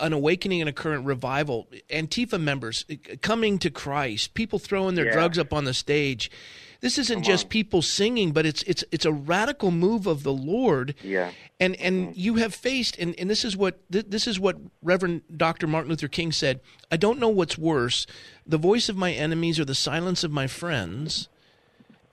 an 0.00 0.12
awakening 0.12 0.60
and 0.60 0.68
a 0.68 0.72
current 0.72 1.04
revival. 1.06 1.68
Antifa 1.90 2.40
members 2.40 2.84
uh, 2.90 2.94
coming 3.22 3.58
to 3.58 3.70
Christ, 3.70 4.34
people 4.34 4.58
throwing 4.58 4.94
their 4.94 5.06
yeah. 5.06 5.12
drugs 5.12 5.38
up 5.38 5.52
on 5.52 5.64
the 5.64 5.74
stage. 5.74 6.30
This 6.80 6.98
isn't 6.98 7.16
Come 7.16 7.22
just 7.22 7.46
on. 7.46 7.50
people 7.50 7.82
singing, 7.82 8.32
but 8.32 8.46
it's 8.46 8.62
it's 8.64 8.84
it's 8.92 9.04
a 9.04 9.12
radical 9.12 9.70
move 9.70 10.06
of 10.06 10.22
the 10.22 10.32
Lord. 10.32 10.94
Yeah. 11.02 11.30
And 11.58 11.76
and 11.76 12.08
mm-hmm. 12.08 12.12
you 12.20 12.34
have 12.36 12.54
faced 12.54 12.98
and, 12.98 13.14
and 13.18 13.30
this 13.30 13.44
is 13.44 13.56
what 13.56 13.80
this 13.88 14.26
is 14.26 14.38
what 14.38 14.56
Reverend 14.82 15.22
Dr. 15.36 15.66
Martin 15.66 15.90
Luther 15.90 16.08
King 16.08 16.32
said. 16.32 16.60
I 16.90 16.96
don't 16.96 17.18
know 17.18 17.28
what's 17.28 17.56
worse, 17.56 18.06
the 18.46 18.58
voice 18.58 18.88
of 18.88 18.96
my 18.96 19.12
enemies 19.12 19.58
or 19.58 19.64
the 19.64 19.74
silence 19.74 20.22
of 20.22 20.30
my 20.30 20.46
friends. 20.46 21.28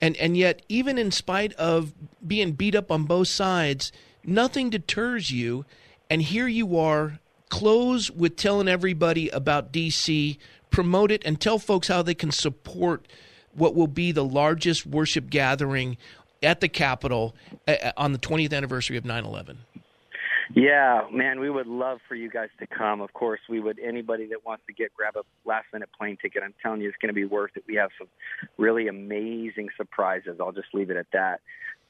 And 0.00 0.16
and 0.16 0.36
yet, 0.36 0.62
even 0.68 0.98
in 0.98 1.10
spite 1.10 1.52
of 1.54 1.92
being 2.26 2.52
beat 2.52 2.74
up 2.74 2.90
on 2.90 3.04
both 3.04 3.28
sides, 3.28 3.92
nothing 4.24 4.70
deters 4.70 5.30
you. 5.30 5.64
And 6.10 6.20
here 6.20 6.46
you 6.46 6.78
are, 6.78 7.18
close 7.48 8.10
with 8.10 8.36
telling 8.36 8.68
everybody 8.68 9.28
about 9.30 9.72
DC, 9.72 10.36
promote 10.70 11.10
it, 11.10 11.22
and 11.24 11.40
tell 11.40 11.58
folks 11.58 11.88
how 11.88 12.02
they 12.02 12.14
can 12.14 12.30
support 12.30 13.06
what 13.54 13.74
will 13.74 13.86
be 13.86 14.12
the 14.12 14.24
largest 14.24 14.86
worship 14.86 15.30
gathering 15.30 15.96
at 16.42 16.60
the 16.60 16.68
Capitol 16.68 17.34
uh, 17.66 17.72
uh, 17.82 17.92
on 17.96 18.12
the 18.12 18.18
20th 18.18 18.52
anniversary 18.52 18.96
of 18.96 19.04
9 19.04 19.24
11. 19.24 19.58
Yeah, 20.52 21.02
man, 21.10 21.40
we 21.40 21.48
would 21.48 21.66
love 21.66 22.00
for 22.06 22.14
you 22.14 22.28
guys 22.28 22.50
to 22.58 22.66
come. 22.66 23.00
Of 23.00 23.12
course, 23.14 23.40
we 23.48 23.60
would. 23.60 23.78
Anybody 23.78 24.26
that 24.26 24.44
wants 24.44 24.64
to 24.66 24.74
get 24.74 24.92
grab 24.94 25.16
a 25.16 25.22
last 25.48 25.66
minute 25.72 25.88
plane 25.96 26.18
ticket, 26.20 26.42
I'm 26.42 26.54
telling 26.62 26.80
you, 26.82 26.88
it's 26.88 26.98
going 26.98 27.08
to 27.08 27.14
be 27.14 27.24
worth 27.24 27.52
it. 27.56 27.64
We 27.66 27.76
have 27.76 27.90
some 27.98 28.08
really 28.58 28.88
amazing 28.88 29.70
surprises. 29.76 30.36
I'll 30.40 30.52
just 30.52 30.74
leave 30.74 30.90
it 30.90 30.96
at 30.96 31.06
that. 31.12 31.40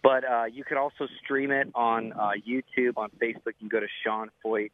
But 0.02 0.24
uh, 0.24 0.44
you 0.44 0.64
can 0.64 0.76
also 0.76 1.08
stream 1.24 1.50
it 1.50 1.68
on 1.74 2.12
uh, 2.12 2.32
YouTube, 2.46 2.96
on 2.96 3.10
Facebook. 3.20 3.54
You 3.58 3.68
can 3.68 3.68
go 3.68 3.80
to 3.80 3.88
Sean 4.04 4.30
Feucht. 4.44 4.70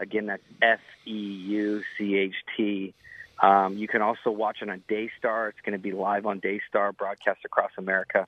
Again, 0.00 0.26
that's 0.26 0.42
F 0.62 0.80
E 1.06 1.10
U 1.10 1.82
C 1.96 2.16
H 2.16 2.34
T. 2.56 2.94
Um, 3.42 3.76
you 3.76 3.88
can 3.88 4.02
also 4.02 4.30
watch 4.30 4.58
it 4.62 4.68
on 4.68 4.82
Daystar. 4.88 5.48
It's 5.48 5.60
going 5.64 5.72
to 5.72 5.78
be 5.78 5.92
live 5.92 6.26
on 6.26 6.40
Daystar, 6.40 6.92
broadcast 6.92 7.40
across 7.44 7.70
America. 7.78 8.26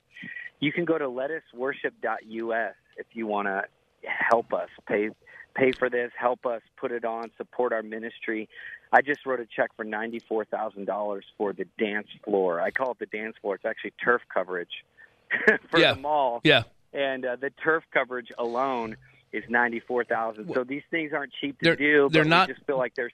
You 0.60 0.72
can 0.72 0.84
go 0.84 0.96
to 0.96 1.06
letusworship.us 1.06 2.74
if 2.96 3.06
you 3.12 3.26
want 3.26 3.48
to 3.48 3.64
help 4.04 4.52
us 4.52 4.68
pay 4.86 5.10
pay 5.54 5.72
for 5.72 5.90
this, 5.90 6.10
help 6.18 6.46
us 6.46 6.62
put 6.78 6.92
it 6.92 7.04
on, 7.04 7.30
support 7.36 7.72
our 7.72 7.82
ministry. 7.82 8.48
I 8.92 9.02
just 9.02 9.24
wrote 9.26 9.40
a 9.40 9.46
check 9.46 9.70
for 9.76 9.84
ninety 9.84 10.20
four 10.20 10.44
thousand 10.44 10.86
dollars 10.86 11.24
for 11.38 11.52
the 11.52 11.66
dance 11.78 12.08
floor. 12.24 12.60
I 12.60 12.70
call 12.70 12.92
it 12.92 12.98
the 12.98 13.06
dance 13.06 13.36
floor. 13.40 13.54
It's 13.56 13.64
actually 13.64 13.92
turf 14.02 14.22
coverage 14.32 14.84
for 15.70 15.78
yeah. 15.78 15.94
the 15.94 16.00
mall. 16.00 16.40
Yeah, 16.44 16.64
and 16.92 17.24
uh, 17.24 17.36
the 17.36 17.50
turf 17.50 17.84
coverage 17.92 18.32
alone 18.38 18.96
is 19.32 19.44
ninety 19.48 19.80
four 19.80 20.04
thousand. 20.04 20.52
So 20.54 20.64
these 20.64 20.82
things 20.90 21.12
aren't 21.12 21.32
cheap 21.40 21.58
to 21.60 21.64
they're, 21.64 21.76
do. 21.76 22.08
They're 22.10 22.24
not. 22.24 22.48
just 22.48 22.64
feel 22.66 22.78
like 22.78 22.94
they're 22.94 23.12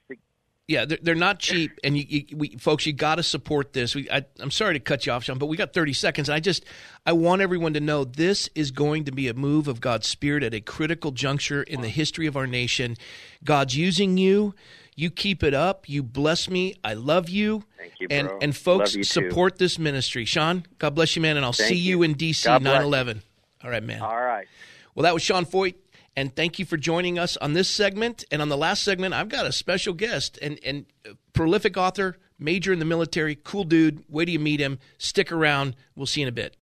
yeah, 0.68 0.84
they're, 0.84 0.98
they're 1.00 1.14
not 1.14 1.38
cheap, 1.38 1.80
and 1.82 1.96
you, 1.96 2.04
you 2.06 2.36
we, 2.36 2.50
folks, 2.58 2.84
you 2.84 2.92
got 2.92 3.14
to 3.14 3.22
support 3.22 3.72
this. 3.72 3.94
We, 3.94 4.08
I, 4.10 4.26
am 4.38 4.50
sorry 4.50 4.74
to 4.74 4.80
cut 4.80 5.06
you 5.06 5.12
off, 5.12 5.24
Sean, 5.24 5.38
but 5.38 5.46
we 5.46 5.56
got 5.56 5.72
30 5.72 5.94
seconds. 5.94 6.28
And 6.28 6.36
I 6.36 6.40
just, 6.40 6.62
I 7.06 7.12
want 7.12 7.40
everyone 7.40 7.72
to 7.72 7.80
know 7.80 8.04
this 8.04 8.50
is 8.54 8.70
going 8.70 9.04
to 9.04 9.12
be 9.12 9.28
a 9.28 9.34
move 9.34 9.66
of 9.66 9.80
God's 9.80 10.06
Spirit 10.06 10.42
at 10.42 10.52
a 10.52 10.60
critical 10.60 11.10
juncture 11.10 11.62
in 11.62 11.80
the 11.80 11.88
history 11.88 12.26
of 12.26 12.36
our 12.36 12.46
nation. 12.46 12.96
God's 13.42 13.76
using 13.78 14.18
you. 14.18 14.54
You 14.94 15.10
keep 15.10 15.42
it 15.42 15.54
up. 15.54 15.88
You 15.88 16.02
bless 16.02 16.50
me. 16.50 16.74
I 16.84 16.92
love 16.92 17.30
you. 17.30 17.64
Thank 17.78 17.94
you, 18.00 18.08
bro. 18.08 18.18
And 18.18 18.30
and 18.42 18.56
folks, 18.56 18.94
support 19.08 19.54
too. 19.54 19.64
this 19.64 19.78
ministry. 19.78 20.26
Sean, 20.26 20.66
God 20.78 20.94
bless 20.94 21.16
you, 21.16 21.22
man, 21.22 21.36
and 21.36 21.46
I'll 21.46 21.52
Thank 21.52 21.68
see 21.70 21.76
you, 21.76 21.98
you 21.98 22.02
in 22.02 22.14
DC 22.14 22.60
9 22.60 22.82
11. 22.82 23.22
All 23.64 23.70
right, 23.70 23.82
man. 23.82 24.02
All 24.02 24.20
right. 24.20 24.46
Well, 24.94 25.04
that 25.04 25.14
was 25.14 25.22
Sean 25.22 25.46
Feucht. 25.46 25.76
And 26.18 26.34
thank 26.34 26.58
you 26.58 26.64
for 26.64 26.76
joining 26.76 27.16
us 27.16 27.36
on 27.36 27.52
this 27.52 27.70
segment. 27.70 28.24
And 28.32 28.42
on 28.42 28.48
the 28.48 28.56
last 28.56 28.82
segment, 28.82 29.14
I've 29.14 29.28
got 29.28 29.46
a 29.46 29.52
special 29.52 29.94
guest 29.94 30.36
and, 30.42 30.58
and 30.64 30.84
uh, 31.08 31.12
prolific 31.32 31.76
author, 31.76 32.16
major 32.40 32.72
in 32.72 32.80
the 32.80 32.84
military, 32.84 33.36
cool 33.36 33.62
dude. 33.62 34.02
Wait 34.08 34.24
till 34.24 34.32
you 34.32 34.40
meet 34.40 34.58
him. 34.58 34.80
Stick 34.98 35.30
around. 35.30 35.76
We'll 35.94 36.06
see 36.06 36.22
you 36.22 36.26
in 36.26 36.28
a 36.28 36.32
bit. 36.32 36.56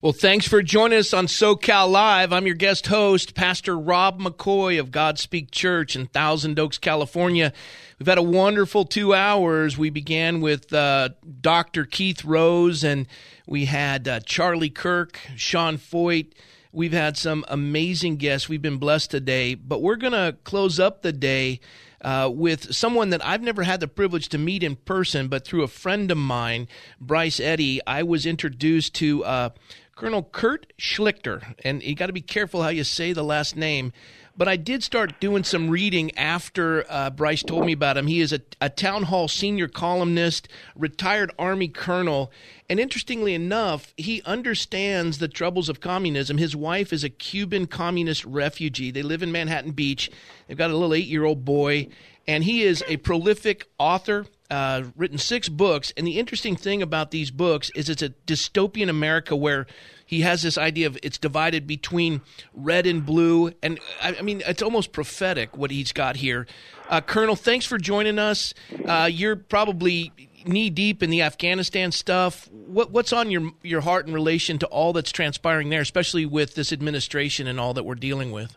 Well, 0.00 0.12
thanks 0.12 0.46
for 0.46 0.62
joining 0.62 1.00
us 1.00 1.12
on 1.12 1.26
SoCal 1.26 1.90
Live. 1.90 2.32
I'm 2.32 2.46
your 2.46 2.54
guest 2.54 2.86
host, 2.86 3.34
Pastor 3.34 3.76
Rob 3.76 4.20
McCoy 4.20 4.78
of 4.78 4.92
Godspeak 4.92 5.50
Church 5.50 5.96
in 5.96 6.06
Thousand 6.06 6.56
Oaks, 6.60 6.78
California. 6.78 7.52
We've 7.98 8.06
had 8.06 8.16
a 8.16 8.22
wonderful 8.22 8.84
two 8.84 9.12
hours. 9.12 9.76
We 9.76 9.90
began 9.90 10.40
with 10.40 10.72
uh, 10.72 11.08
Dr. 11.40 11.84
Keith 11.84 12.24
Rose, 12.24 12.84
and 12.84 13.08
we 13.48 13.64
had 13.64 14.06
uh, 14.06 14.20
Charlie 14.20 14.70
Kirk, 14.70 15.18
Sean 15.34 15.78
Feucht. 15.78 16.32
We've 16.70 16.92
had 16.92 17.16
some 17.16 17.44
amazing 17.48 18.18
guests. 18.18 18.48
We've 18.48 18.62
been 18.62 18.78
blessed 18.78 19.10
today, 19.10 19.56
but 19.56 19.82
we're 19.82 19.96
going 19.96 20.12
to 20.12 20.36
close 20.44 20.78
up 20.78 21.02
the 21.02 21.12
day 21.12 21.58
uh, 22.02 22.30
with 22.32 22.72
someone 22.72 23.10
that 23.10 23.24
I've 23.26 23.42
never 23.42 23.64
had 23.64 23.80
the 23.80 23.88
privilege 23.88 24.28
to 24.28 24.38
meet 24.38 24.62
in 24.62 24.76
person, 24.76 25.28
but 25.28 25.44
through 25.44 25.62
a 25.62 25.68
friend 25.68 26.10
of 26.10 26.18
mine, 26.18 26.68
Bryce 27.00 27.40
Eddy, 27.40 27.80
I 27.86 28.04
was 28.04 28.26
introduced 28.26 28.94
to 28.96 29.24
uh, 29.24 29.50
Colonel 29.98 30.22
Kurt 30.22 30.72
Schlichter. 30.78 31.56
And 31.64 31.82
you 31.82 31.96
got 31.96 32.06
to 32.06 32.12
be 32.12 32.20
careful 32.20 32.62
how 32.62 32.68
you 32.68 32.84
say 32.84 33.12
the 33.12 33.24
last 33.24 33.56
name. 33.56 33.92
But 34.36 34.46
I 34.46 34.54
did 34.54 34.84
start 34.84 35.18
doing 35.18 35.42
some 35.42 35.68
reading 35.68 36.16
after 36.16 36.84
uh, 36.88 37.10
Bryce 37.10 37.42
told 37.42 37.66
me 37.66 37.72
about 37.72 37.96
him. 37.96 38.06
He 38.06 38.20
is 38.20 38.32
a, 38.32 38.40
a 38.60 38.70
town 38.70 39.02
hall 39.02 39.26
senior 39.26 39.66
columnist, 39.66 40.46
retired 40.76 41.32
Army 41.36 41.66
colonel. 41.66 42.30
And 42.70 42.78
interestingly 42.78 43.34
enough, 43.34 43.92
he 43.96 44.22
understands 44.22 45.18
the 45.18 45.26
troubles 45.26 45.68
of 45.68 45.80
communism. 45.80 46.38
His 46.38 46.54
wife 46.54 46.92
is 46.92 47.02
a 47.02 47.10
Cuban 47.10 47.66
communist 47.66 48.24
refugee. 48.24 48.92
They 48.92 49.02
live 49.02 49.24
in 49.24 49.32
Manhattan 49.32 49.72
Beach. 49.72 50.12
They've 50.46 50.56
got 50.56 50.70
a 50.70 50.74
little 50.74 50.94
eight 50.94 51.08
year 51.08 51.24
old 51.24 51.44
boy. 51.44 51.88
And 52.28 52.44
he 52.44 52.62
is 52.62 52.84
a 52.86 52.98
prolific 52.98 53.66
author, 53.80 54.26
uh, 54.50 54.84
written 54.96 55.18
six 55.18 55.48
books. 55.48 55.92
And 55.96 56.06
the 56.06 56.18
interesting 56.18 56.56
thing 56.56 56.82
about 56.82 57.10
these 57.10 57.30
books 57.30 57.70
is 57.74 57.88
it's 57.88 58.02
a 58.02 58.10
dystopian 58.26 58.88
America 58.88 59.36
where 59.36 59.66
he 60.06 60.22
has 60.22 60.42
this 60.42 60.56
idea 60.56 60.86
of 60.86 60.98
it's 61.02 61.18
divided 61.18 61.66
between 61.66 62.22
red 62.54 62.86
and 62.86 63.04
blue. 63.04 63.52
And 63.62 63.78
I, 64.02 64.16
I 64.16 64.22
mean, 64.22 64.42
it's 64.46 64.62
almost 64.62 64.92
prophetic 64.92 65.56
what 65.56 65.70
he's 65.70 65.92
got 65.92 66.16
here. 66.16 66.46
Uh, 66.88 67.00
Colonel, 67.02 67.36
thanks 67.36 67.66
for 67.66 67.76
joining 67.76 68.18
us. 68.18 68.54
Uh, 68.86 69.08
you're 69.12 69.36
probably 69.36 70.12
knee 70.46 70.70
deep 70.70 71.02
in 71.02 71.10
the 71.10 71.20
Afghanistan 71.22 71.92
stuff. 71.92 72.48
What, 72.50 72.90
what's 72.90 73.12
on 73.12 73.30
your 73.30 73.50
your 73.62 73.82
heart 73.82 74.06
in 74.06 74.14
relation 74.14 74.58
to 74.60 74.66
all 74.66 74.94
that's 74.94 75.12
transpiring 75.12 75.68
there, 75.68 75.82
especially 75.82 76.24
with 76.24 76.54
this 76.54 76.72
administration 76.72 77.46
and 77.46 77.60
all 77.60 77.74
that 77.74 77.84
we're 77.84 77.94
dealing 77.94 78.32
with? 78.32 78.56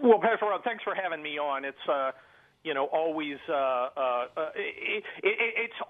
Well, 0.00 0.20
Pastor 0.20 0.46
Rob, 0.46 0.62
thanks 0.62 0.84
for 0.84 0.94
having 0.94 1.22
me 1.22 1.38
on. 1.38 1.64
It's 1.64 1.76
uh, 1.88 2.12
you 2.68 2.74
know 2.74 2.84
always 2.92 3.38
uh, 3.48 3.54
uh, 3.54 4.26
uh 4.36 4.50
it, 4.54 5.02
it, 5.22 5.36
it's 5.64 5.80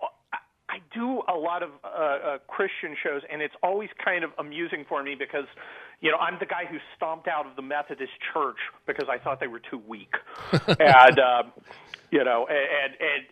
I 0.68 0.78
do 0.94 1.22
a 1.26 1.34
lot 1.34 1.62
of 1.62 1.70
uh, 1.82 1.88
uh, 1.88 2.38
Christian 2.46 2.94
shows, 3.02 3.22
and 3.32 3.40
it's 3.40 3.54
always 3.62 3.88
kind 4.04 4.22
of 4.22 4.30
amusing 4.38 4.84
for 4.86 5.02
me 5.02 5.16
because, 5.18 5.46
you 6.00 6.10
know, 6.10 6.18
I'm 6.18 6.36
the 6.38 6.46
guy 6.46 6.66
who 6.70 6.76
stomped 6.94 7.26
out 7.26 7.46
of 7.46 7.56
the 7.56 7.62
Methodist 7.62 8.12
Church 8.32 8.58
because 8.86 9.08
I 9.10 9.18
thought 9.18 9.40
they 9.40 9.46
were 9.46 9.62
too 9.70 9.80
weak, 9.88 10.12
and 10.52 11.18
um, 11.18 11.52
you 12.10 12.22
know, 12.22 12.46
and 12.48 12.92
and 13.00 13.22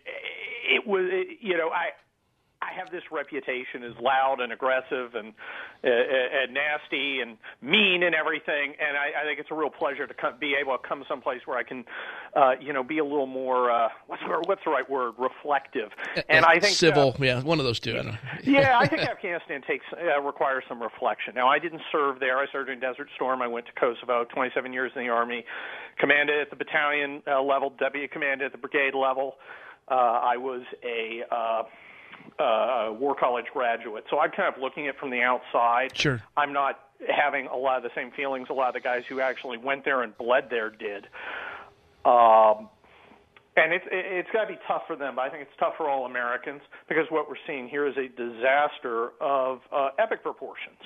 it 0.75 0.87
was, 0.87 1.05
you 1.39 1.55
know, 1.57 1.69
I 1.69 1.93
I 2.61 2.73
have 2.77 2.89
this 2.89 3.03
reputation 3.11 3.83
as 3.83 3.93
loud 4.01 4.39
and 4.39 4.51
aggressive 4.51 5.13
and 5.13 5.33
uh, 5.83 5.89
and 5.89 6.53
nasty 6.53 7.19
and 7.21 7.37
mean 7.61 8.01
and 8.01 8.15
everything, 8.15 8.73
and 8.79 8.97
I, 8.97 9.21
I 9.21 9.25
think 9.25 9.39
it's 9.39 9.51
a 9.51 9.55
real 9.55 9.69
pleasure 9.69 10.07
to 10.07 10.13
come, 10.13 10.33
be 10.39 10.55
able 10.59 10.75
to 10.75 10.87
come 10.87 11.03
someplace 11.07 11.41
where 11.45 11.57
I 11.57 11.63
can, 11.63 11.85
uh, 12.35 12.53
you 12.59 12.73
know, 12.73 12.83
be 12.83 12.97
a 12.97 13.03
little 13.03 13.27
more 13.27 13.69
uh, 13.69 13.89
what's 14.07 14.23
the, 14.23 14.43
what's 14.45 14.61
the 14.65 14.71
right 14.71 14.89
word? 14.89 15.13
Reflective. 15.19 15.91
And 16.29 16.45
I 16.45 16.59
think 16.59 16.75
civil, 16.75 17.15
uh, 17.19 17.23
yeah, 17.23 17.41
one 17.43 17.59
of 17.59 17.65
those 17.65 17.79
two. 17.79 17.95
I 17.95 18.17
yeah, 18.43 18.79
I 18.79 18.87
think 18.87 19.01
Afghanistan 19.09 19.61
takes 19.67 19.85
uh, 19.93 20.19
requires 20.21 20.63
some 20.67 20.81
reflection. 20.81 21.35
Now, 21.35 21.47
I 21.47 21.59
didn't 21.59 21.81
serve 21.91 22.19
there. 22.19 22.39
I 22.39 22.45
served 22.51 22.69
in 22.69 22.79
Desert 22.79 23.09
Storm. 23.15 23.41
I 23.41 23.47
went 23.47 23.67
to 23.67 23.71
Kosovo, 23.73 24.25
27 24.33 24.73
years 24.73 24.91
in 24.95 25.03
the 25.03 25.09
army, 25.09 25.45
commanded 25.99 26.39
at 26.41 26.49
the 26.49 26.55
battalion 26.55 27.21
uh, 27.27 27.41
level, 27.41 27.71
deputy 27.77 28.07
commanded 28.07 28.47
at 28.47 28.51
the 28.51 28.57
brigade 28.57 28.95
level. 28.95 29.35
Uh, 29.89 29.93
I 29.93 30.37
was 30.37 30.63
a 30.83 31.23
uh, 31.33 31.63
uh, 32.39 32.93
War 32.97 33.15
College 33.15 33.45
graduate, 33.53 34.05
so 34.09 34.19
I'm 34.19 34.31
kind 34.31 34.53
of 34.53 34.61
looking 34.61 34.87
at 34.87 34.95
it 34.95 34.99
from 34.99 35.09
the 35.09 35.21
outside. 35.21 35.97
Sure. 35.97 36.21
I'm 36.35 36.53
not 36.53 36.79
having 37.07 37.47
a 37.47 37.55
lot 37.55 37.77
of 37.77 37.83
the 37.83 37.91
same 37.95 38.11
feelings 38.11 38.47
a 38.49 38.53
lot 38.53 38.69
of 38.69 38.73
the 38.73 38.79
guys 38.79 39.03
who 39.07 39.19
actually 39.19 39.57
went 39.57 39.85
there 39.85 40.01
and 40.01 40.17
bled 40.17 40.49
there 40.49 40.69
did. 40.69 41.07
Um, 42.05 42.69
and 43.57 43.73
it's 43.73 43.85
it's 43.91 44.29
got 44.31 44.43
to 44.43 44.53
be 44.53 44.59
tough 44.67 44.83
for 44.87 44.95
them. 44.95 45.15
But 45.15 45.23
I 45.23 45.29
think 45.29 45.41
it's 45.43 45.57
tough 45.59 45.73
for 45.77 45.89
all 45.89 46.05
Americans 46.05 46.61
because 46.87 47.05
what 47.09 47.27
we're 47.27 47.41
seeing 47.45 47.67
here 47.67 47.87
is 47.87 47.95
a 47.97 48.07
disaster 48.07 49.09
of 49.19 49.61
uh, 49.71 49.89
epic 49.97 50.21
proportions, 50.23 50.77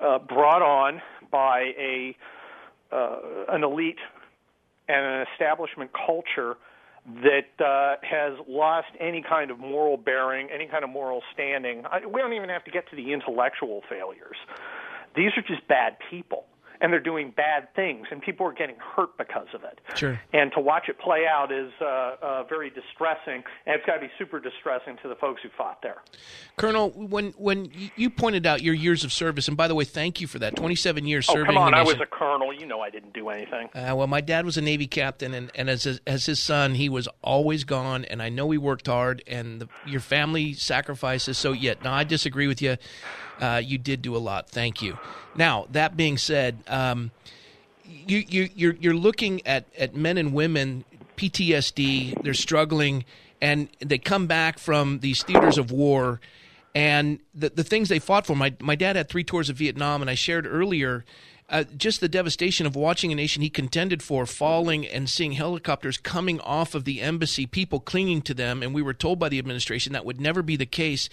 uh, 0.00 0.18
brought 0.18 0.62
on 0.62 1.00
by 1.30 1.72
a 1.78 2.16
uh, 2.90 3.18
an 3.48 3.62
elite 3.62 3.98
and 4.88 5.04
an 5.04 5.26
establishment 5.32 5.90
culture 5.92 6.56
that 7.06 7.64
uh, 7.64 7.96
has 8.02 8.32
lost 8.48 8.88
any 8.98 9.22
kind 9.22 9.50
of 9.50 9.58
moral 9.58 9.96
bearing, 9.96 10.48
any 10.50 10.66
kind 10.66 10.84
of 10.84 10.90
moral 10.90 11.22
standing. 11.32 11.84
I, 11.90 12.06
we 12.06 12.20
don't 12.20 12.32
even 12.32 12.48
have 12.48 12.64
to 12.64 12.70
get 12.70 12.88
to 12.90 12.96
the 12.96 13.12
intellectual 13.12 13.82
failures. 13.88 14.36
These 15.14 15.32
are 15.36 15.42
just 15.42 15.66
bad 15.68 15.96
people 16.10 16.46
and 16.80 16.92
they're 16.92 17.00
doing 17.00 17.32
bad 17.36 17.74
things, 17.74 18.06
and 18.10 18.20
people 18.20 18.46
are 18.46 18.52
getting 18.52 18.76
hurt 18.76 19.16
because 19.18 19.48
of 19.54 19.62
it. 19.64 19.80
Sure. 19.94 20.20
And 20.32 20.52
to 20.52 20.60
watch 20.60 20.88
it 20.88 20.98
play 20.98 21.26
out 21.26 21.52
is 21.52 21.72
uh, 21.80 22.16
uh, 22.20 22.44
very 22.44 22.70
distressing, 22.70 23.42
and 23.66 23.76
it's 23.76 23.86
got 23.86 23.94
to 23.94 24.00
be 24.00 24.10
super 24.18 24.40
distressing 24.40 24.96
to 25.02 25.08
the 25.08 25.16
folks 25.16 25.42
who 25.42 25.48
fought 25.56 25.80
there. 25.82 26.02
Colonel, 26.56 26.90
when 26.90 27.32
when 27.32 27.70
you 27.96 28.10
pointed 28.10 28.46
out 28.46 28.62
your 28.62 28.74
years 28.74 29.04
of 29.04 29.12
service, 29.12 29.48
and 29.48 29.56
by 29.56 29.68
the 29.68 29.74
way, 29.74 29.84
thank 29.84 30.20
you 30.20 30.26
for 30.26 30.38
that. 30.38 30.56
Twenty-seven 30.56 31.06
years 31.06 31.26
oh, 31.28 31.34
serving. 31.34 31.46
come 31.46 31.58
on! 31.58 31.74
I 31.74 31.82
was 31.82 32.00
a 32.00 32.06
colonel. 32.06 32.52
You 32.52 32.66
know, 32.66 32.80
I 32.80 32.90
didn't 32.90 33.12
do 33.12 33.28
anything. 33.28 33.68
Uh, 33.74 33.94
well, 33.96 34.06
my 34.06 34.20
dad 34.20 34.44
was 34.44 34.56
a 34.56 34.62
Navy 34.62 34.86
captain, 34.86 35.34
and, 35.34 35.50
and 35.54 35.68
as 35.68 35.86
a, 35.86 35.98
as 36.06 36.26
his 36.26 36.40
son, 36.40 36.74
he 36.74 36.88
was 36.88 37.08
always 37.22 37.64
gone. 37.64 38.04
And 38.04 38.22
I 38.22 38.28
know 38.28 38.50
he 38.50 38.58
worked 38.58 38.86
hard, 38.86 39.22
and 39.26 39.60
the, 39.60 39.68
your 39.86 40.00
family 40.00 40.52
sacrifices. 40.52 41.38
So, 41.38 41.52
yet, 41.52 41.78
yeah, 41.80 41.90
no, 41.90 41.94
I 41.94 42.04
disagree 42.04 42.46
with 42.46 42.62
you. 42.62 42.76
Uh, 43.40 43.60
you 43.62 43.78
did 43.78 44.02
do 44.02 44.16
a 44.16 44.18
lot. 44.18 44.48
Thank 44.48 44.82
you. 44.82 44.98
Now, 45.34 45.66
that 45.72 45.96
being 45.96 46.18
said, 46.18 46.58
um, 46.68 47.10
you, 47.84 48.24
you, 48.28 48.48
you're, 48.54 48.74
you're 48.74 48.94
looking 48.94 49.46
at, 49.46 49.66
at 49.76 49.94
men 49.94 50.18
and 50.18 50.32
women, 50.32 50.84
PTSD, 51.16 52.22
they're 52.22 52.34
struggling, 52.34 53.04
and 53.40 53.68
they 53.80 53.98
come 53.98 54.26
back 54.26 54.58
from 54.58 55.00
these 55.00 55.22
theaters 55.22 55.58
of 55.58 55.70
war. 55.70 56.20
And 56.74 57.18
the, 57.34 57.50
the 57.50 57.64
things 57.64 57.88
they 57.88 57.98
fought 57.98 58.26
for, 58.26 58.34
my, 58.34 58.54
my 58.60 58.74
dad 58.74 58.96
had 58.96 59.08
three 59.08 59.24
tours 59.24 59.48
of 59.48 59.56
Vietnam, 59.56 60.00
and 60.00 60.10
I 60.10 60.14
shared 60.14 60.46
earlier 60.46 61.04
uh, 61.48 61.64
just 61.76 62.00
the 62.00 62.08
devastation 62.08 62.66
of 62.66 62.74
watching 62.74 63.12
a 63.12 63.14
nation 63.14 63.42
he 63.42 63.50
contended 63.50 64.02
for 64.02 64.24
falling 64.24 64.86
and 64.86 65.10
seeing 65.10 65.32
helicopters 65.32 65.98
coming 65.98 66.40
off 66.40 66.74
of 66.74 66.84
the 66.84 67.02
embassy, 67.02 67.46
people 67.46 67.80
clinging 67.80 68.22
to 68.22 68.34
them. 68.34 68.62
And 68.62 68.74
we 68.74 68.82
were 68.82 68.94
told 68.94 69.18
by 69.18 69.28
the 69.28 69.38
administration 69.38 69.92
that 69.92 70.06
would 70.06 70.20
never 70.20 70.42
be 70.42 70.56
the 70.56 70.66
case. 70.66 71.08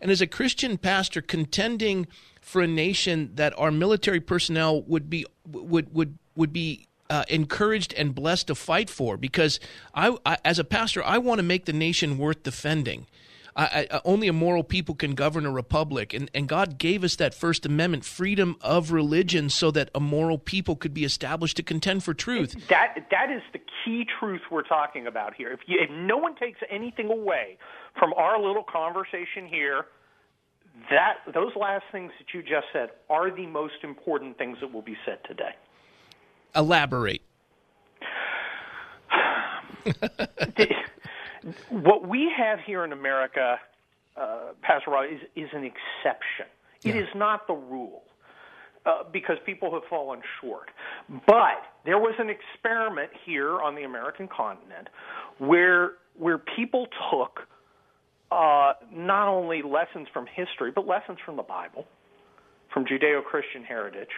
And 0.00 0.10
as 0.10 0.20
a 0.20 0.26
Christian 0.26 0.78
pastor 0.78 1.20
contending 1.20 2.06
for 2.40 2.62
a 2.62 2.66
nation 2.66 3.32
that 3.34 3.52
our 3.58 3.70
military 3.70 4.20
personnel 4.20 4.82
would 4.82 5.10
be 5.10 5.26
would 5.46 5.92
would 5.94 6.18
would 6.34 6.52
be 6.52 6.86
uh, 7.10 7.24
encouraged 7.28 7.94
and 7.94 8.14
blessed 8.14 8.46
to 8.48 8.54
fight 8.54 8.90
for, 8.90 9.16
because 9.16 9.60
I, 9.94 10.16
I 10.24 10.38
as 10.44 10.58
a 10.58 10.64
pastor 10.64 11.02
I 11.04 11.18
want 11.18 11.38
to 11.38 11.42
make 11.42 11.64
the 11.64 11.72
nation 11.72 12.18
worth 12.18 12.42
defending. 12.42 13.06
I, 13.58 13.88
I, 13.90 13.96
uh, 13.96 14.00
only 14.04 14.28
a 14.28 14.32
moral 14.32 14.62
people 14.62 14.94
can 14.94 15.16
govern 15.16 15.44
a 15.44 15.50
republic, 15.50 16.14
and, 16.14 16.30
and 16.32 16.48
God 16.48 16.78
gave 16.78 17.02
us 17.02 17.16
that 17.16 17.34
First 17.34 17.66
Amendment, 17.66 18.04
freedom 18.04 18.56
of 18.60 18.92
religion, 18.92 19.50
so 19.50 19.72
that 19.72 19.90
a 19.96 20.00
moral 20.00 20.38
people 20.38 20.76
could 20.76 20.94
be 20.94 21.04
established 21.04 21.56
to 21.56 21.64
contend 21.64 22.04
for 22.04 22.14
truth. 22.14 22.68
That 22.68 23.08
that 23.10 23.32
is 23.32 23.42
the 23.52 23.58
key 23.84 24.06
truth 24.20 24.42
we're 24.50 24.62
talking 24.62 25.08
about 25.08 25.34
here. 25.34 25.50
If, 25.50 25.60
you, 25.66 25.78
if 25.80 25.90
no 25.90 26.16
one 26.16 26.36
takes 26.36 26.60
anything 26.70 27.10
away 27.10 27.58
from 27.98 28.12
our 28.12 28.40
little 28.40 28.62
conversation 28.62 29.48
here, 29.50 29.86
that 30.88 31.16
those 31.34 31.50
last 31.56 31.84
things 31.90 32.12
that 32.20 32.32
you 32.32 32.42
just 32.42 32.66
said 32.72 32.90
are 33.10 33.34
the 33.34 33.46
most 33.46 33.82
important 33.82 34.38
things 34.38 34.58
that 34.60 34.72
will 34.72 34.82
be 34.82 34.96
said 35.04 35.18
today. 35.26 35.56
Elaborate. 36.54 37.22
what 41.70 42.06
we 42.06 42.30
have 42.36 42.58
here 42.60 42.84
in 42.84 42.92
America, 42.92 43.58
uh, 44.16 44.38
Pastor 44.62 44.90
Rod, 44.90 45.06
is, 45.06 45.20
is 45.36 45.48
an 45.52 45.64
exception. 45.64 46.46
Yeah. 46.82 46.94
It 46.94 46.96
is 46.96 47.08
not 47.14 47.46
the 47.46 47.54
rule. 47.54 48.02
Uh, 48.86 49.02
because 49.12 49.36
people 49.44 49.70
have 49.72 49.82
fallen 49.90 50.22
short. 50.40 50.70
But 51.26 51.62
there 51.84 51.98
was 51.98 52.14
an 52.18 52.30
experiment 52.30 53.10
here 53.26 53.60
on 53.60 53.74
the 53.74 53.82
American 53.82 54.28
continent 54.28 54.88
where 55.38 55.94
where 56.16 56.38
people 56.38 56.86
took 57.10 57.40
uh, 58.30 58.74
not 58.92 59.28
only 59.28 59.62
lessons 59.62 60.08
from 60.12 60.26
history, 60.26 60.70
but 60.70 60.86
lessons 60.86 61.18
from 61.24 61.36
the 61.36 61.42
Bible, 61.42 61.86
from 62.72 62.86
Judeo 62.86 63.22
Christian 63.22 63.62
heritage, 63.62 64.08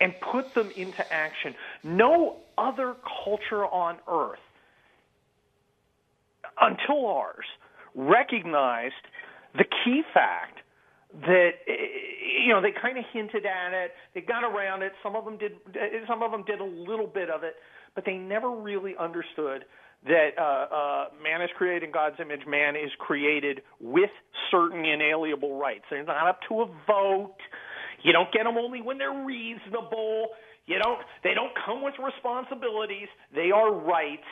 and 0.00 0.14
put 0.20 0.54
them 0.54 0.70
into 0.76 1.12
action. 1.12 1.54
No 1.84 2.38
other 2.56 2.96
culture 3.24 3.64
on 3.66 3.98
earth 4.08 4.40
until 6.60 7.06
ours 7.06 7.46
recognized 7.94 8.94
the 9.56 9.64
key 9.84 10.02
fact 10.12 10.58
that 11.22 11.52
you 11.66 12.52
know 12.52 12.60
they 12.60 12.70
kind 12.70 12.98
of 12.98 13.04
hinted 13.12 13.46
at 13.46 13.72
it 13.72 13.92
they 14.14 14.20
got 14.20 14.44
around 14.44 14.82
it 14.82 14.92
some 15.02 15.16
of 15.16 15.24
them 15.24 15.38
did 15.38 15.52
some 16.06 16.22
of 16.22 16.30
them 16.30 16.44
did 16.46 16.60
a 16.60 16.64
little 16.64 17.06
bit 17.06 17.30
of 17.30 17.42
it 17.42 17.54
but 17.94 18.04
they 18.04 18.14
never 18.14 18.50
really 18.50 18.94
understood 19.00 19.64
that 20.06 20.30
uh, 20.38 20.42
uh, 20.42 21.04
man 21.22 21.42
is 21.42 21.50
created 21.56 21.82
in 21.82 21.90
God's 21.90 22.16
image. 22.20 22.42
Man 22.46 22.76
is 22.76 22.90
created 22.98 23.62
with 23.80 24.10
certain 24.50 24.84
inalienable 24.84 25.58
rights. 25.58 25.84
They're 25.90 26.04
not 26.04 26.28
up 26.28 26.40
to 26.48 26.62
a 26.62 26.66
vote. 26.86 27.34
You 28.04 28.12
don't 28.12 28.32
get 28.32 28.44
them 28.44 28.56
only 28.56 28.80
when 28.80 28.98
they're 28.98 29.24
reasonable. 29.24 30.28
You 30.66 30.78
don't. 30.78 31.00
They 31.24 31.34
don't 31.34 31.52
come 31.66 31.82
with 31.82 31.94
responsibilities. 31.98 33.08
They 33.34 33.50
are 33.50 33.72
rights 33.72 34.28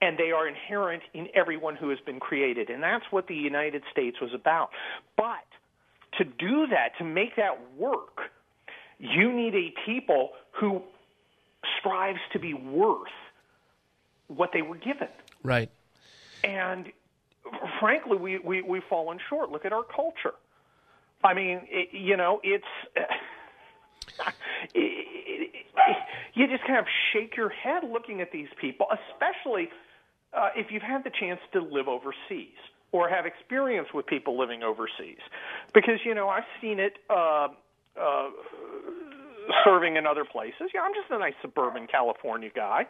and 0.00 0.16
they 0.16 0.30
are 0.30 0.46
inherent 0.46 1.02
in 1.12 1.28
everyone 1.34 1.76
who 1.76 1.90
has 1.90 1.98
been 2.00 2.20
created. 2.20 2.70
And 2.70 2.82
that's 2.82 3.04
what 3.10 3.26
the 3.26 3.34
United 3.34 3.82
States 3.90 4.18
was 4.20 4.32
about. 4.32 4.70
But 5.16 5.44
to 6.18 6.24
do 6.24 6.66
that, 6.68 6.96
to 6.98 7.04
make 7.04 7.36
that 7.36 7.58
work, 7.76 8.30
you 8.98 9.32
need 9.32 9.54
a 9.54 9.74
people 9.84 10.30
who 10.52 10.82
strives 11.78 12.20
to 12.32 12.38
be 12.38 12.54
worth 12.54 13.08
what 14.28 14.50
they 14.52 14.62
were 14.62 14.76
given. 14.76 15.08
Right. 15.42 15.70
And 16.44 16.86
frankly, 17.80 18.16
we, 18.16 18.38
we, 18.38 18.62
we've 18.62 18.82
fallen 18.88 19.18
short. 19.28 19.50
Look 19.50 19.64
at 19.64 19.72
our 19.72 19.84
culture. 19.84 20.34
I 21.24 21.34
mean, 21.34 21.62
it, 21.68 21.88
you 21.92 22.16
know, 22.16 22.40
it's. 22.44 22.64
It, 22.94 23.08
it, 24.74 25.50
you 26.34 26.46
just 26.46 26.64
kind 26.64 26.78
of 26.78 26.86
shake 27.12 27.36
your 27.36 27.48
head 27.48 27.82
looking 27.90 28.20
at 28.20 28.30
these 28.30 28.48
people, 28.60 28.86
especially 28.92 29.68
uh, 30.38 30.48
if 30.56 30.70
you've 30.70 30.82
had 30.82 31.04
the 31.04 31.10
chance 31.10 31.40
to 31.52 31.60
live 31.60 31.88
overseas 31.88 32.56
or 32.92 33.08
have 33.08 33.26
experience 33.26 33.88
with 33.92 34.06
people 34.06 34.38
living 34.38 34.62
overseas, 34.62 35.18
because 35.74 36.00
you 36.04 36.14
know 36.14 36.28
I've 36.28 36.46
seen 36.60 36.78
it 36.78 36.98
uh, 37.10 37.48
uh, 38.00 38.28
serving 39.64 39.96
in 39.96 40.06
other 40.06 40.24
places. 40.24 40.70
Yeah, 40.74 40.82
I'm 40.82 40.94
just 40.94 41.10
a 41.10 41.18
nice 41.18 41.34
suburban 41.42 41.86
California 41.86 42.50
guy 42.54 42.86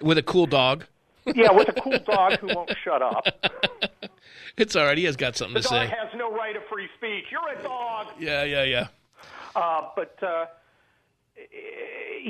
with 0.00 0.18
a 0.18 0.22
cool 0.22 0.46
dog. 0.46 0.84
yeah, 1.24 1.50
with 1.50 1.68
a 1.68 1.80
cool 1.80 1.98
dog 1.98 2.38
who 2.38 2.48
won't 2.54 2.74
shut 2.84 3.02
up. 3.02 3.24
It's 4.56 4.74
all 4.74 4.86
right. 4.86 4.96
He 4.96 5.04
has 5.04 5.16
got 5.16 5.36
something 5.36 5.54
the 5.54 5.60
to 5.60 5.68
dog 5.68 5.88
has 5.88 6.08
no 6.16 6.32
right 6.32 6.56
of 6.56 6.62
free 6.72 6.88
speech. 6.96 7.24
You're 7.30 7.58
a 7.58 7.62
dog. 7.62 8.06
Yeah, 8.18 8.42
yeah, 8.42 8.62
yeah. 8.62 8.86
Uh, 9.54 9.88
but 9.94 10.16
uh, 10.22 10.46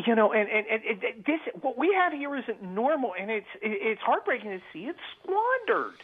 you 0.04 0.14
know, 0.14 0.32
and, 0.32 0.46
and, 0.50 0.66
and 0.84 1.24
this 1.24 1.40
what 1.62 1.78
we 1.78 1.90
have 1.94 2.12
here 2.12 2.36
isn't 2.36 2.62
normal, 2.62 3.12
and 3.18 3.30
it's 3.30 3.46
it's 3.62 4.00
heartbreaking 4.02 4.50
to 4.50 4.60
see 4.72 4.84
it 4.84 4.96
squandered. 5.18 5.94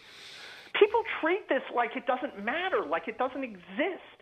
People 0.72 1.02
treat 1.20 1.46
this 1.50 1.62
like 1.74 1.94
it 1.94 2.06
doesn't 2.06 2.42
matter, 2.42 2.86
like 2.88 3.06
it 3.06 3.18
doesn't 3.18 3.44
exist, 3.44 4.16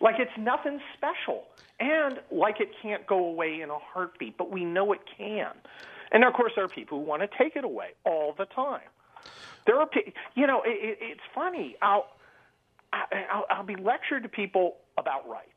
like 0.00 0.14
it's 0.18 0.32
nothing 0.38 0.80
special, 0.96 1.44
and 1.80 2.18
like 2.30 2.60
it 2.60 2.70
can't 2.80 3.06
go 3.06 3.26
away 3.26 3.60
in 3.60 3.68
a 3.68 3.78
heartbeat. 3.78 4.38
But 4.38 4.50
we 4.50 4.64
know 4.64 4.94
it 4.94 5.00
can, 5.18 5.52
and 6.10 6.24
of 6.24 6.32
course 6.32 6.52
there 6.56 6.64
are 6.64 6.68
people 6.68 6.98
who 6.98 7.04
want 7.04 7.20
to 7.20 7.28
take 7.36 7.56
it 7.56 7.64
away 7.64 7.88
all 8.04 8.34
the 8.38 8.46
time. 8.46 8.88
There 9.66 9.78
are, 9.78 9.88
you 10.34 10.46
know, 10.46 10.62
it, 10.64 10.98
it's 11.00 11.20
funny. 11.34 11.76
I'll, 11.82 12.06
I'll 12.92 13.44
I'll 13.50 13.64
be 13.64 13.76
lectured 13.76 14.22
to 14.22 14.30
people 14.30 14.76
about 14.96 15.28
rights 15.28 15.53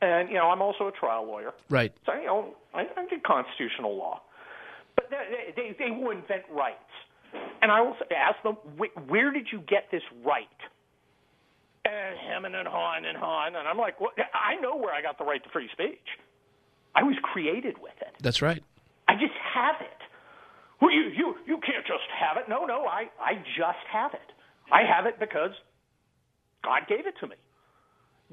and, 0.00 0.28
you 0.28 0.34
know, 0.34 0.50
I'm 0.50 0.60
also 0.60 0.88
a 0.88 0.92
trial 0.92 1.26
lawyer. 1.26 1.52
Right. 1.70 1.92
So, 2.04 2.14
you 2.14 2.26
know, 2.26 2.54
I, 2.74 2.80
I 2.96 3.06
did 3.08 3.22
constitutional 3.22 3.96
law. 3.96 4.20
But 4.94 5.10
they, 5.10 5.52
they, 5.54 5.76
they 5.78 5.90
will 5.90 6.10
invent 6.10 6.42
rights. 6.50 6.78
And 7.62 7.70
I 7.70 7.80
will 7.80 7.96
ask 8.16 8.42
them, 8.42 8.56
where 9.08 9.32
did 9.32 9.48
you 9.52 9.60
get 9.60 9.88
this 9.90 10.02
right? 10.24 10.46
Eh, 11.84 11.88
and 11.88 12.18
hemming 12.18 12.54
and 12.54 12.68
hawing 12.68 13.04
and 13.04 13.16
hawing. 13.16 13.54
And 13.56 13.68
I'm 13.68 13.78
like, 13.78 14.00
well, 14.00 14.10
I 14.34 14.60
know 14.60 14.76
where 14.76 14.94
I 14.94 15.02
got 15.02 15.18
the 15.18 15.24
right 15.24 15.42
to 15.42 15.50
free 15.50 15.68
speech. 15.72 16.06
I 16.94 17.02
was 17.02 17.16
created 17.22 17.76
with 17.80 17.96
it. 18.00 18.14
That's 18.20 18.40
right. 18.40 18.62
I 19.08 19.14
just 19.14 19.34
have 19.54 19.76
it. 19.80 20.00
Well, 20.80 20.92
you, 20.92 21.10
you, 21.14 21.34
you 21.46 21.58
can't 21.58 21.86
just 21.86 22.08
have 22.18 22.36
it. 22.36 22.48
No, 22.48 22.64
no, 22.64 22.84
I, 22.86 23.08
I 23.20 23.34
just 23.56 23.84
have 23.92 24.12
it. 24.14 24.32
I 24.72 24.82
have 24.82 25.06
it 25.06 25.18
because 25.20 25.52
God 26.64 26.82
gave 26.88 27.06
it 27.06 27.14
to 27.20 27.26
me. 27.26 27.36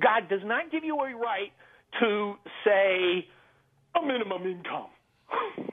God 0.02 0.30
does 0.30 0.42
not 0.44 0.72
give 0.72 0.84
you 0.84 0.98
a 1.00 1.16
right 1.16 1.52
to 2.00 2.36
say 2.66 3.28
a 3.96 4.06
minimum 4.06 4.44
income. 4.48 4.88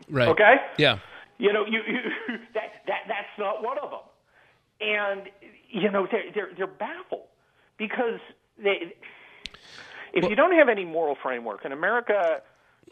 Right. 0.09 0.29
Okay. 0.29 0.57
Yeah. 0.79 0.99
You 1.39 1.53
know, 1.53 1.65
you, 1.65 1.81
you 1.87 2.01
that 2.55 2.83
that 2.87 3.01
that's 3.09 3.39
not 3.39 3.63
one 3.63 3.79
of 3.79 3.91
them, 3.91 4.01
and 4.81 5.23
you 5.71 5.91
know 5.91 6.07
they're 6.11 6.31
they're, 6.35 6.51
they're 6.57 6.67
baffled 6.67 7.29
because 7.79 8.21
they. 8.63 8.95
If 10.13 10.23
well, 10.23 10.31
you 10.31 10.37
don't 10.37 10.53
have 10.53 10.69
any 10.69 10.85
moral 10.85 11.17
framework 11.23 11.65
in 11.65 11.73
America, 11.73 12.43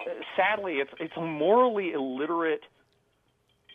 uh, 0.01 0.05
sadly, 0.37 0.74
it's 0.74 0.91
it's 0.99 1.12
a 1.16 1.20
morally 1.20 1.93
illiterate 1.93 2.62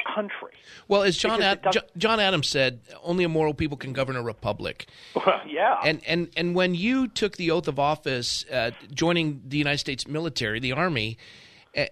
country. 0.03 0.51
Well, 0.87 1.03
as 1.03 1.17
John 1.17 1.41
Ad- 1.41 1.65
John 1.97 2.19
Adams 2.19 2.47
said, 2.47 2.81
only 3.03 3.23
a 3.23 3.29
moral 3.29 3.53
people 3.53 3.77
can 3.77 3.93
govern 3.93 4.15
a 4.15 4.21
republic. 4.21 4.87
Well, 5.15 5.41
yeah. 5.47 5.79
And 5.85 6.01
and 6.05 6.29
and 6.35 6.55
when 6.55 6.75
you 6.75 7.07
took 7.07 7.37
the 7.37 7.51
oath 7.51 7.67
of 7.67 7.79
office, 7.79 8.45
uh, 8.51 8.71
joining 8.91 9.41
the 9.47 9.57
United 9.57 9.77
States 9.77 10.07
military, 10.07 10.59
the 10.59 10.73
army. 10.73 11.17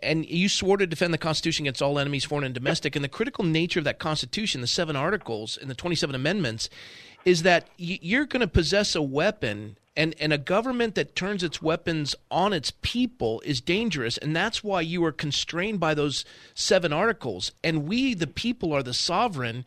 And 0.04 0.28
you 0.28 0.48
swore 0.48 0.78
to 0.78 0.86
defend 0.86 1.12
the 1.12 1.18
Constitution 1.18 1.64
against 1.64 1.82
all 1.82 1.98
enemies, 1.98 2.24
foreign 2.24 2.44
and 2.44 2.54
domestic. 2.54 2.96
And 2.96 3.04
the 3.04 3.10
critical 3.10 3.44
nature 3.44 3.80
of 3.80 3.86
that 3.86 3.98
Constitution, 3.98 4.62
the 4.62 4.68
seven 4.68 4.96
articles 4.96 5.58
and 5.58 5.72
the 5.72 5.74
27 5.74 6.14
amendments, 6.14 6.70
is 7.26 7.42
that 7.44 7.68
you're 7.78 8.28
going 8.28 8.42
to 8.42 8.48
possess 8.48 8.94
a 8.94 9.02
weapon 9.02 9.78
and 9.96 10.16
and 10.20 10.32
a 10.32 10.38
government 10.38 10.96
that 10.96 11.16
turns 11.16 11.44
its 11.44 11.62
weapons 11.62 12.16
on 12.30 12.54
its 12.54 12.72
people 12.82 13.42
is 13.46 13.60
dangerous 13.62 14.18
and 14.18 14.36
that's 14.36 14.64
why 14.64 14.82
you 14.82 15.04
are 15.04 15.12
constrained 15.12 15.80
by 15.80 15.94
those 15.94 16.24
seven 16.54 16.94
articles 16.94 17.52
and 17.64 17.88
we 17.88 18.14
the 18.14 18.28
people 18.28 18.74
are 18.74 18.84
the 18.84 18.94
sovereign 18.94 19.66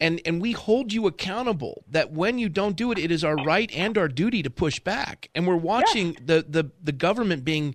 and 0.00 0.20
and 0.26 0.40
we 0.40 0.52
hold 0.52 0.92
you 0.92 1.06
accountable 1.06 1.84
that 1.88 2.12
when 2.12 2.38
you 2.38 2.48
don't 2.48 2.76
do 2.76 2.92
it 2.92 2.98
it 2.98 3.10
is 3.10 3.24
our 3.24 3.36
right 3.36 3.70
and 3.74 3.96
our 3.96 4.08
duty 4.08 4.42
to 4.42 4.50
push 4.50 4.78
back 4.80 5.30
and 5.34 5.46
we're 5.46 5.56
watching 5.56 6.08
yes. 6.08 6.22
the 6.24 6.46
the 6.48 6.70
the 6.82 6.92
government 6.92 7.44
being 7.44 7.74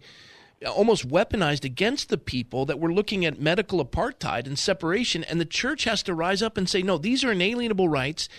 almost 0.68 1.08
weaponized 1.08 1.64
against 1.64 2.10
the 2.10 2.18
people 2.18 2.66
that 2.66 2.80
we're 2.80 2.92
looking 2.92 3.26
at 3.26 3.40
medical 3.40 3.84
apartheid 3.84 4.46
and 4.46 4.60
separation 4.60 5.24
and 5.24 5.40
the 5.40 5.46
church 5.46 5.86
has 5.86 6.04
to 6.04 6.14
rise 6.14 6.42
up 6.42 6.58
and 6.58 6.70
say 6.70 6.82
no 6.82 6.98
these 6.98 7.24
are 7.24 7.32
inalienable 7.32 7.90
rights 7.90 8.30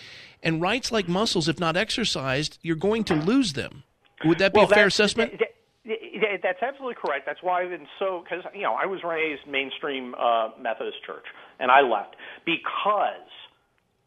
and 0.43 0.61
rights 0.61 0.91
like 0.91 1.07
muscles, 1.07 1.47
if 1.47 1.59
not 1.59 1.77
exercised, 1.77 2.57
you're 2.61 2.75
going 2.75 3.03
to 3.05 3.15
lose 3.15 3.53
them. 3.53 3.83
Would 4.25 4.39
that 4.39 4.53
be 4.53 4.59
well, 4.59 4.71
a 4.71 4.73
fair 4.73 4.87
assessment? 4.87 5.39
That, 5.39 5.49
that, 5.85 6.39
that's 6.43 6.61
absolutely 6.61 6.95
correct. 6.95 7.25
That's 7.25 7.41
why 7.41 7.63
I've 7.63 7.69
been 7.69 7.87
so 7.99 8.23
because 8.23 8.45
you 8.53 8.61
know 8.61 8.73
I 8.73 8.85
was 8.85 9.01
raised 9.03 9.47
mainstream 9.47 10.15
uh, 10.15 10.49
Methodist 10.59 10.97
church, 11.05 11.25
and 11.59 11.71
I 11.71 11.81
left 11.81 12.15
because 12.45 13.29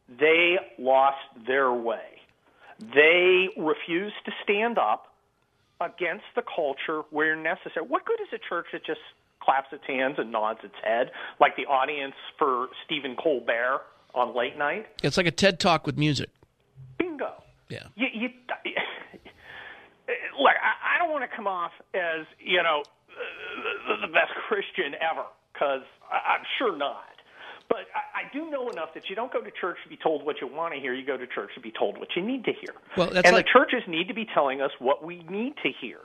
they 0.08 0.56
lost 0.78 1.18
their 1.46 1.72
way. 1.72 2.20
They 2.78 3.48
refused 3.56 4.16
to 4.26 4.32
stand 4.42 4.78
up 4.78 5.14
against 5.80 6.24
the 6.36 6.42
culture 6.42 7.02
where 7.10 7.36
necessary. 7.36 7.86
What 7.86 8.04
good 8.04 8.20
is 8.20 8.28
a 8.32 8.48
church 8.48 8.66
that 8.72 8.84
just 8.84 9.00
claps 9.40 9.68
its 9.72 9.84
hands 9.86 10.16
and 10.18 10.32
nods 10.32 10.60
its 10.62 10.74
head 10.82 11.10
like 11.40 11.56
the 11.56 11.66
audience 11.66 12.14
for 12.38 12.68
Stephen 12.84 13.16
Colbert 13.16 13.80
on 14.14 14.36
late 14.36 14.56
night. 14.56 14.86
It's 15.02 15.16
like 15.16 15.26
a 15.26 15.30
TED 15.30 15.58
talk 15.60 15.86
with 15.86 15.98
music. 15.98 16.30
Bingo. 16.98 17.42
Yeah. 17.68 17.86
You, 17.96 18.06
you, 18.12 18.28
look, 20.38 20.54
I, 20.62 20.96
I 20.96 20.98
don't 20.98 21.10
want 21.10 21.28
to 21.28 21.36
come 21.36 21.46
off 21.46 21.72
as 21.94 22.26
you 22.38 22.62
know 22.62 22.82
the, 23.88 24.06
the 24.06 24.12
best 24.12 24.32
Christian 24.48 24.94
ever 25.00 25.26
because 25.52 25.82
I'm 26.10 26.44
sure 26.58 26.76
not. 26.76 27.10
But 27.68 27.88
I, 27.96 28.28
I 28.28 28.32
do 28.32 28.50
know 28.50 28.68
enough 28.68 28.92
that 28.94 29.08
you 29.08 29.16
don't 29.16 29.32
go 29.32 29.40
to 29.40 29.50
church 29.50 29.78
to 29.84 29.88
be 29.88 29.96
told 29.96 30.24
what 30.24 30.36
you 30.40 30.46
want 30.46 30.74
to 30.74 30.80
hear. 30.80 30.92
You 30.92 31.06
go 31.06 31.16
to 31.16 31.26
church 31.26 31.50
to 31.54 31.60
be 31.60 31.72
told 31.72 31.98
what 31.98 32.08
you 32.14 32.22
need 32.22 32.44
to 32.44 32.52
hear. 32.52 32.74
Well, 32.96 33.08
that's 33.10 33.26
and 33.26 33.34
like... 33.34 33.46
the 33.46 33.50
churches 33.50 33.82
need 33.88 34.08
to 34.08 34.14
be 34.14 34.26
telling 34.34 34.60
us 34.60 34.70
what 34.78 35.02
we 35.02 35.22
need 35.30 35.54
to 35.62 35.70
hear. 35.80 35.98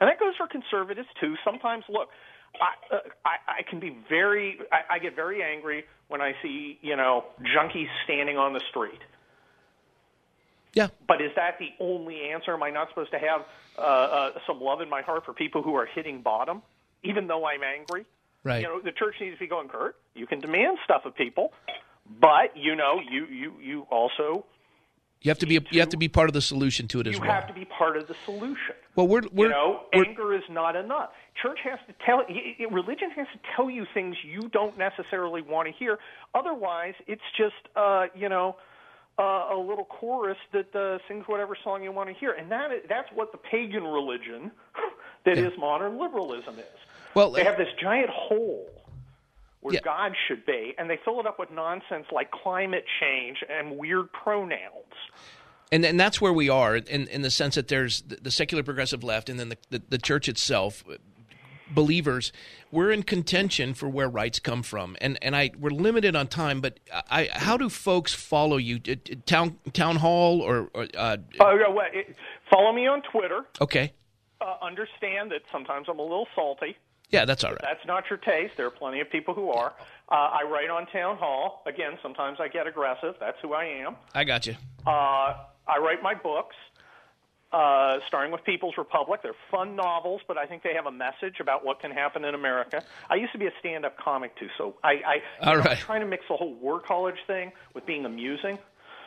And 0.00 0.08
that 0.08 0.20
goes 0.20 0.34
for 0.36 0.46
conservatives 0.46 1.08
too. 1.20 1.34
Sometimes, 1.44 1.84
look, 1.88 2.08
I, 2.60 2.94
uh, 2.94 2.98
I, 3.24 3.60
I 3.60 3.62
can 3.68 3.80
be 3.80 3.96
very, 4.08 4.58
I, 4.70 4.96
I 4.96 4.98
get 4.98 5.16
very 5.16 5.42
angry 5.42 5.84
when 6.08 6.20
I 6.20 6.34
see, 6.42 6.78
you 6.82 6.96
know, 6.96 7.24
junkies 7.42 7.88
standing 8.04 8.36
on 8.36 8.52
the 8.52 8.60
street. 8.70 9.00
Yeah. 10.74 10.88
But 11.06 11.20
is 11.20 11.30
that 11.36 11.58
the 11.58 11.70
only 11.80 12.30
answer? 12.30 12.52
Am 12.52 12.62
I 12.62 12.70
not 12.70 12.88
supposed 12.88 13.10
to 13.12 13.18
have 13.18 13.42
uh, 13.78 13.80
uh, 13.80 14.30
some 14.46 14.60
love 14.60 14.80
in 14.80 14.88
my 14.88 15.02
heart 15.02 15.24
for 15.24 15.32
people 15.32 15.62
who 15.62 15.74
are 15.74 15.86
hitting 15.86 16.20
bottom, 16.22 16.62
even 17.02 17.26
though 17.26 17.46
I'm 17.46 17.62
angry? 17.62 18.04
Right. 18.44 18.62
You 18.62 18.68
know, 18.68 18.80
the 18.80 18.92
church 18.92 19.16
needs 19.20 19.34
to 19.36 19.40
be 19.40 19.46
going, 19.46 19.68
Kurt. 19.68 19.96
You 20.14 20.26
can 20.26 20.40
demand 20.40 20.78
stuff 20.84 21.04
of 21.04 21.14
people, 21.14 21.52
but 22.20 22.56
you 22.56 22.76
know, 22.76 23.00
you 23.10 23.26
you 23.26 23.52
you 23.60 23.86
also 23.90 24.44
you 25.22 25.30
have 25.30 25.38
to 25.38 25.46
be 25.46 25.56
a, 25.56 25.60
you 25.70 25.80
have 25.80 25.88
to 25.90 25.96
be 25.96 26.08
part 26.08 26.28
of 26.28 26.32
the 26.32 26.40
solution 26.40 26.86
to 26.88 27.00
it 27.00 27.06
as 27.06 27.14
you 27.14 27.20
well. 27.20 27.28
You 27.28 27.34
have 27.34 27.48
to 27.48 27.54
be 27.54 27.64
part 27.64 27.96
of 27.96 28.06
the 28.06 28.14
solution. 28.24 28.74
Well, 28.94 29.08
we're, 29.08 29.22
we're 29.32 29.46
you 29.46 29.50
know, 29.52 29.82
we're, 29.92 30.04
anger 30.04 30.34
is 30.34 30.42
not 30.48 30.76
enough. 30.76 31.10
Church 31.42 31.58
has 31.64 31.78
to 31.88 31.94
tell 32.04 32.22
religion 32.70 33.10
has 33.10 33.26
to 33.32 33.38
tell 33.56 33.68
you 33.70 33.86
things 33.94 34.16
you 34.24 34.48
don't 34.48 34.76
necessarily 34.78 35.42
want 35.42 35.66
to 35.68 35.74
hear. 35.74 35.98
Otherwise, 36.34 36.94
it's 37.06 37.22
just 37.36 37.54
uh, 37.76 38.06
you 38.14 38.28
know 38.28 38.56
uh, 39.18 39.48
a 39.52 39.58
little 39.58 39.84
chorus 39.84 40.38
that 40.52 40.74
uh, 40.74 40.98
sings 41.08 41.24
whatever 41.26 41.56
song 41.64 41.82
you 41.82 41.90
want 41.92 42.08
to 42.08 42.14
hear, 42.14 42.32
and 42.32 42.50
that 42.50 42.70
is, 42.72 42.82
that's 42.88 43.08
what 43.14 43.32
the 43.32 43.38
pagan 43.38 43.84
religion 43.84 44.50
that 45.24 45.36
Yeah. 45.36 45.44
is 45.46 45.52
modern 45.58 45.98
liberalism 45.98 46.58
is. 46.58 46.64
Well, 47.14 47.32
they 47.32 47.40
uh, 47.40 47.44
have 47.44 47.56
this 47.58 47.68
giant 47.80 48.10
hole 48.10 48.66
where 49.60 49.74
Yeah. 49.74 49.80
God 49.84 50.14
should 50.26 50.44
be, 50.46 50.74
and 50.78 50.88
they 50.88 50.98
fill 51.04 51.20
it 51.20 51.26
up 51.26 51.38
with 51.38 51.50
nonsense 51.50 52.06
like 52.12 52.30
climate 52.30 52.84
change 53.00 53.38
and 53.48 53.76
weird 53.76 54.12
pronouns. 54.12 54.94
and 55.70 55.84
and 55.84 55.98
that's 56.00 56.20
where 56.20 56.32
we 56.32 56.48
are 56.48 56.76
in 56.76 57.06
in 57.08 57.22
the 57.22 57.30
sense 57.30 57.54
that 57.56 57.68
there's 57.68 58.02
the, 58.02 58.16
the 58.16 58.30
secular 58.30 58.62
progressive 58.62 59.02
left, 59.04 59.28
and 59.28 59.38
then 59.38 59.48
the, 59.50 59.58
the 59.70 59.82
the 59.90 59.98
church 59.98 60.28
itself 60.28 60.84
believers, 61.74 62.32
we're 62.70 62.90
in 62.90 63.02
contention 63.02 63.74
for 63.74 63.88
where 63.88 64.08
rights 64.08 64.38
come 64.38 64.62
from, 64.62 64.96
and 65.00 65.18
and 65.22 65.36
I 65.36 65.50
we're 65.58 65.70
limited 65.70 66.16
on 66.16 66.26
time. 66.28 66.60
But 66.60 66.80
I, 67.10 67.28
how 67.32 67.56
do 67.56 67.68
folks 67.68 68.14
follow 68.14 68.56
you? 68.56 68.78
Town 68.78 69.58
town 69.72 69.96
hall 69.96 70.40
or? 70.40 70.70
or 70.74 70.86
uh, 70.96 71.16
oh, 71.40 71.80
follow 72.50 72.72
me 72.72 72.86
on 72.86 73.02
Twitter. 73.02 73.42
Okay. 73.60 73.92
Uh, 74.40 74.54
understand 74.62 75.32
that 75.32 75.42
sometimes 75.50 75.86
I'm 75.90 75.98
a 75.98 76.02
little 76.02 76.28
salty. 76.34 76.76
Yeah, 77.10 77.24
that's 77.24 77.42
all 77.42 77.50
right. 77.50 77.60
That's 77.62 77.86
not 77.86 78.04
your 78.10 78.18
taste. 78.18 78.54
There 78.56 78.66
are 78.66 78.70
plenty 78.70 79.00
of 79.00 79.10
people 79.10 79.34
who 79.34 79.50
are. 79.50 79.72
Uh, 80.10 80.14
I 80.14 80.42
write 80.50 80.68
on 80.70 80.86
Town 80.86 81.16
Hall. 81.16 81.62
Again, 81.66 81.98
sometimes 82.02 82.38
I 82.40 82.48
get 82.48 82.66
aggressive. 82.66 83.14
That's 83.18 83.38
who 83.40 83.54
I 83.54 83.64
am. 83.64 83.96
I 84.14 84.24
got 84.24 84.46
you. 84.46 84.54
Uh, 84.86 84.90
I 84.90 85.78
write 85.80 86.02
my 86.02 86.14
books, 86.14 86.56
uh, 87.52 87.98
starting 88.08 88.30
with 88.30 88.44
People's 88.44 88.74
Republic. 88.76 89.20
They're 89.22 89.32
fun 89.50 89.74
novels, 89.74 90.20
but 90.28 90.36
I 90.36 90.46
think 90.46 90.62
they 90.62 90.74
have 90.74 90.86
a 90.86 90.92
message 90.92 91.40
about 91.40 91.64
what 91.64 91.80
can 91.80 91.90
happen 91.90 92.24
in 92.24 92.34
America. 92.34 92.82
I 93.08 93.14
used 93.16 93.32
to 93.32 93.38
be 93.38 93.46
a 93.46 93.52
stand-up 93.60 93.96
comic 93.98 94.36
too, 94.36 94.48
so 94.58 94.76
I, 94.84 94.92
I 95.42 95.46
all 95.48 95.56
right. 95.56 95.70
I'm 95.70 95.76
trying 95.78 96.00
to 96.00 96.06
mix 96.06 96.24
the 96.28 96.36
whole 96.36 96.54
War 96.54 96.80
College 96.80 97.16
thing 97.26 97.52
with 97.74 97.86
being 97.86 98.04
amusing. 98.04 98.58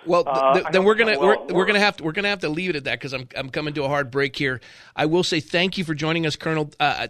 Well, 0.06 0.24
uh, 0.26 0.54
th- 0.54 0.66
then 0.72 0.84
we're 0.84 0.95
gonna 0.95 1.20
well 1.20 1.45
we're, 1.47 1.56
we're, 1.56 1.66
gonna 1.66 1.80
have 1.80 1.97
to 1.97 2.04
we're 2.04 2.12
gonna 2.12 2.30
have 2.30 2.39
to 2.39 2.49
leave 2.49 2.72
it 2.72 2.76
at 2.76 2.84
that 2.86 2.99
because 2.99 3.14
I'm 3.14 3.28
I'm 3.36 3.49
coming 3.49 3.74
to 3.76 3.84
a 3.84 3.88
hard 3.88 4.10
break 4.10 4.36
here. 4.36 4.60
I 4.95 5.06
will 5.06 5.24
say 5.24 5.39
thank 5.39 5.78
you 5.78 5.84
for 5.84 5.93
joining 5.93 6.26
us, 6.26 6.36
Colonel. 6.36 6.72
Uh, 6.80 7.08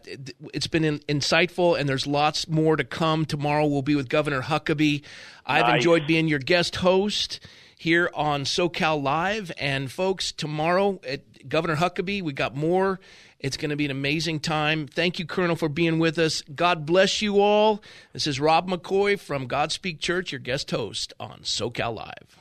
it's 0.54 0.68
been 0.68 0.84
in, 0.84 1.00
insightful, 1.00 1.80
and 1.80 1.88
there's 1.88 2.06
lots 2.06 2.48
more 2.48 2.76
to 2.76 2.84
come. 2.84 3.26
Tomorrow 3.26 3.66
we'll 3.68 3.82
be 3.82 3.96
with 3.96 4.10
Governor 4.10 4.42
Huckabee. 4.42 5.04
I've 5.46 5.68
nice. 5.68 5.76
enjoyed 5.76 6.08
being 6.08 6.28
your 6.28 6.40
guest 6.40 6.78
host 6.78 7.40
here 7.78 8.12
on 8.14 8.44
SoCal 8.44 9.02
Live, 9.02 9.52
and 9.58 9.92
folks, 9.92 10.32
tomorrow 10.32 11.00
at 11.08 11.50
Governor 11.50 11.78
Huckabee, 11.78 12.22
we 12.22 12.34
got 12.34 12.56
more. 12.56 13.00
It's 13.40 13.58
going 13.58 13.72
to 13.72 13.76
be 13.76 13.86
an 13.86 13.92
amazing 13.92 14.40
time. 14.40 14.86
Thank 14.86 15.18
you, 15.18 15.26
Colonel, 15.26 15.56
for 15.56 15.68
being 15.68 15.98
with 15.98 16.20
us. 16.20 16.44
God 16.54 16.86
bless 16.86 17.24
you 17.24 17.40
all. 17.40 17.82
This 18.14 18.28
is 18.28 18.40
Rob 18.40 18.70
McCoy 18.70 19.20
from 19.20 19.48
Godspeak 19.48 20.00
Church, 20.00 20.32
your 20.32 20.38
guest 20.38 20.70
host 20.70 21.14
on 21.20 21.40
SoCal 21.40 21.96
Live. 21.96 22.41